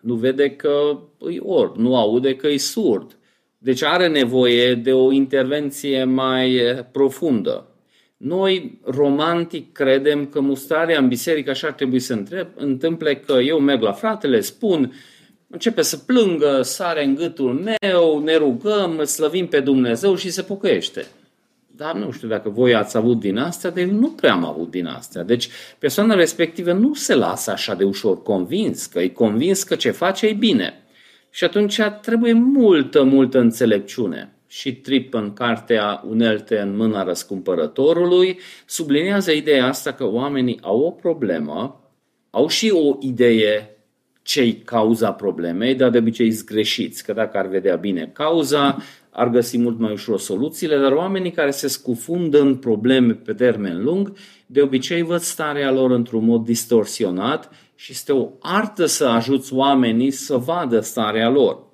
Nu 0.00 0.14
vede 0.14 0.50
că 0.50 0.98
îi 1.18 1.40
orb, 1.42 1.76
nu 1.76 1.96
aude 1.96 2.36
că 2.36 2.48
e 2.48 2.56
surd. 2.56 3.18
Deci 3.58 3.82
are 3.82 4.08
nevoie 4.08 4.74
de 4.74 4.92
o 4.92 5.12
intervenție 5.12 6.04
mai 6.04 6.60
profundă. 6.92 7.75
Noi, 8.16 8.78
romantic, 8.84 9.72
credem 9.72 10.26
că 10.26 10.40
mustrarea 10.40 10.98
în 10.98 11.08
biserică 11.08 11.50
așa 11.50 11.66
ar 11.66 11.72
trebui 11.72 11.98
să 11.98 12.12
întreb, 12.12 12.48
întâmple 12.54 13.16
că 13.16 13.32
eu 13.32 13.58
merg 13.58 13.82
la 13.82 13.92
fratele, 13.92 14.40
spun, 14.40 14.92
începe 15.48 15.82
să 15.82 15.96
plângă, 15.96 16.62
sare 16.62 17.04
în 17.04 17.14
gâtul 17.14 17.52
meu, 17.80 18.18
ne 18.18 18.36
rugăm, 18.36 19.04
slăvim 19.04 19.46
pe 19.46 19.60
Dumnezeu 19.60 20.14
și 20.14 20.30
se 20.30 20.42
pocăiește. 20.42 21.06
Dar 21.66 21.94
nu 21.94 22.10
știu 22.10 22.28
dacă 22.28 22.48
voi 22.48 22.74
ați 22.74 22.96
avut 22.96 23.20
din 23.20 23.38
astea, 23.38 23.70
dar 23.70 23.78
eu 23.78 23.90
nu 23.90 24.10
prea 24.10 24.32
am 24.32 24.44
avut 24.44 24.70
din 24.70 24.86
astea. 24.86 25.22
Deci 25.22 25.48
persoana 25.78 26.14
respectivă 26.14 26.72
nu 26.72 26.94
se 26.94 27.14
lasă 27.14 27.50
așa 27.50 27.74
de 27.74 27.84
ușor 27.84 28.22
convins, 28.22 28.86
că 28.86 28.98
e 28.98 29.08
convins 29.08 29.62
că 29.62 29.74
ce 29.74 29.90
face 29.90 30.26
e 30.26 30.32
bine. 30.32 30.82
Și 31.30 31.44
atunci 31.44 31.80
trebuie 32.02 32.32
multă, 32.32 33.02
multă 33.02 33.38
înțelepciune 33.38 34.35
și 34.46 34.74
Trip 34.74 35.14
în 35.14 35.32
cartea 35.32 36.02
Unelte 36.08 36.58
în 36.58 36.76
mâna 36.76 37.02
răscumpărătorului, 37.02 38.38
sublinează 38.66 39.32
ideea 39.32 39.66
asta 39.66 39.92
că 39.92 40.04
oamenii 40.04 40.58
au 40.62 40.80
o 40.80 40.90
problemă, 40.90 41.80
au 42.30 42.48
și 42.48 42.70
o 42.70 42.96
idee 43.00 43.76
ce-i 44.22 44.54
cauza 44.64 45.12
problemei, 45.12 45.74
dar 45.74 45.90
de 45.90 45.98
obicei 45.98 46.32
sunt 46.32 46.48
greșiți, 46.48 47.04
că 47.04 47.12
dacă 47.12 47.38
ar 47.38 47.46
vedea 47.46 47.76
bine 47.76 48.10
cauza, 48.12 48.76
ar 49.10 49.28
găsi 49.28 49.58
mult 49.58 49.78
mai 49.78 49.92
ușor 49.92 50.18
soluțiile, 50.18 50.78
dar 50.78 50.92
oamenii 50.92 51.30
care 51.30 51.50
se 51.50 51.68
scufundă 51.68 52.40
în 52.40 52.56
probleme 52.56 53.12
pe 53.12 53.32
termen 53.32 53.82
lung, 53.82 54.12
de 54.46 54.62
obicei 54.62 55.02
văd 55.02 55.20
starea 55.20 55.70
lor 55.70 55.90
într-un 55.90 56.24
mod 56.24 56.44
distorsionat 56.44 57.50
și 57.74 57.92
este 57.92 58.12
o 58.12 58.28
artă 58.40 58.86
să 58.86 59.04
ajuți 59.04 59.54
oamenii 59.54 60.10
să 60.10 60.36
vadă 60.36 60.80
starea 60.80 61.28
lor 61.28 61.65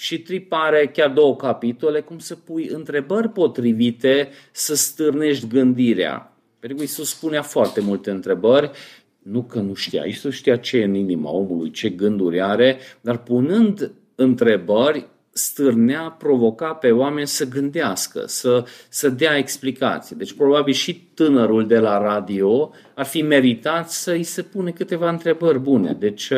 și 0.00 0.18
tripare 0.18 0.86
chiar 0.86 1.10
două 1.10 1.36
capitole, 1.36 2.00
cum 2.00 2.18
să 2.18 2.34
pui 2.36 2.68
întrebări 2.68 3.28
potrivite 3.28 4.28
să 4.52 4.74
stârnești 4.74 5.46
gândirea. 5.46 6.32
Pentru 6.58 6.78
că 6.78 6.84
Iisus 6.84 7.08
spunea 7.08 7.42
foarte 7.42 7.80
multe 7.80 8.10
întrebări, 8.10 8.70
nu 9.18 9.42
că 9.42 9.58
nu 9.58 9.74
știa, 9.74 10.02
Iisus 10.06 10.34
știa 10.34 10.56
ce 10.56 10.76
e 10.76 10.84
în 10.84 10.94
inima 10.94 11.30
omului, 11.30 11.70
ce 11.70 11.88
gânduri 11.88 12.40
are, 12.40 12.78
dar 13.00 13.18
punând 13.18 13.92
întrebări, 14.14 15.06
stârnea, 15.30 16.00
provoca 16.18 16.72
pe 16.72 16.90
oameni 16.90 17.26
să 17.26 17.48
gândească, 17.48 18.22
să, 18.26 18.64
să 18.88 19.08
dea 19.08 19.36
explicații. 19.36 20.16
Deci 20.16 20.32
probabil 20.32 20.74
și 20.74 21.00
tânărul 21.14 21.66
de 21.66 21.78
la 21.78 21.98
radio 21.98 22.70
ar 22.94 23.04
fi 23.04 23.22
meritat 23.22 23.90
să 23.90 24.10
îi 24.10 24.22
se 24.22 24.42
pune 24.42 24.70
câteva 24.70 25.08
întrebări 25.08 25.58
bune. 25.58 25.96
Deci 25.98 26.32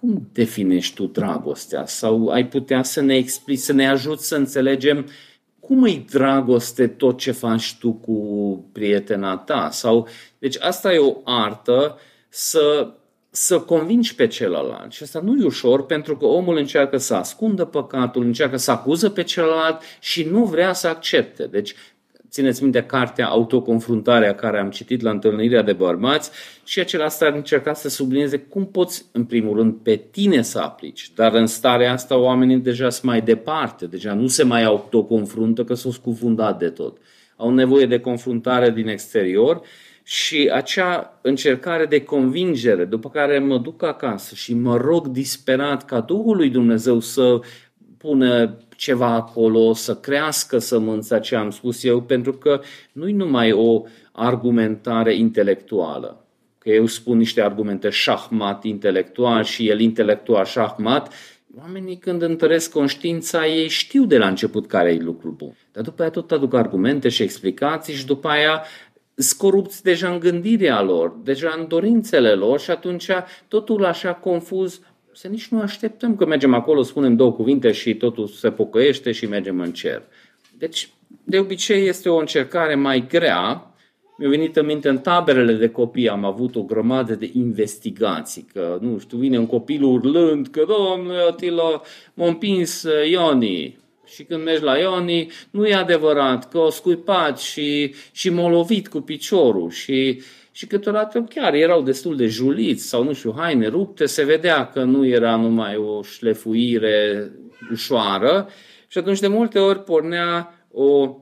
cum 0.00 0.28
definești 0.32 0.94
tu 0.94 1.06
dragostea? 1.06 1.86
Sau 1.86 2.28
ai 2.28 2.46
putea 2.46 2.82
să 2.82 3.00
ne 3.00 3.16
explici, 3.16 3.58
să 3.58 3.72
ne 3.72 3.88
ajuți 3.88 4.26
să 4.26 4.36
înțelegem 4.36 5.06
cum 5.60 5.82
îi 5.82 6.06
dragoste 6.10 6.86
tot 6.86 7.18
ce 7.18 7.30
faci 7.30 7.76
tu 7.80 7.92
cu 7.92 8.14
prietena 8.72 9.36
ta? 9.36 9.68
Sau, 9.72 10.08
deci 10.38 10.56
asta 10.60 10.92
e 10.92 10.98
o 10.98 11.16
artă 11.24 11.98
să, 12.28 12.92
să 13.30 13.60
convingi 13.60 14.14
pe 14.14 14.26
celălalt. 14.26 14.92
Și 14.92 15.02
asta 15.02 15.20
nu 15.20 15.42
e 15.42 15.44
ușor 15.44 15.86
pentru 15.86 16.16
că 16.16 16.24
omul 16.24 16.56
încearcă 16.56 16.96
să 16.96 17.14
ascundă 17.14 17.64
păcatul, 17.64 18.24
încearcă 18.24 18.56
să 18.56 18.70
acuză 18.70 19.10
pe 19.10 19.22
celălalt 19.22 19.80
și 20.00 20.22
nu 20.22 20.44
vrea 20.44 20.72
să 20.72 20.88
accepte. 20.88 21.46
Deci 21.46 21.74
Țineți 22.30 22.62
minte 22.62 22.82
cartea 22.82 23.28
Autoconfruntarea 23.28 24.34
care 24.34 24.58
am 24.58 24.70
citit 24.70 25.00
la 25.00 25.10
întâlnirea 25.10 25.62
de 25.62 25.72
bărbați 25.72 26.30
și 26.64 26.80
acela 26.80 27.04
asta 27.04 27.26
ar 27.26 27.32
încerca 27.32 27.74
să 27.74 27.88
sublinieze 27.88 28.38
cum 28.38 28.66
poți, 28.66 29.04
în 29.12 29.24
primul 29.24 29.56
rând, 29.56 29.74
pe 29.82 29.96
tine 30.10 30.42
să 30.42 30.58
aplici. 30.58 31.10
Dar 31.14 31.34
în 31.34 31.46
starea 31.46 31.92
asta 31.92 32.16
oamenii 32.18 32.56
deja 32.56 32.90
sunt 32.90 33.04
mai 33.04 33.20
departe, 33.20 33.86
deja 33.86 34.14
nu 34.14 34.26
se 34.26 34.42
mai 34.42 34.64
autoconfruntă 34.64 35.64
că 35.64 35.74
s-au 35.74 35.90
scufundat 35.90 36.58
de 36.58 36.68
tot. 36.68 36.96
Au 37.36 37.50
nevoie 37.50 37.86
de 37.86 38.00
confruntare 38.00 38.70
din 38.70 38.88
exterior 38.88 39.60
și 40.02 40.50
acea 40.52 41.18
încercare 41.22 41.86
de 41.86 42.04
convingere, 42.04 42.84
după 42.84 43.10
care 43.10 43.38
mă 43.38 43.58
duc 43.58 43.82
acasă 43.82 44.34
și 44.34 44.54
mă 44.54 44.76
rog 44.76 45.06
disperat 45.06 45.84
ca 45.84 46.00
Duhul 46.00 46.36
lui 46.36 46.50
Dumnezeu 46.50 47.00
să 47.00 47.40
pună 48.00 48.56
ceva 48.76 49.06
acolo, 49.06 49.72
să 49.72 49.94
crească 49.96 50.58
sămânța 50.58 51.18
ce 51.18 51.36
am 51.36 51.50
spus 51.50 51.84
eu, 51.84 52.02
pentru 52.02 52.32
că 52.32 52.60
nu 52.92 53.08
e 53.08 53.12
numai 53.12 53.52
o 53.52 53.82
argumentare 54.12 55.14
intelectuală. 55.14 56.24
Că 56.58 56.70
eu 56.70 56.86
spun 56.86 57.16
niște 57.16 57.42
argumente 57.42 57.88
șahmat 57.88 58.64
intelectual 58.64 59.44
și 59.44 59.68
el 59.68 59.80
intelectual 59.80 60.44
șahmat, 60.44 61.12
Oamenii 61.58 61.96
când 61.96 62.22
întăresc 62.22 62.70
conștiința, 62.70 63.46
ei 63.46 63.68
știu 63.68 64.04
de 64.04 64.18
la 64.18 64.28
început 64.28 64.66
care 64.66 64.92
e 64.92 64.98
lucrul 64.98 65.32
bun. 65.32 65.56
Dar 65.72 65.82
după 65.82 66.02
aia 66.02 66.10
tot 66.10 66.32
aduc 66.32 66.54
argumente 66.54 67.08
și 67.08 67.22
explicații 67.22 67.94
și 67.94 68.06
după 68.06 68.28
aia 68.28 68.62
scorupți 69.14 69.82
deja 69.82 70.08
în 70.08 70.18
gândirea 70.18 70.82
lor, 70.82 71.16
deja 71.22 71.54
în 71.58 71.68
dorințele 71.68 72.32
lor 72.32 72.60
și 72.60 72.70
atunci 72.70 73.08
totul 73.48 73.84
așa 73.84 74.14
confuz 74.14 74.80
să 75.12 75.28
nici 75.28 75.48
nu 75.48 75.60
așteptăm 75.60 76.16
că 76.16 76.26
mergem 76.26 76.54
acolo, 76.54 76.82
spunem 76.82 77.16
două 77.16 77.32
cuvinte 77.32 77.72
și 77.72 77.94
totul 77.94 78.26
se 78.26 78.50
pocăiește 78.50 79.12
și 79.12 79.26
mergem 79.26 79.60
în 79.60 79.72
cer. 79.72 80.02
Deci, 80.58 80.88
de 81.24 81.38
obicei 81.38 81.88
este 81.88 82.08
o 82.08 82.16
încercare 82.16 82.74
mai 82.74 83.06
grea. 83.08 83.74
Mi-a 84.18 84.28
venit 84.28 84.56
în 84.56 84.66
minte 84.66 84.88
în 84.88 84.98
taberele 84.98 85.52
de 85.52 85.68
copii 85.68 86.08
am 86.08 86.24
avut 86.24 86.56
o 86.56 86.62
grămadă 86.62 87.14
de 87.14 87.30
investigații, 87.32 88.46
că, 88.52 88.78
nu 88.80 88.98
știu, 88.98 89.18
vine 89.18 89.38
un 89.38 89.46
copil 89.46 89.82
urlând 89.82 90.46
că, 90.46 90.64
domnule 90.68 91.22
Atila, 91.28 91.82
m-a 92.14 92.26
împins 92.26 92.82
uh, 92.82 93.10
Ioni. 93.10 93.78
Și 94.06 94.24
când 94.24 94.44
mergi 94.44 94.62
la 94.62 94.78
Ioni, 94.78 95.30
nu 95.50 95.66
e 95.66 95.74
adevărat 95.74 96.48
că 96.48 96.58
o 96.58 96.70
scuipat 96.70 97.38
și, 97.38 97.94
și 98.12 98.30
m-a 98.30 98.48
lovit 98.48 98.88
cu 98.88 99.00
piciorul 99.00 99.70
și 99.70 100.22
și 100.52 100.66
câteodată 100.66 101.26
chiar 101.28 101.54
erau 101.54 101.82
destul 101.82 102.16
de 102.16 102.26
juliți 102.26 102.88
sau, 102.88 103.04
nu 103.04 103.12
știu, 103.12 103.34
haine 103.36 103.66
rupte, 103.66 104.06
se 104.06 104.24
vedea 104.24 104.68
că 104.68 104.82
nu 104.82 105.06
era 105.06 105.36
numai 105.36 105.76
o 105.76 106.02
șlefuire 106.02 107.30
ușoară 107.72 108.48
și 108.88 108.98
atunci 108.98 109.20
de 109.20 109.26
multe 109.26 109.58
ori 109.58 109.84
pornea 109.84 110.54
o, 110.72 111.16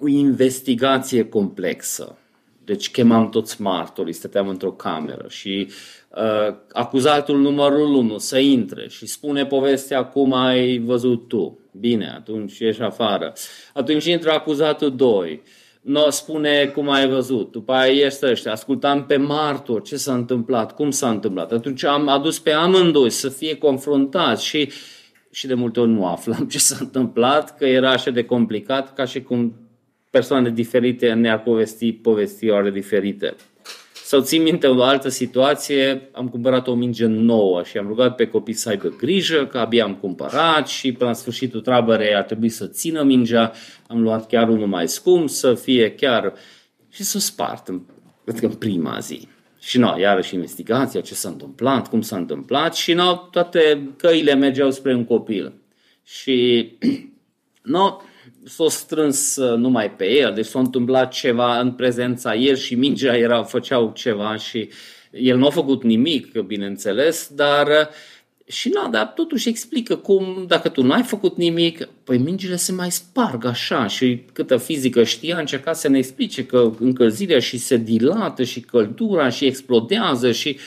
o 0.00 0.08
investigație 0.08 1.28
complexă. 1.28 2.18
Deci 2.64 2.90
chemam 2.90 3.28
toți 3.28 3.60
martorii, 3.60 4.12
stăteam 4.12 4.48
într-o 4.48 4.72
cameră 4.72 5.26
și 5.28 5.68
uh, 6.08 6.54
acuzatul 6.72 7.38
numărul 7.38 7.94
1 7.94 8.18
să 8.18 8.38
intre 8.38 8.88
și 8.88 9.06
spune 9.06 9.46
povestea 9.46 10.04
cum 10.04 10.32
ai 10.32 10.78
văzut 10.78 11.28
tu. 11.28 11.58
Bine, 11.70 12.12
atunci 12.16 12.58
ieși 12.58 12.82
afară. 12.82 13.32
Atunci 13.74 14.04
intră 14.04 14.30
acuzatul 14.30 14.96
2 14.96 15.42
nu 15.86 16.10
spune 16.10 16.66
cum 16.66 16.90
ai 16.90 17.08
văzut, 17.08 17.52
după 17.52 17.72
aia 17.72 17.92
este 17.92 18.30
ăștia, 18.30 18.52
ascultam 18.52 19.06
pe 19.06 19.16
martor 19.16 19.82
ce 19.82 19.96
s-a 19.96 20.14
întâmplat, 20.14 20.74
cum 20.74 20.90
s-a 20.90 21.10
întâmplat. 21.10 21.52
Atunci 21.52 21.84
am 21.84 22.08
adus 22.08 22.38
pe 22.38 22.50
amândoi 22.50 23.10
să 23.10 23.28
fie 23.28 23.56
confruntați 23.56 24.44
și, 24.44 24.70
și 25.30 25.46
de 25.46 25.54
multe 25.54 25.80
ori 25.80 25.90
nu 25.90 26.06
aflam 26.06 26.46
ce 26.52 26.58
s-a 26.58 26.76
întâmplat, 26.80 27.56
că 27.56 27.66
era 27.66 27.90
așa 27.90 28.10
de 28.10 28.24
complicat, 28.24 28.94
ca 28.94 29.04
și 29.04 29.22
cum 29.22 29.54
persoane 30.10 30.50
diferite 30.50 31.12
ne-ar 31.12 31.42
povesti 31.42 31.92
povestioare 31.92 32.70
diferite. 32.70 33.34
Sau 34.06 34.20
țin 34.20 34.42
minte 34.42 34.66
o 34.66 34.82
altă 34.82 35.08
situație, 35.08 36.08
am 36.12 36.28
cumpărat 36.28 36.66
o 36.68 36.74
minge 36.74 37.06
nouă 37.06 37.62
și 37.62 37.78
am 37.78 37.86
rugat 37.86 38.14
pe 38.14 38.26
copii 38.26 38.54
să 38.54 38.68
aibă 38.68 38.88
grijă 38.88 39.46
că 39.46 39.58
abia 39.58 39.84
am 39.84 39.94
cumpărat 39.94 40.68
și 40.68 40.92
până 40.92 41.10
la 41.10 41.16
sfârșitul 41.16 41.60
treabărei 41.60 42.14
ar 42.14 42.22
trebui 42.22 42.48
să 42.48 42.66
țină 42.66 43.02
mingea. 43.02 43.52
Am 43.88 44.02
luat 44.02 44.26
chiar 44.26 44.48
unul 44.48 44.66
mai 44.66 44.88
scump, 44.88 45.28
să 45.28 45.54
fie 45.54 45.90
chiar 45.90 46.32
și 46.90 47.02
să 47.02 47.18
spart 47.18 47.68
în, 47.68 47.80
în 48.24 48.52
prima 48.52 48.98
zi. 48.98 49.28
Și 49.60 49.78
nu, 49.78 49.98
iarăși 49.98 50.34
investigația, 50.34 51.00
ce 51.00 51.14
s-a 51.14 51.28
întâmplat, 51.28 51.88
cum 51.88 52.00
s-a 52.00 52.16
întâmplat 52.16 52.74
și 52.74 52.92
nu, 52.92 53.28
toate 53.30 53.90
căile 53.96 54.34
mergeau 54.34 54.70
spre 54.70 54.94
un 54.94 55.04
copil. 55.04 55.52
Și 56.04 56.68
nu, 57.62 58.02
s-a 58.48 58.68
strâns 58.68 59.36
uh, 59.36 59.56
numai 59.56 59.90
pe 59.90 60.10
el, 60.10 60.32
deci 60.34 60.46
s-a 60.46 60.58
întâmplat 60.58 61.12
ceva 61.12 61.60
în 61.60 61.72
prezența 61.72 62.34
el 62.34 62.56
și 62.56 62.74
mingea 62.74 63.16
era, 63.16 63.42
făceau 63.42 63.92
ceva 63.94 64.36
și 64.36 64.68
el 65.10 65.36
nu 65.36 65.46
a 65.46 65.50
făcut 65.50 65.82
nimic, 65.82 66.38
bineînțeles, 66.38 67.30
dar 67.34 67.66
uh, 67.66 67.86
și 68.46 68.68
nu, 68.68 68.88
dar 68.90 69.06
totuși 69.06 69.48
explică 69.48 69.96
cum, 69.96 70.44
dacă 70.48 70.68
tu 70.68 70.82
nu 70.82 70.92
ai 70.92 71.02
făcut 71.02 71.36
nimic, 71.36 71.88
păi 72.04 72.18
mingile 72.18 72.56
se 72.56 72.72
mai 72.72 72.90
sparg 72.90 73.44
așa 73.44 73.86
și 73.86 74.22
câtă 74.32 74.56
fizică 74.56 75.04
știa, 75.04 75.38
încerca 75.38 75.72
să 75.72 75.88
ne 75.88 75.98
explice 75.98 76.46
că 76.46 76.72
încălzirea 76.78 77.38
și 77.38 77.58
se 77.58 77.76
dilată 77.76 78.42
și 78.42 78.60
căldura 78.60 79.28
și 79.28 79.44
explodează 79.44 80.32
și, 80.32 80.58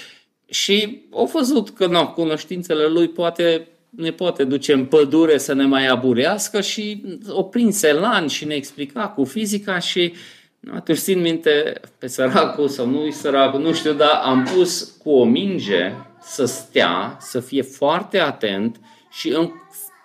și 0.45 1.01
au 1.11 1.25
văzut 1.33 1.69
că 1.69 1.87
nu, 1.87 2.07
cunoștințele 2.07 2.87
lui 2.87 3.07
poate 3.07 3.67
ne 3.89 4.11
poate 4.11 4.43
duce 4.43 4.73
în 4.73 4.85
pădure 4.85 5.37
să 5.37 5.53
ne 5.53 5.65
mai 5.65 5.87
aburească 5.87 6.61
și 6.61 7.03
o 7.29 7.43
prins 7.43 7.81
elan 7.81 8.27
și 8.27 8.45
ne 8.45 8.53
explica 8.53 9.07
cu 9.07 9.23
fizica 9.23 9.79
și 9.79 10.13
atunci 10.73 10.97
țin 10.97 11.21
minte 11.21 11.79
pe 11.97 12.07
săracul 12.07 12.67
sau 12.67 12.87
nu 12.87 13.11
săracul, 13.11 13.61
nu 13.61 13.73
știu, 13.73 13.93
dar 13.93 14.21
am 14.23 14.47
pus 14.55 14.95
cu 15.03 15.09
o 15.09 15.23
minge 15.23 15.91
să 16.21 16.45
stea, 16.45 17.17
să 17.19 17.39
fie 17.39 17.61
foarte 17.61 18.19
atent 18.19 18.79
și 19.11 19.29
în, 19.29 19.51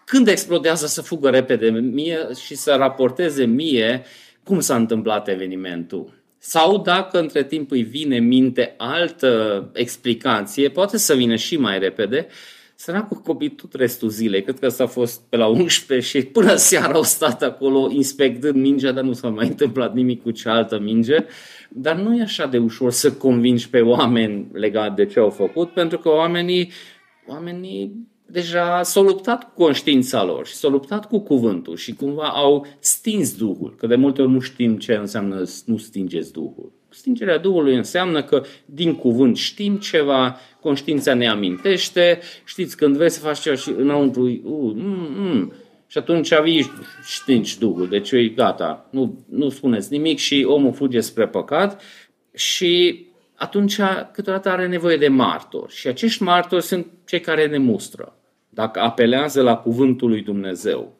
când 0.04 0.28
explodează 0.28 0.86
să 0.86 1.02
fugă 1.02 1.30
repede 1.30 1.70
mie 1.70 2.18
și 2.44 2.54
să 2.54 2.74
raporteze 2.78 3.44
mie 3.44 4.04
cum 4.44 4.60
s-a 4.60 4.76
întâmplat 4.76 5.28
evenimentul. 5.28 6.22
Sau 6.38 6.78
dacă 6.78 7.18
între 7.18 7.44
timp 7.44 7.70
îi 7.70 7.82
vine 7.82 8.18
minte 8.18 8.74
altă 8.76 9.70
explicație, 9.72 10.68
poate 10.68 10.96
să 10.98 11.14
vină 11.14 11.36
și 11.36 11.56
mai 11.56 11.78
repede, 11.78 12.26
Săracul 12.76 13.16
copii 13.16 13.50
tot 13.50 13.74
restul 13.74 14.08
zilei, 14.08 14.42
cred 14.42 14.58
că 14.58 14.68
s-a 14.68 14.86
fost 14.86 15.22
pe 15.28 15.36
la 15.36 15.46
11 15.46 16.08
și 16.08 16.24
până 16.24 16.54
seara 16.54 16.92
au 16.92 17.02
stat 17.02 17.42
acolo 17.42 17.90
inspectând 17.90 18.54
mingea, 18.54 18.92
dar 18.92 19.04
nu 19.04 19.12
s-a 19.12 19.28
mai 19.28 19.46
întâmplat 19.46 19.94
nimic 19.94 20.22
cu 20.22 20.30
cealaltă 20.30 20.78
minge. 20.78 21.16
Dar 21.70 21.96
nu 21.96 22.16
e 22.16 22.22
așa 22.22 22.46
de 22.46 22.58
ușor 22.58 22.90
să 22.90 23.12
convingi 23.12 23.70
pe 23.70 23.80
oameni 23.80 24.46
legat 24.52 24.94
de 24.94 25.06
ce 25.06 25.18
au 25.18 25.30
făcut, 25.30 25.70
pentru 25.70 25.98
că 25.98 26.08
oamenii, 26.08 26.70
oamenii 27.28 28.08
deja 28.26 28.82
s-au 28.82 29.02
luptat 29.02 29.44
cu 29.44 29.62
conștiința 29.62 30.24
lor 30.24 30.46
și 30.46 30.54
s-au 30.54 30.70
luptat 30.70 31.08
cu 31.08 31.18
cuvântul 31.18 31.76
și 31.76 31.94
cumva 31.94 32.28
au 32.28 32.66
stins 32.78 33.36
Duhul, 33.36 33.74
că 33.78 33.86
de 33.86 33.94
multe 33.94 34.22
ori 34.22 34.30
nu 34.30 34.40
știm 34.40 34.78
ce 34.78 34.94
înseamnă 34.94 35.44
nu 35.64 35.76
stingeți 35.76 36.32
Duhul. 36.32 36.72
Stingerea 36.94 37.38
Duhului 37.38 37.76
înseamnă 37.76 38.22
că 38.22 38.44
din 38.64 38.94
cuvânt 38.94 39.36
știm 39.36 39.76
ceva, 39.76 40.36
conștiința 40.60 41.14
ne 41.14 41.28
amintește, 41.28 42.20
știți, 42.44 42.76
când 42.76 42.96
vrei 42.96 43.10
să 43.10 43.20
faci 43.20 43.40
ceva 43.40 43.56
și 43.56 43.70
înăuntru, 43.76 44.22
uh, 44.22 44.72
mm, 44.74 45.14
mm, 45.16 45.52
și 45.86 45.98
atunci 45.98 46.40
vii 46.40 46.70
stingi 47.02 47.58
Duhul, 47.58 47.88
deci 47.88 48.10
e 48.10 48.28
gata, 48.28 48.88
nu, 48.90 49.24
nu 49.28 49.48
spuneți 49.48 49.92
nimic 49.92 50.18
și 50.18 50.44
omul 50.48 50.72
fuge 50.72 51.00
spre 51.00 51.28
păcat 51.28 51.82
și 52.34 53.04
atunci 53.34 53.76
câteodată 54.12 54.48
are 54.48 54.66
nevoie 54.66 54.96
de 54.96 55.08
martori 55.08 55.72
și 55.72 55.88
acești 55.88 56.22
martori 56.22 56.62
sunt 56.62 56.86
cei 57.06 57.20
care 57.20 57.46
ne 57.46 57.58
mustră. 57.58 58.16
Dacă 58.48 58.80
apelează 58.80 59.42
la 59.42 59.56
cuvântul 59.56 60.08
lui 60.08 60.22
Dumnezeu, 60.22 60.98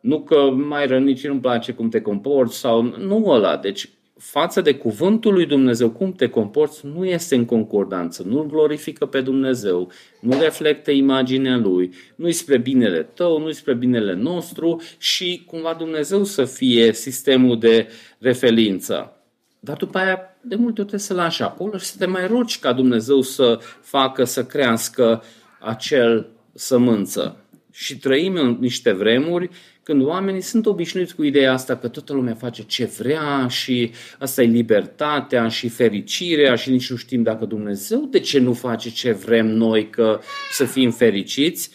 nu 0.00 0.20
că 0.20 0.50
mai 0.50 0.86
rănici 0.86 1.26
nu-mi 1.26 1.40
place 1.40 1.72
cum 1.72 1.88
te 1.88 2.00
comporți 2.00 2.58
sau 2.58 2.82
nu 2.82 3.24
ăla. 3.26 3.56
Deci 3.56 3.88
față 4.18 4.60
de 4.60 4.74
cuvântul 4.74 5.32
lui 5.32 5.46
Dumnezeu, 5.46 5.90
cum 5.90 6.12
te 6.12 6.28
comporți, 6.28 6.86
nu 6.86 7.04
este 7.04 7.34
în 7.34 7.44
concordanță, 7.44 8.22
nu 8.26 8.42
glorifică 8.42 9.06
pe 9.06 9.20
Dumnezeu, 9.20 9.90
nu 10.20 10.38
reflectă 10.40 10.90
imaginea 10.90 11.56
lui, 11.56 11.94
nu-i 12.14 12.32
spre 12.32 12.58
binele 12.58 13.02
tău, 13.02 13.38
nu-i 13.38 13.54
spre 13.54 13.74
binele 13.74 14.14
nostru 14.14 14.80
și 14.98 15.42
cumva 15.46 15.74
Dumnezeu 15.74 16.24
să 16.24 16.44
fie 16.44 16.92
sistemul 16.92 17.58
de 17.58 17.88
referință. 18.18 19.16
Dar 19.60 19.76
după 19.76 19.98
aia, 19.98 20.18
de 20.40 20.54
multe 20.54 20.80
ori 20.80 20.88
trebuie 20.88 21.00
să 21.00 21.14
lași 21.14 21.42
acolo 21.42 21.76
și 21.76 21.84
să 21.84 21.98
te 21.98 22.06
mai 22.06 22.26
rogi 22.26 22.58
ca 22.58 22.72
Dumnezeu 22.72 23.20
să 23.20 23.58
facă, 23.80 24.24
să 24.24 24.44
crească 24.44 25.22
acel 25.60 26.28
sămânță. 26.54 27.40
Și 27.72 27.98
trăim 27.98 28.34
în 28.34 28.56
niște 28.60 28.92
vremuri 28.92 29.50
când 29.86 30.02
oamenii 30.02 30.40
sunt 30.40 30.66
obișnuiți 30.66 31.14
cu 31.14 31.22
ideea 31.22 31.52
asta 31.52 31.76
că 31.76 31.88
toată 31.88 32.12
lumea 32.12 32.34
face 32.34 32.62
ce 32.62 32.84
vrea 32.84 33.46
și 33.48 33.90
asta 34.18 34.42
e 34.42 34.46
libertatea 34.46 35.48
și 35.48 35.68
fericirea 35.68 36.54
și 36.54 36.70
nici 36.70 36.90
nu 36.90 36.96
știm 36.96 37.22
dacă 37.22 37.44
Dumnezeu 37.44 38.08
de 38.10 38.18
ce 38.18 38.38
nu 38.38 38.52
face 38.52 38.90
ce 38.90 39.12
vrem 39.12 39.46
noi 39.46 39.90
că 39.90 40.20
să 40.52 40.64
fim 40.64 40.90
fericiți, 40.90 41.70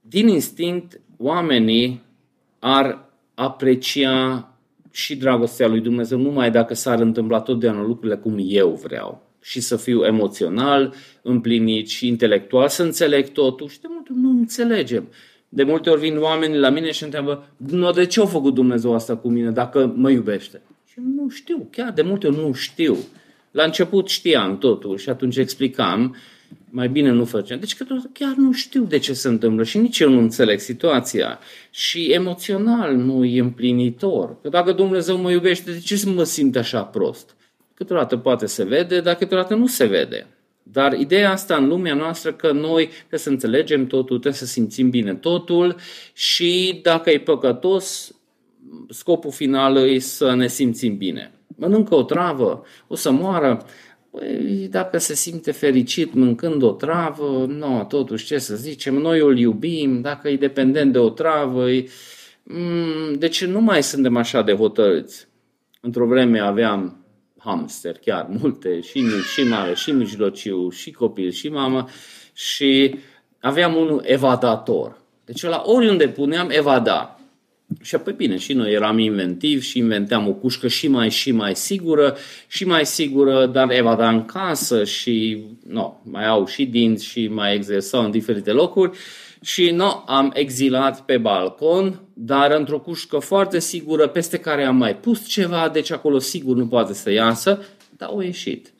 din 0.00 0.28
instinct 0.28 1.00
oamenii 1.16 2.02
ar 2.58 3.10
aprecia 3.34 4.52
și 4.90 5.16
dragostea 5.16 5.66
lui 5.66 5.80
Dumnezeu 5.80 6.18
numai 6.18 6.50
dacă 6.50 6.74
s-ar 6.74 7.00
întâmpla 7.00 7.40
totdeauna 7.40 7.82
lucrurile 7.82 8.18
cum 8.18 8.36
eu 8.40 8.80
vreau 8.82 9.22
și 9.40 9.60
să 9.60 9.76
fiu 9.76 10.04
emoțional, 10.04 10.94
împlinit 11.22 11.88
și 11.88 12.06
intelectual, 12.06 12.68
să 12.68 12.82
înțeleg 12.82 13.28
totul 13.28 13.68
și 13.68 13.80
de 13.80 13.86
multe 13.90 14.10
nu 14.14 14.30
înțelegem. 14.30 15.08
De 15.48 15.62
multe 15.62 15.90
ori 15.90 16.00
vin 16.00 16.16
oameni 16.18 16.58
la 16.58 16.70
mine 16.70 16.90
și 16.90 17.04
întreabă, 17.04 17.48
no, 17.56 17.90
de 17.90 18.06
ce 18.06 18.20
a 18.20 18.24
făcut 18.24 18.54
Dumnezeu 18.54 18.94
asta 18.94 19.16
cu 19.16 19.28
mine 19.28 19.50
dacă 19.50 19.92
mă 19.96 20.10
iubește? 20.10 20.60
Și 20.86 20.98
nu 21.16 21.28
știu, 21.28 21.68
chiar 21.70 21.92
de 21.92 22.02
multe 22.02 22.26
ori 22.26 22.36
nu 22.36 22.52
știu. 22.52 22.96
La 23.50 23.62
început 23.64 24.08
știam 24.08 24.58
totul 24.58 24.96
și 24.96 25.08
atunci 25.08 25.36
explicam, 25.36 26.16
mai 26.70 26.88
bine 26.88 27.10
nu 27.10 27.24
făceam. 27.24 27.58
Deci 27.58 27.76
că 27.76 27.84
chiar 28.12 28.34
nu 28.36 28.52
știu 28.52 28.84
de 28.84 28.98
ce 28.98 29.12
se 29.12 29.28
întâmplă 29.28 29.64
și 29.64 29.78
nici 29.78 29.98
eu 29.98 30.10
nu 30.10 30.18
înțeleg 30.18 30.58
situația. 30.58 31.38
Și 31.70 32.04
emoțional 32.04 32.94
nu 32.94 33.24
e 33.24 33.40
împlinitor. 33.40 34.36
Că 34.42 34.48
dacă 34.48 34.72
Dumnezeu 34.72 35.16
mă 35.16 35.30
iubește, 35.30 35.70
de 35.70 35.78
ce 35.78 35.96
să 35.96 36.08
mă 36.08 36.24
simt 36.24 36.56
așa 36.56 36.82
prost? 36.82 37.36
Câteodată 37.74 38.16
poate 38.16 38.46
se 38.46 38.64
vede, 38.64 39.00
dar 39.00 39.14
câteodată 39.14 39.54
nu 39.54 39.66
se 39.66 39.84
vede. 39.84 40.26
Dar 40.72 40.92
ideea 40.92 41.30
asta 41.30 41.56
în 41.56 41.68
lumea 41.68 41.94
noastră 41.94 42.32
că 42.32 42.52
noi 42.52 42.86
trebuie 42.98 43.20
să 43.20 43.28
înțelegem 43.28 43.86
totul, 43.86 44.18
trebuie 44.18 44.32
să 44.32 44.46
simțim 44.46 44.90
bine 44.90 45.14
totul 45.14 45.76
și 46.12 46.80
dacă 46.82 47.10
e 47.10 47.20
păcătos, 47.20 48.14
scopul 48.88 49.30
final 49.30 49.76
e 49.76 49.98
să 49.98 50.34
ne 50.34 50.46
simțim 50.46 50.96
bine. 50.96 51.32
Mănâncă 51.56 51.94
o 51.94 52.02
travă, 52.02 52.62
o 52.86 52.94
să 52.94 53.10
moară, 53.10 53.66
Păi, 54.10 54.68
dacă 54.70 54.98
se 54.98 55.14
simte 55.14 55.50
fericit 55.52 56.14
mâncând 56.14 56.62
o 56.62 56.70
travă, 56.72 57.46
nu, 57.48 57.84
totuși 57.88 58.26
ce 58.26 58.38
să 58.38 58.56
zicem, 58.56 58.94
noi 58.94 59.20
îl 59.20 59.38
iubim, 59.38 60.00
dacă 60.00 60.28
e 60.28 60.36
dependent 60.36 60.92
de 60.92 60.98
o 60.98 61.08
travă, 61.08 61.70
e... 61.70 61.88
Mm, 62.42 63.14
deci 63.18 63.44
nu 63.44 63.60
mai 63.60 63.82
suntem 63.82 64.16
așa 64.16 64.42
de 64.42 64.52
hotărâți. 64.54 65.28
Într-o 65.80 66.06
vreme 66.06 66.40
aveam 66.40 67.04
hamster, 67.38 67.96
chiar 68.04 68.26
multe, 68.40 68.80
și 68.80 68.98
mici, 68.98 69.24
și 69.24 69.42
mare, 69.42 69.74
și 69.74 69.90
mijlociu, 69.90 70.70
și 70.70 70.90
copil, 70.90 71.30
și 71.30 71.48
mamă 71.48 71.88
și 72.32 72.94
aveam 73.40 73.76
unul 73.76 74.02
evadator. 74.06 74.98
Deci 75.24 75.42
la 75.42 75.62
oriunde 75.66 76.08
puneam 76.08 76.48
evada. 76.50 77.20
Și 77.82 77.94
apoi 77.94 78.12
bine, 78.12 78.36
și 78.36 78.52
noi 78.52 78.72
eram 78.72 78.98
inventivi 78.98 79.66
și 79.66 79.78
inventeam 79.78 80.28
o 80.28 80.32
cușcă 80.32 80.68
și 80.68 80.88
mai 80.88 81.10
și 81.10 81.32
mai 81.32 81.56
sigură, 81.56 82.16
și 82.46 82.64
mai 82.64 82.86
sigură, 82.86 83.46
dar 83.46 83.70
evada 83.70 84.08
în 84.08 84.24
casă 84.24 84.84
și 84.84 85.44
no, 85.66 86.00
mai 86.02 86.26
au 86.26 86.46
și 86.46 86.66
dinți 86.66 87.04
și 87.04 87.28
mai 87.28 87.54
exersau 87.54 88.04
în 88.04 88.10
diferite 88.10 88.50
locuri 88.50 88.98
și 89.42 89.70
nu, 89.70 90.02
am 90.06 90.30
exilat 90.34 91.00
pe 91.00 91.18
balcon, 91.18 92.00
dar 92.14 92.50
într-o 92.50 92.80
cușcă 92.80 93.18
foarte 93.18 93.58
sigură, 93.58 94.06
peste 94.06 94.38
care 94.38 94.64
am 94.64 94.76
mai 94.76 94.96
pus 94.96 95.26
ceva, 95.26 95.68
deci 95.72 95.90
acolo 95.90 96.18
sigur 96.18 96.56
nu 96.56 96.66
poate 96.66 96.94
să 96.94 97.10
iasă, 97.10 97.62
dar 97.96 98.08
au 98.08 98.20
ieșit. 98.20 98.72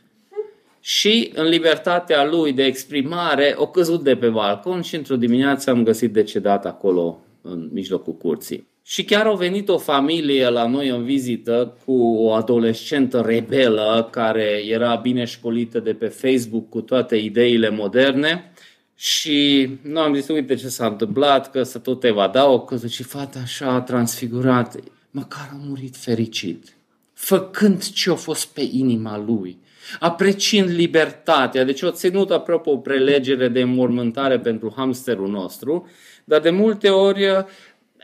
Și 0.80 1.32
în 1.34 1.48
libertatea 1.48 2.26
lui 2.26 2.52
de 2.52 2.64
exprimare, 2.64 3.54
o 3.56 3.66
căzut 3.66 4.02
de 4.02 4.16
pe 4.16 4.28
balcon 4.28 4.80
și 4.80 4.96
într-o 4.96 5.16
dimineață 5.16 5.70
am 5.70 5.82
găsit 5.82 6.12
decedat 6.12 6.66
acolo, 6.66 7.20
în 7.42 7.68
mijlocul 7.72 8.14
curții. 8.14 8.66
Și 8.82 9.04
chiar 9.04 9.26
a 9.26 9.34
venit 9.34 9.68
o 9.68 9.78
familie 9.78 10.48
la 10.48 10.66
noi 10.66 10.88
în 10.88 11.04
vizită 11.04 11.76
cu 11.84 11.92
o 12.02 12.32
adolescentă 12.32 13.22
rebelă 13.26 14.08
care 14.10 14.62
era 14.68 14.94
bine 14.94 15.24
școlită 15.24 15.80
de 15.80 15.92
pe 15.92 16.06
Facebook 16.06 16.68
cu 16.68 16.80
toate 16.80 17.16
ideile 17.16 17.70
moderne 17.70 18.52
și 19.00 19.68
nu 19.82 20.00
am 20.00 20.14
zis, 20.14 20.28
uite 20.28 20.54
ce 20.54 20.68
s-a 20.68 20.86
întâmplat, 20.86 21.50
că 21.50 21.62
să 21.62 21.78
tot 21.78 22.04
evadau, 22.04 22.64
că 22.64 22.86
și 22.86 23.02
fata 23.02 23.38
așa 23.38 23.70
a 23.70 23.80
transfigurat, 23.80 24.76
măcar 25.10 25.48
a 25.52 25.60
murit 25.66 25.96
fericit, 25.96 26.76
făcând 27.12 27.88
ce 27.88 28.10
a 28.10 28.14
fost 28.14 28.46
pe 28.46 28.68
inima 28.70 29.18
lui, 29.18 29.58
apreciind 30.00 30.68
libertatea. 30.68 31.64
Deci 31.64 31.82
o 31.82 31.90
ținut 31.90 32.30
apropo 32.30 32.70
o 32.70 32.76
prelegere 32.76 33.48
de 33.48 33.60
înmormântare 33.60 34.38
pentru 34.38 34.72
hamsterul 34.76 35.28
nostru, 35.28 35.88
dar 36.24 36.40
de 36.40 36.50
multe 36.50 36.88
ori 36.88 37.24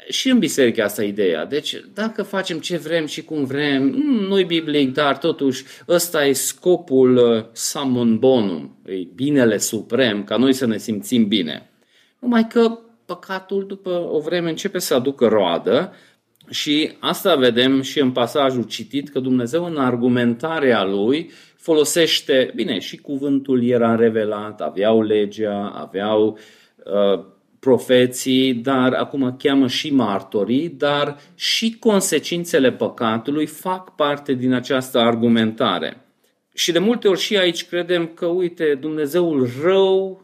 și 0.09 0.30
în 0.30 0.38
biserică 0.38 0.82
asta 0.82 1.02
ideea. 1.05 1.44
Deci, 1.44 1.84
dacă 1.94 2.22
facem 2.22 2.59
ce 2.59 2.76
vrem 2.76 3.07
și 3.07 3.24
cum 3.24 3.44
vrem, 3.44 3.82
mm, 3.82 4.26
nu-i 4.26 4.44
biblic, 4.44 4.92
dar 4.92 5.18
totuși 5.18 5.64
ăsta 5.88 6.26
e 6.26 6.32
scopul 6.32 7.16
uh, 7.16 7.44
summum 7.52 8.18
bonum, 8.18 8.78
e 8.86 8.94
binele 9.14 9.59
suprem, 9.59 10.24
ca 10.24 10.36
noi 10.36 10.52
să 10.52 10.66
ne 10.66 10.78
simțim 10.78 11.28
bine. 11.28 11.70
Numai 12.18 12.46
că 12.46 12.78
păcatul 13.07 13.66
după 13.66 14.09
o 14.12 14.20
vreme 14.20 14.48
începe 14.48 14.78
să 14.78 14.94
aducă 14.94 15.26
roadă 15.26 15.94
Și 16.50 16.90
asta 17.00 17.34
vedem 17.34 17.82
și 17.82 18.00
în 18.00 18.11
pasajul 18.11 18.62
citit, 18.62 19.09
că 19.09 19.20
Dumnezeu 19.20 19.64
în 19.64 19.76
argumentarea 19.76 20.84
lui 20.84 21.30
folosește, 21.57 22.52
bine, 22.55 22.78
și 22.78 22.96
cuvântul 22.96 23.64
era 23.64 23.94
revelat, 23.94 24.61
aveau 24.61 25.02
legea, 25.02 25.68
aveau 25.68 26.38
uh, 26.84 27.24
profeții, 27.64 28.54
dar 28.54 28.92
acum 28.92 29.36
cheamă 29.38 29.66
și 29.66 29.94
martorii, 29.94 30.68
dar 30.68 31.16
și 31.34 31.76
consecințele 31.78 32.72
păcatului 32.72 33.46
fac 33.46 33.94
parte 33.94 34.32
din 34.32 34.52
această 34.52 34.98
argumentare. 34.98 36.04
Și 36.54 36.72
de 36.72 36.78
multe 36.78 37.08
ori 37.08 37.20
și 37.20 37.36
aici 37.36 37.66
credem 37.66 38.06
că, 38.06 38.26
uite, 38.26 38.78
Dumnezeul 38.80 39.48
rău 39.62 40.22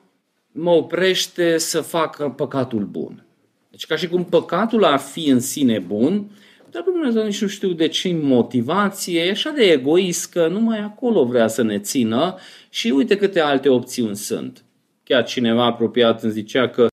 mă 0.53 0.71
oprește 0.71 1.59
să 1.59 1.81
facă 1.81 2.33
păcatul 2.37 2.85
bun. 2.85 3.25
Deci 3.71 3.87
ca 3.87 3.97
și 3.97 4.09
cum 4.09 4.25
păcatul 4.25 4.85
ar 4.85 4.99
fi 4.99 5.29
în 5.29 5.41
sine 5.41 5.79
bun, 5.79 6.31
dar 6.71 6.83
Dumnezeu 6.83 7.25
nici 7.25 7.41
nu 7.41 7.49
știu 7.49 7.73
de 7.73 7.89
ce 7.89 8.19
motivație, 8.23 9.21
e 9.21 9.31
așa 9.31 9.51
de 9.51 9.63
egoist 9.63 10.33
că 10.33 10.49
numai 10.49 10.79
acolo 10.79 11.25
vrea 11.25 11.49
să 11.49 11.63
ne 11.63 11.79
țină 11.79 12.35
și 12.71 12.89
uite 12.89 13.17
câte 13.17 13.41
alte 13.41 13.69
opțiuni 13.69 14.17
sunt. 14.17 14.65
Chiar 15.11 15.25
cineva 15.25 15.65
apropiat 15.65 16.23
îmi 16.23 16.33
zicea 16.33 16.69
că 16.69 16.87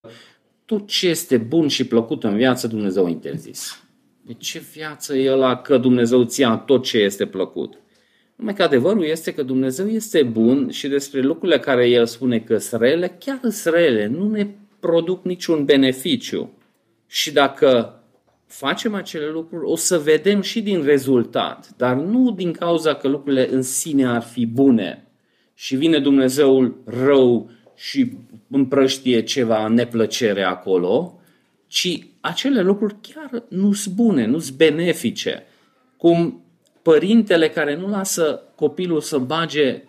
tot 0.68 0.88
ce 0.88 1.07
este 1.07 1.38
bun 1.38 1.68
și 1.68 1.88
plăcut 1.88 2.24
în 2.24 2.36
viață 2.36 2.68
Dumnezeu 2.68 3.05
a 3.05 3.09
interzis. 3.09 3.84
De 4.22 4.34
ce 4.34 4.59
viață 4.74 5.15
e 5.15 5.32
ăla 5.32 5.61
că 5.61 5.78
Dumnezeu 5.78 6.24
ți-a 6.24 6.55
tot 6.55 6.84
ce 6.84 6.97
este 6.97 7.26
plăcut? 7.26 7.78
Numai 8.36 8.53
că 8.53 8.63
adevărul 8.63 9.03
este 9.03 9.34
că 9.34 9.43
Dumnezeu 9.43 9.88
este 9.88 10.24
bun 10.24 10.70
și 10.70 10.88
despre 10.88 11.22
lucrurile 11.22 11.59
care 11.59 11.89
El 11.89 12.05
spune 12.05 12.39
că 12.39 12.57
sunt 12.57 12.82
rele, 12.82 13.15
chiar 13.20 13.39
sunt 13.41 13.74
rele, 13.74 14.07
nu 14.07 14.30
ne 14.30 14.47
produc 14.80 15.26
niciun 15.26 15.65
beneficiu. 15.65 16.51
Și 17.07 17.32
dacă 17.32 18.01
facem 18.45 18.93
acele 18.93 19.30
lucruri, 19.30 19.65
o 19.65 19.76
să 19.76 19.97
vedem 19.97 20.41
și 20.41 20.61
din 20.61 20.84
rezultat, 20.84 21.70
dar 21.78 21.95
nu 21.95 22.32
din 22.32 22.51
cauza 22.51 22.93
că 22.93 23.07
lucrurile 23.07 23.49
în 23.51 23.61
sine 23.61 24.05
ar 24.05 24.22
fi 24.22 24.45
bune. 24.45 25.07
Și 25.53 25.76
vine 25.76 25.99
Dumnezeul 25.99 26.82
rău 26.86 27.49
și 27.78 28.11
împrăștie 28.49 29.23
ceva 29.23 29.67
neplăcere 29.67 30.43
acolo, 30.43 31.19
ci 31.67 32.07
acele 32.21 32.61
lucruri 32.61 32.95
chiar 33.01 33.43
nu 33.47 33.73
sunt 33.73 33.95
bune, 33.95 34.25
nu 34.25 34.39
sunt 34.39 34.57
benefice. 34.57 35.43
Cum 35.97 36.43
părintele 36.82 37.49
care 37.49 37.75
nu 37.75 37.89
lasă 37.89 38.41
copilul 38.55 39.01
să 39.01 39.17
bage 39.17 39.84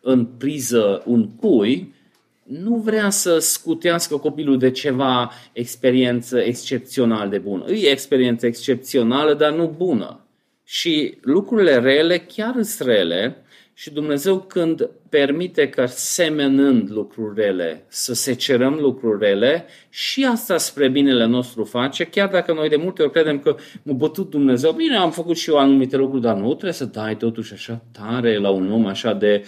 în 0.00 0.24
priză 0.24 1.02
un 1.06 1.28
cui, 1.28 1.94
nu 2.42 2.76
vrea 2.76 3.10
să 3.10 3.38
scutească 3.38 4.16
copilul 4.16 4.58
de 4.58 4.70
ceva 4.70 5.32
experiență 5.52 6.38
excepțional 6.38 7.28
de 7.28 7.38
bună. 7.38 7.70
E 7.70 7.90
experiență 7.90 8.46
excepțională, 8.46 9.34
dar 9.34 9.52
nu 9.52 9.74
bună. 9.76 10.20
Și 10.64 11.18
lucrurile 11.20 11.78
rele 11.78 12.18
chiar 12.18 12.62
sunt 12.62 12.88
rele 12.88 13.36
și 13.80 13.90
Dumnezeu 13.90 14.38
când 14.40 14.90
permite 15.08 15.68
că 15.68 15.86
semenând 15.86 16.90
lucruri 16.90 17.40
rele, 17.40 17.84
să 17.88 18.14
se 18.14 18.34
cerăm 18.34 18.78
lucruri 18.80 19.24
rele, 19.24 19.66
și 19.88 20.24
asta 20.24 20.56
spre 20.56 20.88
binele 20.88 21.26
nostru 21.26 21.64
face, 21.64 22.04
chiar 22.04 22.28
dacă 22.28 22.52
noi 22.52 22.68
de 22.68 22.76
multe 22.76 23.02
ori 23.02 23.12
credem 23.12 23.38
că 23.38 23.56
m-a 23.82 23.92
bătut 23.92 24.30
Dumnezeu, 24.30 24.72
bine, 24.72 24.96
am 24.96 25.10
făcut 25.10 25.36
și 25.36 25.50
eu 25.50 25.58
anumite 25.58 25.96
lucruri, 25.96 26.22
dar 26.22 26.36
nu 26.36 26.48
trebuie 26.48 26.72
să 26.72 26.84
dai 26.84 27.16
totuși 27.16 27.52
așa 27.52 27.84
tare 27.92 28.38
la 28.38 28.50
un 28.50 28.72
om 28.72 28.86
așa 28.86 29.12
de 29.12 29.44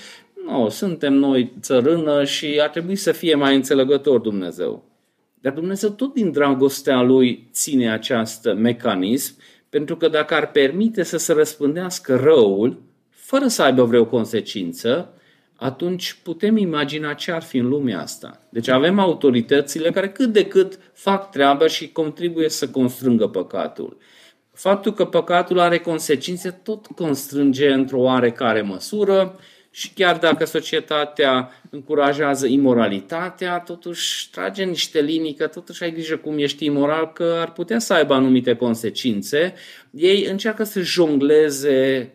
nu, 0.46 0.68
suntem 0.68 1.12
noi 1.12 1.52
țărână 1.60 2.24
și 2.24 2.58
ar 2.62 2.68
trebui 2.68 2.96
să 2.96 3.12
fie 3.12 3.34
mai 3.34 3.54
înțelegător 3.54 4.20
Dumnezeu. 4.20 4.84
Dar 5.40 5.52
Dumnezeu 5.52 5.88
tot 5.88 6.14
din 6.14 6.32
dragostea 6.32 7.02
Lui 7.02 7.48
ține 7.52 7.92
acest 7.92 8.48
mecanism, 8.56 9.34
pentru 9.68 9.96
că 9.96 10.08
dacă 10.08 10.34
ar 10.34 10.50
permite 10.50 11.02
să 11.02 11.16
se 11.16 11.32
răspândească 11.32 12.16
răul, 12.16 12.88
fără 13.30 13.46
să 13.46 13.62
aibă 13.62 13.84
vreo 13.84 14.06
consecință, 14.06 15.14
atunci 15.56 16.18
putem 16.22 16.56
imagina 16.56 17.14
ce 17.14 17.32
ar 17.32 17.42
fi 17.42 17.56
în 17.56 17.68
lumea 17.68 18.00
asta. 18.00 18.46
Deci 18.48 18.68
avem 18.68 18.98
autoritățile 18.98 19.90
care 19.90 20.08
cât 20.08 20.32
de 20.32 20.46
cât 20.46 20.78
fac 20.92 21.30
treaba 21.30 21.66
și 21.66 21.92
contribuie 21.92 22.48
să 22.48 22.68
constrângă 22.68 23.26
păcatul. 23.26 23.96
Faptul 24.52 24.92
că 24.92 25.04
păcatul 25.04 25.58
are 25.58 25.78
consecințe 25.78 26.50
tot 26.50 26.86
constrânge 26.86 27.72
într-o 27.72 28.00
oarecare 28.00 28.62
măsură 28.62 29.38
și 29.70 29.92
chiar 29.92 30.18
dacă 30.18 30.44
societatea 30.44 31.50
încurajează 31.70 32.46
imoralitatea, 32.46 33.58
totuși 33.58 34.30
trage 34.30 34.64
niște 34.64 35.00
linii 35.00 35.34
că 35.34 35.46
totuși 35.46 35.82
ai 35.82 35.92
grijă 35.92 36.16
cum 36.16 36.38
ești 36.38 36.64
imoral, 36.64 37.12
că 37.12 37.36
ar 37.40 37.52
putea 37.52 37.78
să 37.78 37.92
aibă 37.92 38.14
anumite 38.14 38.54
consecințe. 38.54 39.54
Ei 39.90 40.24
încearcă 40.24 40.64
să 40.64 40.80
jongleze, 40.80 42.14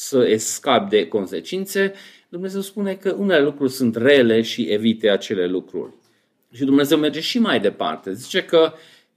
să 0.00 0.26
escap 0.28 0.88
de 0.88 1.08
consecințe. 1.08 1.92
Dumnezeu 2.28 2.60
spune 2.60 2.94
că 2.94 3.14
unele 3.18 3.42
lucruri 3.42 3.72
sunt 3.72 3.96
rele 3.96 4.42
și 4.42 4.62
evite 4.62 5.10
acele 5.10 5.46
lucruri. 5.46 5.92
Și 6.52 6.64
Dumnezeu 6.64 6.98
merge 6.98 7.20
și 7.20 7.38
mai 7.38 7.60
departe. 7.60 8.12
Zice 8.12 8.44
că 8.44 8.72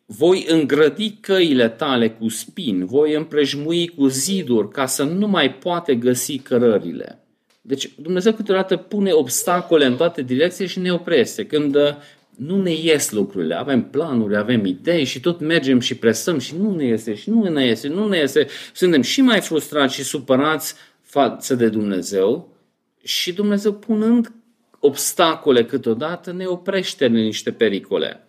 voi 0.05 0.45
îngrădi 0.47 1.11
căile 1.11 1.69
tale 1.69 2.09
cu 2.09 2.29
spini, 2.29 2.85
voi 2.85 3.13
împrejmui 3.13 3.87
cu 3.87 4.07
ziduri 4.07 4.69
ca 4.69 4.85
să 4.85 5.03
nu 5.03 5.27
mai 5.27 5.53
poate 5.53 5.95
găsi 5.95 6.37
cărările. 6.37 7.19
Deci 7.61 7.91
Dumnezeu 7.95 8.33
câteodată 8.33 8.77
pune 8.77 9.11
obstacole 9.11 9.85
în 9.85 9.95
toate 9.95 10.21
direcțiile 10.21 10.69
și 10.69 10.79
ne 10.79 10.93
oprește. 10.93 11.45
Când 11.45 11.75
uh, 11.75 11.95
nu 12.37 12.61
ne 12.61 12.71
ies 12.73 13.11
lucrurile, 13.11 13.55
avem 13.55 13.83
planuri, 13.83 14.37
avem 14.37 14.65
idei 14.65 15.03
și 15.03 15.19
tot 15.19 15.39
mergem 15.39 15.79
și 15.79 15.95
presăm 15.95 16.39
și 16.39 16.55
nu 16.57 16.75
ne 16.75 16.85
iese 16.85 17.13
și 17.13 17.29
nu 17.29 17.49
ne 17.49 17.65
iese, 17.65 17.87
nu 17.87 18.07
ne 18.07 18.17
iese. 18.17 18.47
Suntem 18.73 19.01
și 19.01 19.21
mai 19.21 19.41
frustrați 19.41 19.93
și 19.93 20.03
supărați 20.03 20.75
față 21.01 21.55
de 21.55 21.69
Dumnezeu 21.69 22.57
și 23.03 23.33
Dumnezeu 23.33 23.73
punând 23.73 24.31
obstacole 24.79 25.65
câteodată 25.65 26.31
ne 26.31 26.45
oprește 26.45 27.05
în 27.05 27.13
niște 27.13 27.51
pericole. 27.51 28.23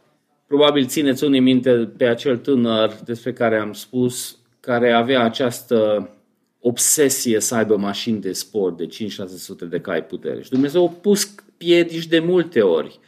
Probabil 0.47 0.87
țineți 0.87 1.25
unii 1.25 1.41
minte 1.41 1.71
pe 1.97 2.05
acel 2.05 2.37
tânăr 2.37 3.01
despre 3.05 3.33
care 3.33 3.59
am 3.59 3.73
spus, 3.73 4.39
care 4.61 4.93
avea 4.93 5.23
această 5.23 6.11
obsesie 6.61 7.41
să 7.41 7.55
aibă 7.55 7.77
mașini 7.77 8.21
de 8.21 8.33
sport 8.33 8.77
de 8.77 8.87
5-600 8.87 9.69
de 9.69 9.81
cai 9.81 10.05
putere. 10.05 10.43
Și 10.43 10.51
Dumnezeu 10.51 10.85
a 10.85 10.89
pus 11.01 11.35
piedici 11.57 12.07
de 12.07 12.19
multe 12.19 12.61
ori. 12.61 12.99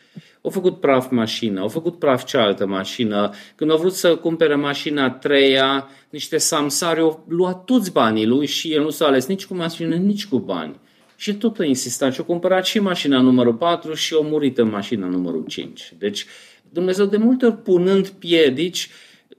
Au 0.44 0.50
făcut 0.50 0.80
praf 0.80 1.10
mașină, 1.10 1.60
au 1.60 1.68
făcut 1.68 1.98
praf 1.98 2.24
cealaltă 2.24 2.66
mașină. 2.66 3.30
Când 3.54 3.70
au 3.70 3.76
vrut 3.76 3.92
să 3.92 4.16
cumpere 4.16 4.54
mașina 4.54 5.04
a 5.04 5.10
treia, 5.10 5.88
niște 6.10 6.38
samsari 6.38 7.00
au 7.00 7.24
luat 7.28 7.64
toți 7.64 7.92
banii 7.92 8.26
lui 8.26 8.46
și 8.46 8.72
el 8.72 8.82
nu 8.82 8.90
s-a 8.90 9.06
ales 9.06 9.26
nici 9.26 9.46
cu 9.46 9.54
mașină, 9.54 9.94
nici 9.94 10.26
cu 10.26 10.38
bani. 10.38 10.80
Și 11.16 11.34
tot 11.34 11.58
a 11.58 11.64
insistat 11.64 12.12
și 12.12 12.20
a 12.20 12.24
cumpărat 12.24 12.64
și 12.64 12.78
mașina 12.78 13.20
numărul 13.20 13.54
4 13.54 13.94
și 13.94 14.14
a 14.14 14.20
murit 14.22 14.58
în 14.58 14.68
mașina 14.68 15.06
numărul 15.06 15.44
5. 15.46 15.92
Deci 15.98 16.26
Dumnezeu 16.70 17.06
de 17.06 17.16
multe 17.16 17.46
ori 17.46 17.56
punând 17.56 18.08
piedici, 18.08 18.90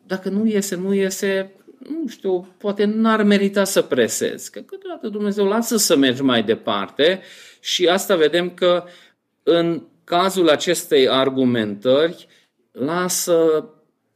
dacă 0.05 0.29
nu 0.29 0.45
iese, 0.45 0.75
nu 0.75 0.93
iese, 0.93 1.51
nu 1.77 2.07
știu, 2.07 2.55
poate 2.57 2.85
n-ar 2.85 3.23
merita 3.23 3.63
să 3.63 3.81
presezi. 3.81 4.51
Că 4.51 4.59
câteodată 4.59 5.07
Dumnezeu 5.07 5.45
lasă 5.45 5.77
să 5.77 5.95
mergi 5.95 6.21
mai 6.21 6.43
departe 6.43 7.21
și 7.59 7.87
asta 7.87 8.15
vedem 8.15 8.49
că 8.49 8.83
în 9.43 9.81
cazul 10.05 10.49
acestei 10.49 11.09
argumentări 11.09 12.27
lasă 12.71 13.69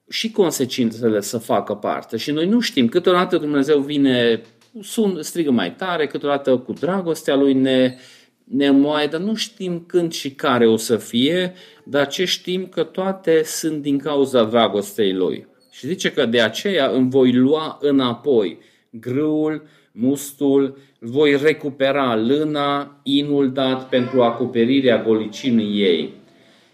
și 0.10 0.32
consecințele 0.32 1.22
să 1.22 1.38
facă 1.38 1.74
parte. 1.74 2.18
Și 2.18 2.32
noi 2.32 2.48
nu 2.48 2.60
știm, 2.60 2.88
câteodată 2.88 3.38
Dumnezeu 3.38 3.80
vine, 3.80 4.42
sun, 4.82 5.22
strigă 5.22 5.52
mai 5.52 5.76
tare, 5.76 6.08
câteodată 6.08 6.58
cu 6.58 6.74
dragostea 6.74 7.36
Lui 7.36 7.54
ne, 7.54 7.98
ne 8.44 8.70
moaie, 8.70 9.08
dar 9.08 9.20
nu 9.20 9.36
știm 9.36 9.84
când 9.88 10.12
și 10.12 10.32
care 10.32 10.68
o 10.68 10.76
să 10.76 10.98
fie, 10.98 11.54
dar 11.84 12.08
ce 12.08 12.26
știm 12.26 12.68
că 12.68 12.84
toate 12.84 13.44
sunt 13.44 13.82
din 13.82 13.98
cauza 13.98 14.44
dragostei 14.44 15.14
Lui. 15.14 15.48
Și 15.72 15.88
zice 15.88 16.12
că 16.12 16.26
de 16.26 16.42
aceea 16.42 16.88
îmi 16.88 17.10
voi 17.10 17.34
lua 17.34 17.78
înapoi 17.82 18.60
grâul, 18.92 19.68
mustul, 19.92 20.78
voi 21.00 21.38
recupera 21.42 22.16
lâna, 22.16 23.00
inul 23.04 23.52
dat 23.52 23.90
pentru 23.90 24.22
acoperirea 24.22 25.04
golicinii 25.04 25.82
ei. 25.82 26.14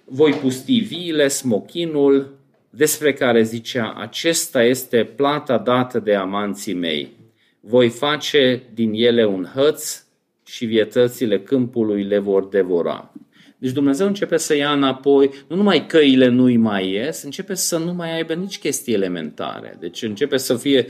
Voi 0.05 0.31
pusti 0.31 0.79
viile, 0.79 1.27
smochinul, 1.27 2.33
despre 2.69 3.13
care 3.13 3.43
zicea, 3.43 3.93
acesta 3.97 4.63
este 4.63 5.03
plata 5.03 5.57
dată 5.57 5.99
de 5.99 6.15
amanții 6.15 6.73
mei. 6.73 7.11
Voi 7.59 7.89
face 7.89 8.63
din 8.73 8.91
ele 8.93 9.25
un 9.25 9.47
hăț 9.55 10.03
și 10.45 10.65
vietățile 10.65 11.39
câmpului 11.39 12.03
le 12.03 12.17
vor 12.17 12.47
devora. 12.47 13.13
Deci 13.57 13.71
Dumnezeu 13.71 14.07
începe 14.07 14.37
să 14.37 14.55
ia 14.55 14.71
înapoi, 14.71 15.29
nu 15.47 15.55
numai 15.55 15.85
căile 15.85 16.27
nu-i 16.27 16.57
mai 16.57 16.89
ies, 16.91 17.23
începe 17.23 17.53
să 17.53 17.77
nu 17.77 17.93
mai 17.93 18.15
aibă 18.15 18.33
nici 18.33 18.59
chestii 18.59 18.93
elementare. 18.93 19.77
Deci 19.79 20.01
începe 20.01 20.37
să 20.37 20.55
fie, 20.55 20.85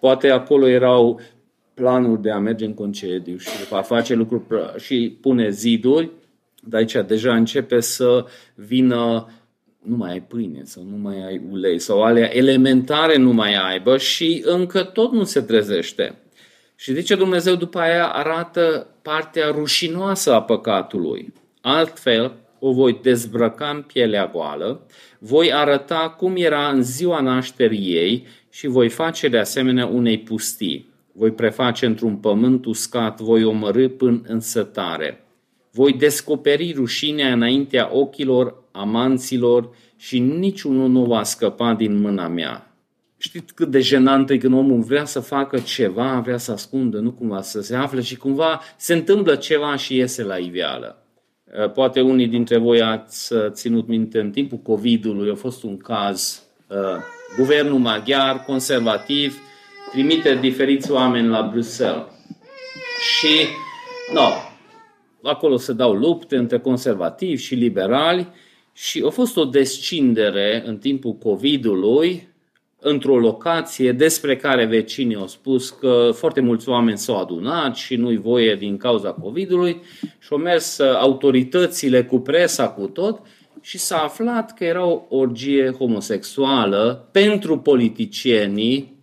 poate 0.00 0.30
acolo 0.30 0.68
erau 0.68 1.20
planuri 1.78 2.22
de 2.22 2.30
a 2.30 2.38
merge 2.38 2.64
în 2.64 2.74
concediu 2.74 3.36
și 3.36 3.48
a 3.70 3.82
face 3.82 4.14
lucruri 4.14 4.44
și 4.78 5.18
pune 5.20 5.50
ziduri, 5.50 6.10
dar 6.62 6.80
aici 6.80 6.96
deja 7.06 7.34
începe 7.34 7.80
să 7.80 8.24
vină 8.54 9.28
nu 9.82 9.96
mai 9.96 10.10
ai 10.10 10.22
pâine 10.22 10.60
sau 10.64 10.82
nu 10.90 10.96
mai 10.96 11.26
ai 11.26 11.40
ulei 11.50 11.78
sau 11.78 12.02
alea 12.02 12.36
elementare 12.36 13.16
nu 13.16 13.32
mai 13.32 13.54
aibă 13.54 13.96
și 13.96 14.42
încă 14.44 14.82
tot 14.82 15.12
nu 15.12 15.24
se 15.24 15.40
trezește. 15.40 16.14
Și 16.76 16.94
zice 16.94 17.14
Dumnezeu 17.14 17.54
după 17.54 17.78
aia 17.78 18.06
arată 18.06 18.86
partea 19.02 19.50
rușinoasă 19.50 20.32
a 20.32 20.42
păcatului. 20.42 21.32
Altfel, 21.60 22.32
o 22.58 22.72
voi 22.72 22.98
dezbrăca 23.02 23.68
în 23.68 23.82
pielea 23.82 24.26
goală, 24.26 24.86
voi 25.18 25.52
arăta 25.52 26.14
cum 26.18 26.36
era 26.36 26.68
în 26.68 26.82
ziua 26.82 27.20
nașterii 27.20 27.94
ei 27.94 28.26
și 28.50 28.66
voi 28.66 28.88
face 28.88 29.28
de 29.28 29.38
asemenea 29.38 29.86
unei 29.86 30.18
pustii. 30.18 30.87
Voi 31.18 31.30
preface 31.30 31.86
într-un 31.86 32.16
pământ 32.16 32.64
uscat, 32.64 33.20
voi 33.20 33.44
omorâ 33.44 33.88
până 33.88 34.20
în 34.26 34.40
sătare. 34.40 35.24
Voi 35.72 35.92
descoperi 35.92 36.72
rușinea 36.76 37.32
înaintea 37.32 37.88
ochilor 37.92 38.62
amanților 38.72 39.70
și 39.96 40.18
niciunul 40.18 40.88
nu 40.88 41.04
va 41.04 41.22
scăpa 41.22 41.74
din 41.74 42.00
mâna 42.00 42.28
mea. 42.28 42.74
Știți 43.16 43.54
cât 43.54 43.68
de 43.68 43.80
jenant 43.80 44.30
e 44.30 44.38
când 44.38 44.54
omul 44.54 44.80
vrea 44.80 45.04
să 45.04 45.20
facă 45.20 45.58
ceva, 45.58 46.20
vrea 46.24 46.38
să 46.38 46.52
ascundă, 46.52 46.98
nu 46.98 47.12
cumva 47.12 47.40
să 47.40 47.60
se 47.60 47.76
afle 47.76 48.00
și 48.00 48.16
cumva 48.16 48.60
se 48.76 48.94
întâmplă 48.94 49.34
ceva 49.34 49.76
și 49.76 49.96
iese 49.96 50.22
la 50.22 50.36
iveală. 50.36 51.02
Uh, 51.62 51.70
poate 51.72 52.00
unii 52.00 52.26
dintre 52.28 52.58
voi 52.58 52.82
ați 52.82 53.32
uh, 53.32 53.50
ținut 53.50 53.88
minte 53.88 54.20
în 54.20 54.30
timpul 54.30 54.58
COVID-ului, 54.58 55.30
a 55.30 55.34
fost 55.34 55.62
un 55.62 55.76
caz, 55.76 56.42
uh, 56.68 56.76
guvernul 57.36 57.78
maghiar, 57.78 58.44
conservativ, 58.46 59.38
trimite 59.90 60.34
diferiți 60.34 60.90
oameni 60.90 61.28
la 61.28 61.48
Bruxelles. 61.52 62.02
Și, 63.00 63.46
no, 64.12 64.28
acolo 65.22 65.56
se 65.56 65.72
dau 65.72 65.92
lupte 65.92 66.36
între 66.36 66.58
conservativi 66.58 67.42
și 67.42 67.54
liberali 67.54 68.28
și 68.72 69.02
a 69.06 69.10
fost 69.10 69.36
o 69.36 69.44
descindere 69.44 70.62
în 70.66 70.78
timpul 70.78 71.12
COVID-ului 71.12 72.28
într-o 72.80 73.18
locație 73.18 73.92
despre 73.92 74.36
care 74.36 74.64
vecinii 74.64 75.16
au 75.16 75.26
spus 75.26 75.70
că 75.70 76.10
foarte 76.14 76.40
mulți 76.40 76.68
oameni 76.68 76.98
s-au 76.98 77.20
adunat 77.20 77.76
și 77.76 77.96
nu-i 77.96 78.16
voie 78.16 78.54
din 78.54 78.76
cauza 78.76 79.10
COVID-ului 79.12 79.82
și 80.00 80.28
au 80.30 80.38
mers 80.38 80.78
uh, 80.78 80.96
autoritățile 80.96 82.04
cu 82.04 82.18
presa, 82.18 82.68
cu 82.68 82.86
tot 82.86 83.20
și 83.60 83.78
s-a 83.78 83.98
aflat 83.98 84.54
că 84.54 84.64
era 84.64 84.86
o 84.86 85.02
orgie 85.08 85.70
homosexuală 85.78 87.08
pentru 87.12 87.58
politicienii 87.58 88.97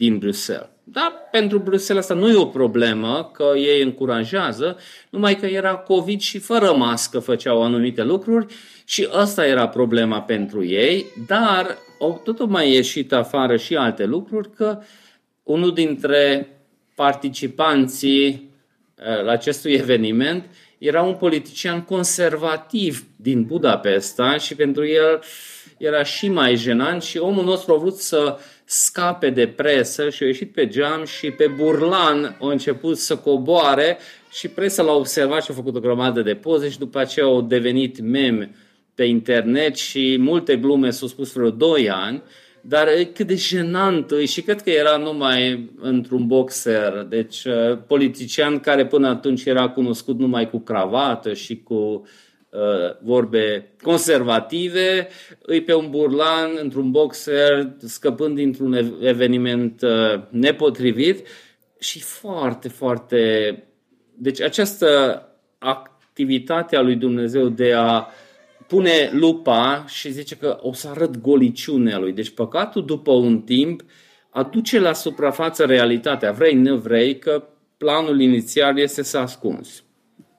din 0.00 0.18
Bruxelles. 0.18 0.68
Da, 0.84 1.28
pentru 1.30 1.58
Bruxelles 1.58 2.02
asta 2.02 2.14
nu 2.14 2.28
e 2.28 2.36
o 2.36 2.46
problemă, 2.46 3.30
că 3.32 3.52
ei 3.56 3.82
încurajează, 3.82 4.76
numai 5.10 5.36
că 5.36 5.46
era 5.46 5.74
COVID 5.74 6.20
și 6.20 6.38
fără 6.38 6.72
mască 6.72 7.18
făceau 7.18 7.62
anumite 7.62 8.02
lucruri 8.02 8.54
și 8.84 9.08
asta 9.12 9.46
era 9.46 9.68
problema 9.68 10.22
pentru 10.22 10.64
ei, 10.64 11.06
dar 11.26 11.78
au 12.00 12.20
tot 12.24 12.48
mai 12.48 12.72
ieșit 12.72 13.12
afară 13.12 13.56
și 13.56 13.76
alte 13.76 14.04
lucruri, 14.04 14.50
că 14.50 14.78
unul 15.42 15.74
dintre 15.74 16.48
participanții 16.94 18.28
uh, 18.28 19.24
la 19.24 19.32
acestui 19.32 19.72
eveniment 19.72 20.44
era 20.78 21.02
un 21.02 21.14
politician 21.14 21.82
conservativ 21.82 23.04
din 23.16 23.44
Budapesta 23.44 24.36
și 24.36 24.54
pentru 24.54 24.86
el 24.86 25.22
era 25.78 26.02
și 26.02 26.28
mai 26.28 26.56
jenant 26.56 27.02
și 27.02 27.18
omul 27.18 27.44
nostru 27.44 27.74
a 27.74 27.76
vrut 27.76 27.96
să 27.96 28.38
scape 28.72 29.30
de 29.30 29.46
presă 29.46 30.10
și 30.10 30.22
a 30.22 30.26
ieșit 30.26 30.52
pe 30.52 30.66
geam 30.66 31.04
și 31.04 31.30
pe 31.30 31.46
burlan 31.46 32.36
a 32.40 32.50
început 32.50 32.98
să 32.98 33.16
coboare 33.16 33.98
și 34.30 34.48
presa 34.48 34.82
l-a 34.82 34.92
observat 34.92 35.42
și 35.44 35.50
a 35.50 35.54
făcut 35.54 35.76
o 35.76 35.80
grămadă 35.80 36.22
de 36.22 36.34
poze 36.34 36.68
și 36.68 36.78
după 36.78 36.98
aceea 36.98 37.26
au 37.26 37.40
devenit 37.40 38.00
meme 38.00 38.54
pe 38.94 39.04
internet 39.04 39.76
și 39.76 40.16
multe 40.20 40.56
glume 40.56 40.90
s-au 40.90 41.08
spus 41.08 41.32
vreo 41.32 41.50
2 41.50 41.90
ani, 41.90 42.22
dar 42.60 42.88
cât 43.14 43.26
de 43.26 43.34
jenant 43.34 44.12
și 44.26 44.42
cred 44.42 44.62
că 44.62 44.70
era 44.70 44.96
numai 44.96 45.70
într-un 45.80 46.26
boxer, 46.26 47.06
deci 47.08 47.44
uh, 47.44 47.78
politician 47.86 48.58
care 48.58 48.86
până 48.86 49.08
atunci 49.08 49.44
era 49.44 49.68
cunoscut 49.68 50.18
numai 50.18 50.50
cu 50.50 50.58
cravată 50.58 51.32
și 51.32 51.62
cu 51.62 51.74
uh, 51.74 52.00
vorbe 53.02 53.72
conservative, 53.82 55.08
îi 55.42 55.62
pe 55.62 55.74
un 55.74 55.90
burlan 55.90 56.50
într-un 56.62 56.90
boxer 56.90 57.72
scăpând 57.78 58.36
dintr-un 58.36 58.98
eveniment 59.00 59.82
uh, 59.82 60.22
nepotrivit 60.30 61.26
și 61.78 62.00
foarte, 62.00 62.68
foarte... 62.68 63.62
Deci 64.14 64.40
această 64.40 65.22
activitate 65.58 66.76
a 66.76 66.80
lui 66.80 66.96
Dumnezeu 66.96 67.48
de 67.48 67.72
a 67.72 67.96
uh, 67.96 68.06
pune 68.70 69.10
lupa 69.12 69.84
și 69.88 70.10
zice 70.10 70.36
că 70.36 70.58
o 70.60 70.72
să 70.72 70.88
arăt 70.88 71.16
goliciunea 71.16 71.98
lui. 71.98 72.12
Deci 72.12 72.30
păcatul 72.30 72.84
după 72.84 73.12
un 73.12 73.40
timp 73.40 73.82
aduce 74.30 74.78
la 74.78 74.92
suprafață 74.92 75.64
realitatea. 75.64 76.32
Vrei, 76.32 76.54
nu 76.54 76.76
vrei, 76.76 77.18
că 77.18 77.44
planul 77.76 78.20
inițial 78.20 78.78
este 78.78 79.02
să 79.02 79.18
ascunzi. 79.18 79.84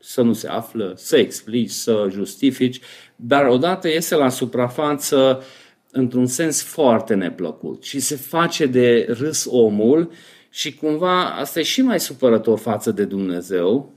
Să 0.02 0.22
nu 0.22 0.34
se 0.34 0.48
află, 0.48 0.94
să 0.96 1.18
explici, 1.18 1.70
să 1.70 2.08
justifici, 2.10 2.80
dar 3.16 3.46
odată 3.46 3.88
iese 3.88 4.16
la 4.16 4.30
suprafață 4.30 5.44
într-un 5.92 6.26
sens 6.26 6.64
foarte 6.64 7.14
neplăcut 7.14 7.84
și 7.84 8.00
se 8.00 8.16
face 8.16 8.66
de 8.66 9.06
râs 9.20 9.46
omul 9.50 10.12
și 10.50 10.76
cumva 10.76 11.24
asta 11.24 11.60
e 11.60 11.64
și 11.64 11.82
mai 11.82 12.00
supărător 12.00 12.60
față 12.60 12.92
de 12.92 13.06
Dumnezeu, 13.06 13.94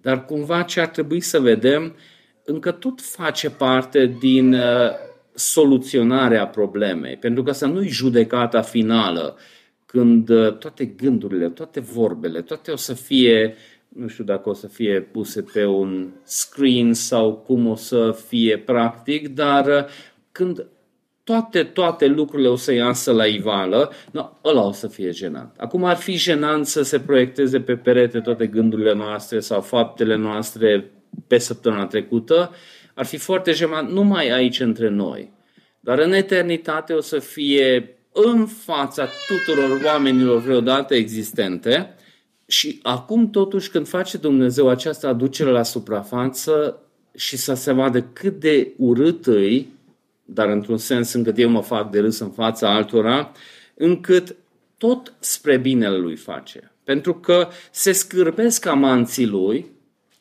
dar 0.00 0.24
cumva 0.24 0.62
ce 0.62 0.80
ar 0.80 0.86
trebui 0.86 1.20
să 1.20 1.40
vedem 1.40 1.94
încă 2.44 2.70
tot 2.70 3.00
face 3.00 3.50
parte 3.50 4.16
din 4.20 4.54
uh, 4.54 4.90
soluționarea 5.34 6.46
problemei, 6.46 7.16
pentru 7.16 7.42
că 7.42 7.52
să 7.52 7.66
nu-i 7.66 7.88
judecata 7.88 8.62
finală, 8.62 9.36
când 9.86 10.28
uh, 10.28 10.56
toate 10.56 10.84
gândurile, 10.84 11.48
toate 11.48 11.80
vorbele, 11.80 12.42
toate 12.42 12.70
o 12.70 12.76
să 12.76 12.94
fie, 12.94 13.54
nu 13.96 14.08
știu 14.08 14.24
dacă 14.24 14.48
o 14.48 14.52
să 14.52 14.66
fie 14.66 15.00
puse 15.00 15.42
pe 15.52 15.64
un 15.64 16.10
screen 16.22 16.92
sau 16.92 17.34
cum 17.34 17.66
o 17.66 17.74
să 17.74 18.18
fie 18.26 18.58
practic, 18.58 19.28
dar 19.28 19.66
uh, 19.66 19.84
când 20.32 20.66
toate, 21.24 21.62
toate 21.62 22.06
lucrurile 22.06 22.48
o 22.48 22.56
să 22.56 22.72
iasă 22.72 23.12
la 23.12 23.26
ivală, 23.26 23.92
no, 24.12 24.30
ăla 24.44 24.66
o 24.66 24.72
să 24.72 24.86
fie 24.86 25.10
jenant. 25.10 25.54
Acum 25.58 25.84
ar 25.84 25.96
fi 25.96 26.16
jenant 26.16 26.66
să 26.66 26.82
se 26.82 27.00
proiecteze 27.00 27.60
pe 27.60 27.76
perete 27.76 28.20
toate 28.20 28.46
gândurile 28.46 28.94
noastre 28.94 29.40
sau 29.40 29.60
faptele 29.60 30.16
noastre 30.16 30.90
pe 31.26 31.38
săptămâna 31.38 31.86
trecută, 31.86 32.50
ar 32.94 33.04
fi 33.04 33.16
foarte 33.16 33.52
gemant 33.52 33.90
numai 33.90 34.28
aici 34.28 34.60
între 34.60 34.88
noi. 34.88 35.32
Dar 35.80 35.98
în 35.98 36.12
eternitate 36.12 36.92
o 36.92 37.00
să 37.00 37.18
fie 37.18 37.96
în 38.12 38.46
fața 38.46 39.08
tuturor 39.26 39.80
oamenilor 39.84 40.40
vreodată 40.40 40.94
existente 40.94 41.96
și 42.46 42.78
acum 42.82 43.30
totuși 43.30 43.70
când 43.70 43.88
face 43.88 44.16
Dumnezeu 44.16 44.68
această 44.68 45.06
aducere 45.06 45.50
la 45.50 45.62
suprafață 45.62 46.80
și 47.14 47.36
să 47.36 47.54
se 47.54 47.72
vadă 47.72 48.02
cât 48.02 48.40
de 48.40 48.72
urât 48.76 49.26
îi, 49.26 49.66
dar 50.24 50.48
într-un 50.48 50.76
sens 50.76 51.12
încât 51.12 51.38
eu 51.38 51.48
mă 51.50 51.62
fac 51.62 51.90
de 51.90 52.00
râs 52.00 52.18
în 52.18 52.30
fața 52.30 52.74
altora, 52.74 53.32
încât 53.74 54.36
tot 54.78 55.14
spre 55.18 55.56
binele 55.56 55.96
lui 55.96 56.16
face. 56.16 56.72
Pentru 56.84 57.14
că 57.14 57.48
se 57.70 57.92
scârbesc 57.92 58.66
amanții 58.66 59.26
lui 59.26 59.66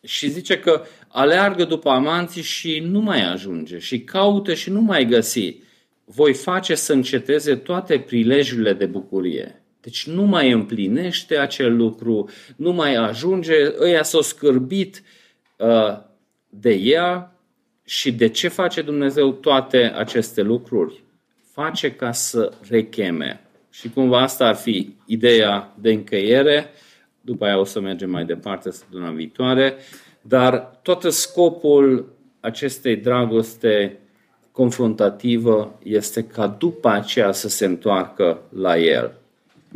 și 0.03 0.29
zice 0.29 0.59
că 0.59 0.81
aleargă 1.07 1.63
după 1.63 1.89
amanții 1.89 2.41
și 2.41 2.79
nu 2.79 2.99
mai 2.99 3.31
ajunge 3.31 3.77
și 3.79 3.99
caută 3.99 4.53
și 4.53 4.69
nu 4.69 4.81
mai 4.81 5.05
găsi. 5.05 5.57
Voi 6.05 6.33
face 6.33 6.75
să 6.75 6.93
înceteze 6.93 7.55
toate 7.55 7.99
prilejurile 7.99 8.73
de 8.73 8.85
bucurie. 8.85 9.64
Deci 9.85 10.07
nu 10.07 10.23
mai 10.23 10.51
împlinește 10.51 11.37
acel 11.37 11.75
lucru, 11.75 12.29
nu 12.55 12.71
mai 12.71 12.95
ajunge, 12.95 13.53
ăia 13.79 14.03
s-au 14.03 14.21
scârbit 14.21 15.03
uh, 15.57 15.97
de 16.49 16.73
ea 16.73 17.35
și 17.83 18.11
de 18.11 18.27
ce 18.27 18.47
face 18.47 18.81
Dumnezeu 18.81 19.31
toate 19.31 19.93
aceste 19.95 20.41
lucruri? 20.41 21.03
Face 21.51 21.91
ca 21.91 22.11
să 22.11 22.51
recheme. 22.69 23.41
Și 23.69 23.89
cumva 23.89 24.21
asta 24.21 24.47
ar 24.47 24.55
fi 24.55 24.95
ideea 25.05 25.75
de 25.79 25.91
încheiere 25.91 26.69
după 27.21 27.45
aia 27.45 27.59
o 27.59 27.63
să 27.63 27.79
mergem 27.79 28.09
mai 28.09 28.25
departe 28.25 28.71
săptămâna 28.71 29.11
viitoare, 29.11 29.75
dar 30.21 30.79
tot 30.81 31.03
scopul 31.03 32.13
acestei 32.39 32.95
dragoste 32.95 33.99
confrontativă 34.51 35.79
este 35.83 36.23
ca 36.23 36.47
după 36.47 36.89
aceea 36.89 37.31
să 37.31 37.49
se 37.49 37.65
întoarcă 37.65 38.41
la 38.49 38.77
el. 38.77 39.23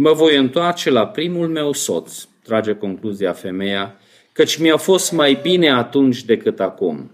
Mă 0.01 0.13
voi 0.13 0.37
întoarce 0.37 0.89
la 0.89 1.07
primul 1.07 1.47
meu 1.47 1.71
soț, 1.73 2.27
trage 2.43 2.73
concluzia 2.73 3.33
femeia, 3.33 3.95
căci 4.31 4.57
mi-a 4.57 4.77
fost 4.77 5.11
mai 5.11 5.39
bine 5.41 5.69
atunci 5.69 6.23
decât 6.23 6.59
acum. 6.59 7.11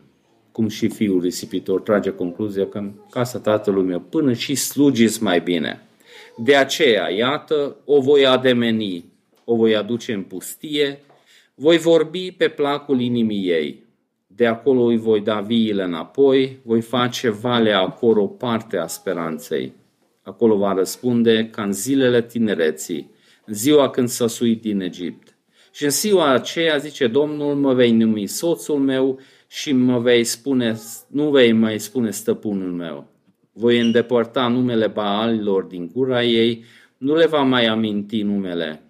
Cum 0.51 0.67
și 0.67 0.87
fiul 0.87 1.21
risipitor 1.21 1.81
trage 1.81 2.09
concluzia 2.09 2.67
că 2.67 2.77
în 2.77 2.91
casa 3.09 3.39
tatălui 3.39 3.83
meu 3.83 3.99
până 3.99 4.33
și 4.33 4.55
slugiți 4.55 5.23
mai 5.23 5.39
bine. 5.39 5.81
De 6.37 6.55
aceea, 6.55 7.09
iată, 7.09 7.75
o 7.85 8.01
voi 8.01 8.25
ademeni 8.25 9.05
o 9.45 9.55
voi 9.55 9.75
aduce 9.75 10.13
în 10.13 10.21
pustie, 10.21 10.99
voi 11.55 11.77
vorbi 11.77 12.31
pe 12.31 12.47
placul 12.47 13.01
inimii 13.01 13.49
ei. 13.49 13.83
de 14.27 14.45
acolo 14.45 14.83
îi 14.83 14.97
voi 14.97 15.21
da 15.21 15.39
viile 15.39 15.83
înapoi, 15.83 16.59
voi 16.63 16.81
face 16.81 17.29
valea 17.29 17.79
acolo 17.79 18.27
parte 18.27 18.77
a 18.77 18.87
speranței. 18.87 19.73
Acolo 20.25 20.57
va 20.57 20.73
răspunde 20.73 21.49
ca 21.51 21.63
în 21.63 21.73
zilele 21.73 22.21
tinereții, 22.21 23.11
în 23.45 23.53
ziua 23.53 23.89
când 23.89 24.07
s-a 24.07 24.27
suit 24.27 24.61
din 24.61 24.81
Egipt. 24.81 25.37
Și 25.71 25.83
în 25.83 25.89
ziua 25.89 26.29
aceea, 26.29 26.77
zice 26.77 27.07
Domnul, 27.07 27.55
mă 27.55 27.73
vei 27.73 27.91
numi 27.91 28.27
soțul 28.27 28.79
meu 28.79 29.19
și 29.47 29.73
mă 29.73 29.99
vei 29.99 30.23
spune, 30.23 30.79
nu 31.07 31.29
vei 31.29 31.51
mai 31.51 31.79
spune 31.79 32.11
stăpânul 32.11 32.71
meu. 32.71 33.07
Voi 33.53 33.79
îndepărta 33.79 34.47
numele 34.47 34.87
Baalilor 34.87 35.63
din 35.63 35.91
gura 35.93 36.23
ei, 36.23 36.63
nu 36.97 37.15
le 37.15 37.25
va 37.25 37.41
mai 37.41 37.65
aminti 37.65 38.21
numele. 38.21 38.81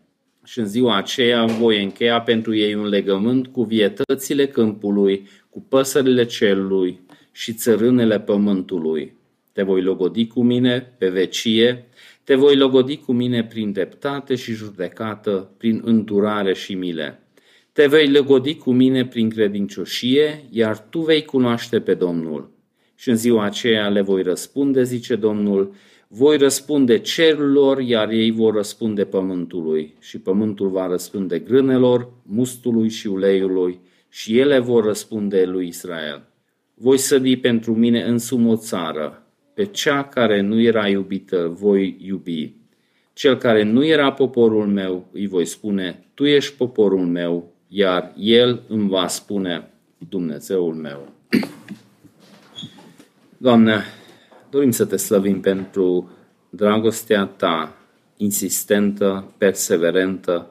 Și 0.44 0.60
în 0.60 0.66
ziua 0.66 0.98
aceea 0.98 1.46
voi 1.46 1.84
încheia 1.84 2.22
pentru 2.22 2.56
ei 2.56 2.74
un 2.74 2.88
legământ 2.88 3.48
cu 3.48 3.64
vietățile 3.64 4.48
câmpului, 4.48 5.28
cu 5.50 5.62
păsările 5.62 6.26
cerului 6.26 7.00
și 7.32 7.54
țărânele 7.54 8.20
pământului. 8.20 9.16
Te 9.56 9.64
voi 9.64 9.82
logodi 9.82 10.28
cu 10.28 10.44
mine 10.44 10.96
pe 10.98 11.10
vecie, 11.10 11.86
te 12.24 12.36
voi 12.36 12.56
logodi 12.56 12.98
cu 12.98 13.12
mine 13.12 13.44
prin 13.44 13.72
dreptate 13.72 14.36
și 14.36 14.54
judecată, 14.54 15.52
prin 15.58 15.82
îndurare 15.86 16.54
și 16.54 16.74
mile. 16.74 17.20
Te 17.72 17.88
vei 17.88 18.12
logodi 18.12 18.56
cu 18.56 18.72
mine 18.72 19.06
prin 19.06 19.30
credincioșie, 19.30 20.46
iar 20.50 20.80
tu 20.90 21.00
vei 21.00 21.26
cunoaște 21.26 21.80
pe 21.80 21.94
Domnul. 21.94 22.52
Și 22.96 23.10
în 23.10 23.16
ziua 23.16 23.44
aceea 23.44 23.90
le 23.90 24.02
voi 24.02 24.22
răspunde, 24.22 24.84
zice 24.84 25.16
Domnul, 25.16 25.74
voi 26.08 26.38
răspunde 26.38 27.00
cerurilor, 27.00 27.80
iar 27.80 28.10
ei 28.10 28.32
vor 28.32 28.54
răspunde 28.54 29.06
pământului. 29.06 29.96
Și 30.00 30.20
pământul 30.20 30.70
va 30.70 30.88
răspunde 30.88 31.40
grânelor, 31.40 32.12
mustului 32.24 32.90
și 32.90 33.08
uleiului, 33.08 33.80
și 34.10 34.40
ele 34.40 34.60
vor 34.60 34.84
răspunde 34.84 35.46
lui 35.46 35.68
Israel. 35.68 36.28
Voi 36.74 36.98
sădi 36.98 37.38
pentru 37.38 37.76
mine 37.76 38.04
însumi 38.04 38.50
o 38.50 38.56
țară, 38.56 39.25
pe 39.56 39.66
cea 39.66 40.04
care 40.04 40.42
nu 40.42 40.62
era 40.62 40.88
iubită 40.88 41.56
voi 41.60 41.98
iubi. 42.02 42.54
Cel 43.14 43.38
care 43.38 43.64
nu 43.64 43.86
era 43.86 44.12
poporul 44.12 44.68
meu 44.68 45.08
îi 45.12 45.28
voi 45.28 45.46
spune, 45.46 46.06
tu 46.14 46.26
ești 46.26 46.56
poporul 46.56 47.06
meu, 47.06 47.54
iar 47.68 48.14
el 48.18 48.62
îmi 48.68 48.90
va 48.90 49.08
spune, 49.08 49.70
Dumnezeul 50.10 50.74
meu. 50.74 51.12
Doamne, 53.38 53.84
dorim 54.50 54.72
să 54.72 54.86
te 54.86 54.98
slăvim 54.98 55.40
pentru 55.40 56.10
dragostea 56.50 57.26
ta 57.26 57.78
insistentă, 58.18 59.34
perseverentă, 59.38 60.50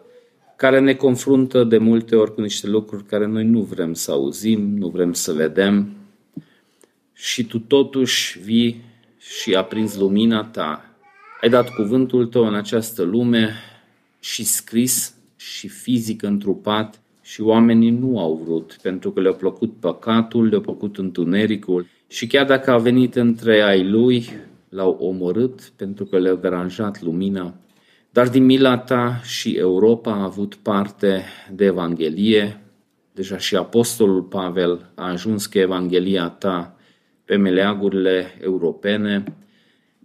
care 0.56 0.80
ne 0.80 0.94
confruntă 0.94 1.64
de 1.64 1.78
multe 1.78 2.16
ori 2.16 2.34
cu 2.34 2.40
niște 2.40 2.66
lucruri 2.66 3.04
care 3.04 3.26
noi 3.26 3.44
nu 3.44 3.60
vrem 3.60 3.94
să 3.94 4.10
auzim, 4.10 4.76
nu 4.76 4.88
vrem 4.88 5.12
să 5.12 5.32
vedem 5.32 5.96
și 7.12 7.44
tu 7.44 7.58
totuși 7.58 8.38
vii 8.38 8.82
și 9.28 9.54
aprinzi 9.54 9.98
lumina 9.98 10.44
ta. 10.44 10.84
Ai 11.40 11.48
dat 11.48 11.68
cuvântul 11.68 12.26
tău 12.26 12.46
în 12.46 12.54
această 12.54 13.02
lume 13.02 13.54
și 14.20 14.44
scris 14.44 15.14
și 15.36 15.68
fizic 15.68 16.22
întrupat 16.22 17.00
și 17.22 17.40
oamenii 17.40 17.90
nu 17.90 18.18
au 18.18 18.40
vrut, 18.44 18.78
pentru 18.82 19.10
că 19.10 19.20
le-a 19.20 19.32
plăcut 19.32 19.72
păcatul, 19.80 20.48
le-a 20.48 20.60
plăcut 20.60 20.98
întunericul 20.98 21.86
și 22.06 22.26
chiar 22.26 22.46
dacă 22.46 22.70
a 22.70 22.78
venit 22.78 23.14
între 23.14 23.62
ai 23.62 23.84
lui, 23.88 24.28
l-au 24.68 24.96
omorât 25.00 25.72
pentru 25.76 26.04
că 26.04 26.18
le-a 26.18 26.34
deranjat 26.34 27.02
lumina. 27.02 27.54
Dar 28.10 28.28
din 28.28 28.44
mila 28.44 28.78
ta 28.78 29.20
și 29.22 29.56
Europa 29.56 30.12
a 30.12 30.22
avut 30.22 30.54
parte 30.54 31.24
de 31.52 31.64
Evanghelie. 31.64 32.60
Deja 33.12 33.38
și 33.38 33.56
Apostolul 33.56 34.22
Pavel 34.22 34.90
a 34.94 35.08
ajuns 35.08 35.46
că 35.46 35.58
Evanghelia 35.58 36.28
ta 36.28 36.73
pe 37.24 37.36
meleagurile 37.36 38.38
europene 38.40 39.24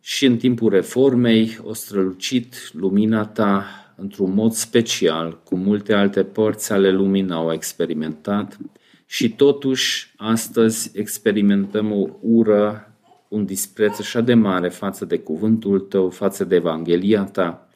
și 0.02 0.26
în 0.26 0.38
timpul 0.38 0.70
reformei 0.70 1.58
o 1.64 1.74
strălucit 1.74 2.74
lumina 2.74 3.26
ta 3.26 3.66
într-un 3.96 4.34
mod 4.34 4.52
special, 4.52 5.42
cu 5.44 5.56
multe 5.56 5.94
alte 5.94 6.24
părți 6.24 6.72
ale 6.72 6.92
lumii 6.92 7.22
n-au 7.22 7.54
experimentat 7.54 8.58
și 9.06 9.30
totuși 9.30 10.14
astăzi 10.18 10.92
experimentăm 10.94 11.92
o 11.92 12.08
ură, 12.22 12.94
un 13.28 13.46
dispreț 13.46 14.00
așa 14.00 14.22
de 14.22 14.34
mare 14.34 14.70
față 14.70 15.06
de 15.06 15.20
cuvântul 15.20 15.80
tău, 15.80 16.10
față 16.10 16.44
de 16.44 16.56
Evanghelia 16.56 17.24
ta, 17.24 17.70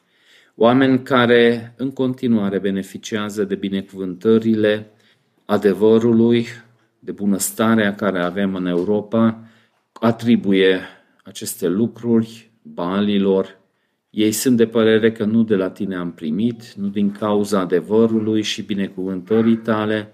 oameni 0.56 1.04
care 1.04 1.74
în 1.78 1.92
continuare 1.92 2.60
beneficiază 2.60 3.44
de 3.44 3.56
binecuvântările 3.56 4.92
adevărului, 5.46 6.46
de 7.04 7.12
bunăstarea 7.12 7.96
care 7.96 8.24
avem 8.24 8.56
în 8.56 8.66
Europa, 8.66 9.40
atribuie 9.94 10.80
aceste 11.24 11.68
lucruri 11.68 12.52
balilor. 12.62 13.60
Ei 14.10 14.32
sunt 14.32 14.58
de 14.58 14.68
părere 14.68 15.12
că 15.12 15.24
nu 15.24 15.44
de 15.44 15.56
la 15.56 15.70
tine 15.70 15.96
am 15.96 16.12
primit, 16.12 16.74
nu 16.74 16.88
din 16.88 17.12
cauza 17.12 17.60
adevărului 17.60 18.42
și 18.42 18.62
binecuvântării 18.62 19.56
tale, 19.56 20.14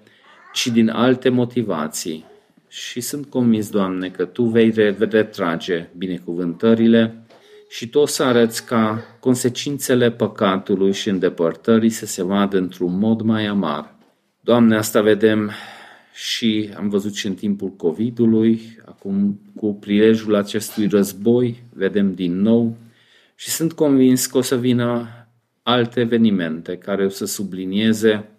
ci 0.53 0.67
din 0.67 0.89
alte 0.89 1.29
motivații. 1.29 2.25
Și 2.67 3.01
sunt 3.01 3.25
convins, 3.25 3.69
Doamne, 3.69 4.09
că 4.09 4.25
Tu 4.25 4.43
vei 4.43 4.69
retrage 4.97 5.89
binecuvântările 5.97 7.23
și 7.69 7.89
Tu 7.89 7.99
o 7.99 8.05
să 8.05 8.23
arăți 8.23 8.65
ca 8.65 9.03
consecințele 9.19 10.11
păcatului 10.11 10.93
și 10.93 11.09
îndepărtării 11.09 11.89
să 11.89 12.05
se 12.05 12.23
vadă 12.23 12.57
într-un 12.57 12.97
mod 12.97 13.21
mai 13.21 13.45
amar. 13.45 13.95
Doamne, 14.41 14.75
asta 14.77 15.01
vedem 15.01 15.51
și 16.22 16.70
am 16.78 16.89
văzut 16.89 17.15
și 17.15 17.28
în 17.28 17.34
timpul 17.34 17.70
COVID-ului, 17.70 18.61
acum 18.86 19.39
cu 19.55 19.74
prilejul 19.74 20.36
acestui 20.36 20.88
război, 20.88 21.63
vedem 21.74 22.13
din 22.13 22.41
nou 22.41 22.78
și 23.36 23.49
sunt 23.49 23.74
convins 23.74 24.26
că 24.26 24.38
o 24.38 24.41
să 24.41 24.57
vină 24.57 25.07
alte 25.63 25.99
evenimente 25.99 26.78
care 26.78 27.05
o 27.05 27.09
să 27.09 27.26
sublinieze 27.26 28.30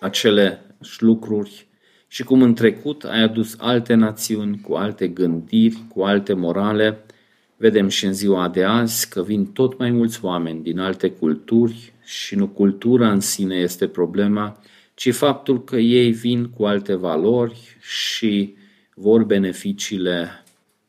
acele 0.00 0.60
lucruri 0.98 1.66
și 2.08 2.22
cum 2.22 2.42
în 2.42 2.54
trecut 2.54 3.04
ai 3.04 3.22
adus 3.22 3.56
alte 3.58 3.94
națiuni 3.94 4.60
cu 4.60 4.74
alte 4.74 5.08
gândiri, 5.08 5.82
cu 5.88 6.02
alte 6.02 6.32
morale, 6.32 7.04
vedem 7.56 7.88
și 7.88 8.06
în 8.06 8.12
ziua 8.12 8.48
de 8.48 8.64
azi 8.64 9.08
că 9.08 9.22
vin 9.22 9.46
tot 9.46 9.78
mai 9.78 9.90
mulți 9.90 10.24
oameni 10.24 10.62
din 10.62 10.78
alte 10.78 11.10
culturi 11.10 11.92
și 12.04 12.34
nu 12.34 12.48
cultura 12.48 13.10
în 13.10 13.20
sine 13.20 13.54
este 13.54 13.86
problema, 13.86 14.60
ci 14.94 15.14
faptul 15.14 15.64
că 15.64 15.76
ei 15.76 16.10
vin 16.10 16.48
cu 16.48 16.64
alte 16.64 16.94
valori 16.94 17.76
și 17.80 18.54
vor 18.94 19.24
beneficiile 19.24 20.44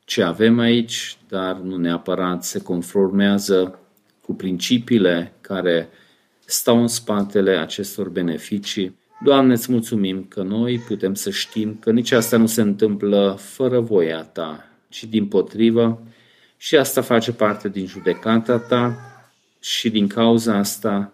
ce 0.06 0.24
avem 0.24 0.60
aici, 0.60 1.18
dar 1.28 1.56
nu 1.56 1.78
neapărat 1.78 2.43
se 2.43 2.62
conformează 2.62 3.80
cu 4.22 4.34
principiile 4.34 5.34
care 5.41 5.89
stau 6.45 6.82
în 6.82 6.88
spatele 6.88 7.51
acestor 7.51 8.10
beneficii. 8.10 8.97
Doamne, 9.24 9.54
îți 9.54 9.72
mulțumim 9.72 10.26
că 10.30 10.41
noi 10.41 10.80
putem 10.80 11.14
să 11.14 11.30
știm 11.30 11.78
că 11.80 11.91
nici 11.91 12.12
asta 12.12 12.38
nu 12.38 12.45
se 12.45 12.62
întâmplă 12.62 13.38
fără 13.39 13.80
voia 13.80 14.22
Ta, 14.24 14.68
ci 14.89 15.04
din 15.04 15.28
potrivă 15.28 16.01
și 16.58 16.76
asta 16.76 17.01
face 17.01 17.32
parte 17.32 17.70
din 17.70 17.86
judecata 17.86 18.60
Ta 18.60 18.97
și 19.60 19.89
din 19.89 20.08
cauza 20.08 20.58
asta 20.58 21.14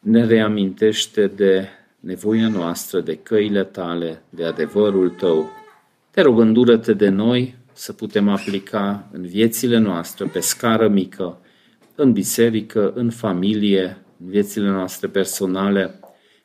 ne 0.00 0.24
reamintește 0.24 1.26
de 1.26 1.68
nevoia 2.06 2.48
noastră 2.48 3.00
de 3.00 3.14
căile 3.14 3.64
tale, 3.64 4.22
de 4.28 4.44
adevărul 4.44 5.10
tău. 5.10 5.50
Te 6.10 6.20
rog, 6.20 6.38
îndură-te 6.38 6.92
de 6.92 7.08
noi 7.08 7.56
să 7.72 7.92
putem 7.92 8.28
aplica 8.28 9.08
în 9.12 9.22
viețile 9.26 9.78
noastre, 9.78 10.26
pe 10.26 10.40
scară 10.40 10.88
mică, 10.88 11.38
în 11.94 12.12
biserică, 12.12 12.92
în 12.94 13.10
familie, 13.10 13.98
în 14.24 14.30
viețile 14.30 14.68
noastre 14.68 15.08
personale. 15.08 16.00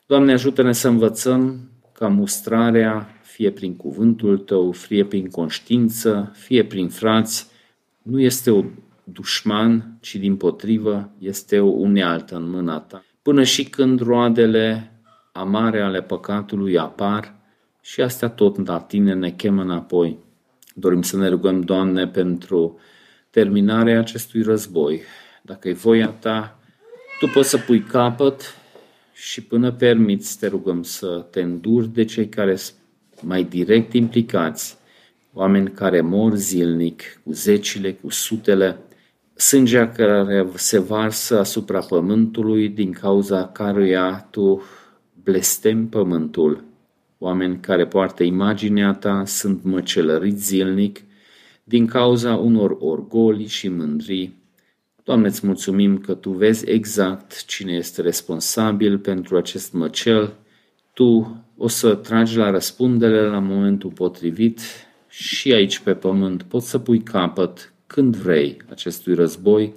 Doamne, 0.06 0.32
ajută-ne 0.32 0.72
să 0.72 0.88
învățăm 0.88 1.70
ca 1.92 2.08
mustrarea, 2.08 3.08
fie 3.22 3.50
prin 3.50 3.76
cuvântul 3.76 4.38
Tău, 4.38 4.72
fie 4.72 5.04
prin 5.04 5.28
conștiință, 5.28 6.32
fie 6.34 6.64
prin 6.64 6.88
frați, 6.88 7.46
nu 8.02 8.20
este 8.20 8.50
o 8.50 8.64
dușman, 9.04 9.96
ci 10.00 10.16
din 10.16 10.36
potrivă 10.36 11.10
este 11.18 11.58
o 11.60 11.70
unealtă 11.70 12.36
în 12.36 12.50
mâna 12.50 12.78
Ta. 12.80 13.04
Până 13.22 13.42
și 13.42 13.64
când 13.64 14.00
roadele 14.00 14.91
amare 15.32 15.80
ale 15.80 16.02
păcatului 16.02 16.78
apar 16.78 17.34
și 17.80 18.00
astea 18.00 18.28
tot 18.28 18.66
la 18.66 18.80
tine 18.80 19.14
ne 19.14 19.30
chemă 19.30 19.62
înapoi. 19.62 20.18
Dorim 20.74 21.02
să 21.02 21.16
ne 21.16 21.28
rugăm, 21.28 21.60
Doamne, 21.60 22.08
pentru 22.08 22.78
terminarea 23.30 23.98
acestui 23.98 24.42
război. 24.42 25.00
Dacă 25.42 25.68
e 25.68 25.72
voia 25.72 26.08
Ta, 26.08 26.58
Tu 27.18 27.26
poți 27.26 27.48
să 27.48 27.58
pui 27.58 27.80
capăt 27.80 28.56
și 29.12 29.42
până 29.42 29.72
permiți, 29.72 30.38
te 30.38 30.46
rugăm 30.46 30.82
să 30.82 31.26
te 31.30 31.40
înduri 31.40 31.88
de 31.88 32.04
cei 32.04 32.28
care 32.28 32.56
sunt 32.56 32.76
mai 33.20 33.44
direct 33.44 33.92
implicați, 33.92 34.76
oameni 35.32 35.70
care 35.70 36.00
mor 36.00 36.34
zilnic, 36.34 37.20
cu 37.24 37.32
zecile, 37.32 37.92
cu 37.92 38.10
sutele, 38.10 38.78
sângea 39.34 39.88
care 39.88 40.46
se 40.54 40.78
varsă 40.78 41.38
asupra 41.38 41.80
pământului 41.80 42.68
din 42.68 42.92
cauza 42.92 43.46
căruia 43.46 44.28
Tu 44.30 44.62
blestem 45.24 45.88
pământul. 45.88 46.64
oameni 47.18 47.60
care 47.60 47.86
poartă 47.86 48.22
imaginea 48.22 48.92
ta 48.92 49.22
sunt 49.26 49.62
măcelăriți 49.64 50.44
zilnic 50.44 51.00
din 51.64 51.86
cauza 51.86 52.34
unor 52.34 52.76
orgoli 52.80 53.46
și 53.46 53.68
mândrii. 53.68 54.40
Doamne, 55.04 55.26
îți 55.26 55.46
mulțumim 55.46 55.98
că 55.98 56.14
Tu 56.14 56.30
vezi 56.30 56.70
exact 56.70 57.44
cine 57.44 57.72
este 57.72 58.02
responsabil 58.02 58.98
pentru 58.98 59.36
acest 59.36 59.72
măcel. 59.72 60.32
Tu 60.94 61.42
o 61.56 61.68
să 61.68 61.94
tragi 61.94 62.36
la 62.36 62.50
răspundere 62.50 63.26
la 63.26 63.38
momentul 63.38 63.90
potrivit 63.90 64.60
și 65.08 65.52
aici 65.52 65.78
pe 65.78 65.94
pământ 65.94 66.42
poți 66.42 66.70
să 66.70 66.78
pui 66.78 67.02
capăt 67.02 67.72
când 67.86 68.16
vrei 68.16 68.56
acestui 68.70 69.14
război, 69.14 69.74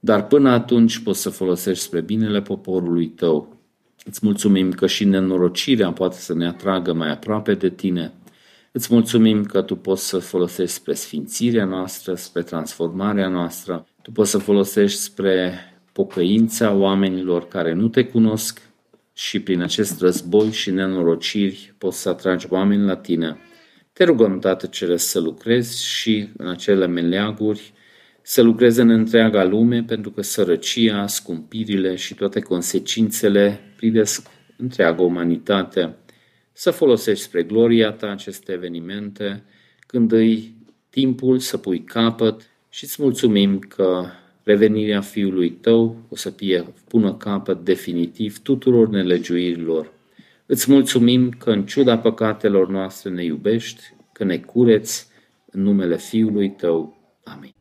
dar 0.00 0.26
până 0.26 0.50
atunci 0.50 0.98
poți 0.98 1.20
să 1.20 1.30
folosești 1.30 1.84
spre 1.84 2.00
binele 2.00 2.42
poporului 2.42 3.06
tău. 3.06 3.59
Îți 4.04 4.20
mulțumim 4.22 4.72
că 4.72 4.86
și 4.86 5.04
nenorocirea 5.04 5.92
poate 5.92 6.16
să 6.16 6.34
ne 6.34 6.46
atragă 6.46 6.92
mai 6.92 7.10
aproape 7.10 7.54
de 7.54 7.70
tine. 7.70 8.12
Îți 8.72 8.94
mulțumim 8.94 9.44
că 9.44 9.62
tu 9.62 9.76
poți 9.76 10.08
să 10.08 10.18
folosești 10.18 10.74
spre 10.74 10.94
sfințirea 10.94 11.64
noastră, 11.64 12.14
spre 12.14 12.42
transformarea 12.42 13.28
noastră. 13.28 13.86
Tu 14.02 14.10
poți 14.10 14.30
să 14.30 14.38
folosești 14.38 14.98
spre 14.98 15.52
pocăința 15.92 16.72
oamenilor 16.72 17.48
care 17.48 17.72
nu 17.72 17.88
te 17.88 18.04
cunosc 18.04 18.60
și 19.12 19.40
prin 19.40 19.60
acest 19.60 20.00
război 20.00 20.50
și 20.50 20.70
nenorociri 20.70 21.74
poți 21.78 22.00
să 22.00 22.08
atragi 22.08 22.46
oameni 22.50 22.84
la 22.84 22.96
tine. 22.96 23.38
Te 23.92 24.04
rugăm, 24.04 24.38
Tată 24.38 24.66
Ceresc, 24.66 25.08
să 25.08 25.20
lucrezi 25.20 25.84
și 25.86 26.28
în 26.36 26.48
acele 26.48 26.86
meleaguri, 26.86 27.72
să 28.22 28.42
lucreze 28.42 28.82
în 28.82 28.90
întreaga 28.90 29.44
lume, 29.44 29.82
pentru 29.82 30.10
că 30.10 30.22
sărăcia, 30.22 31.06
scumpirile 31.06 31.94
și 31.94 32.14
toate 32.14 32.40
consecințele 32.40 33.60
privesc 33.80 34.26
întreaga 34.56 35.02
umanitate. 35.02 35.96
Să 36.52 36.70
folosești 36.70 37.24
spre 37.24 37.42
gloria 37.42 37.92
ta 37.92 38.10
aceste 38.10 38.52
evenimente, 38.52 39.42
când 39.86 40.12
îi 40.12 40.54
timpul 40.90 41.38
să 41.38 41.56
pui 41.56 41.84
capăt 41.84 42.50
și 42.68 42.84
îți 42.84 43.02
mulțumim 43.02 43.58
că 43.58 44.06
revenirea 44.42 45.00
Fiului 45.00 45.50
Tău 45.50 45.96
o 46.08 46.16
să 46.16 46.30
fie 46.30 46.72
pună 46.88 47.14
capăt 47.14 47.64
definitiv 47.64 48.38
tuturor 48.38 48.88
nelegiuirilor. 48.88 49.92
Îți 50.46 50.70
mulțumim 50.70 51.30
că 51.30 51.50
în 51.50 51.66
ciuda 51.66 51.98
păcatelor 51.98 52.68
noastre 52.68 53.10
ne 53.10 53.24
iubești, 53.24 53.82
că 54.12 54.24
ne 54.24 54.38
cureți 54.38 55.08
în 55.50 55.62
numele 55.62 55.96
Fiului 55.96 56.50
Tău. 56.50 56.98
Amin. 57.24 57.59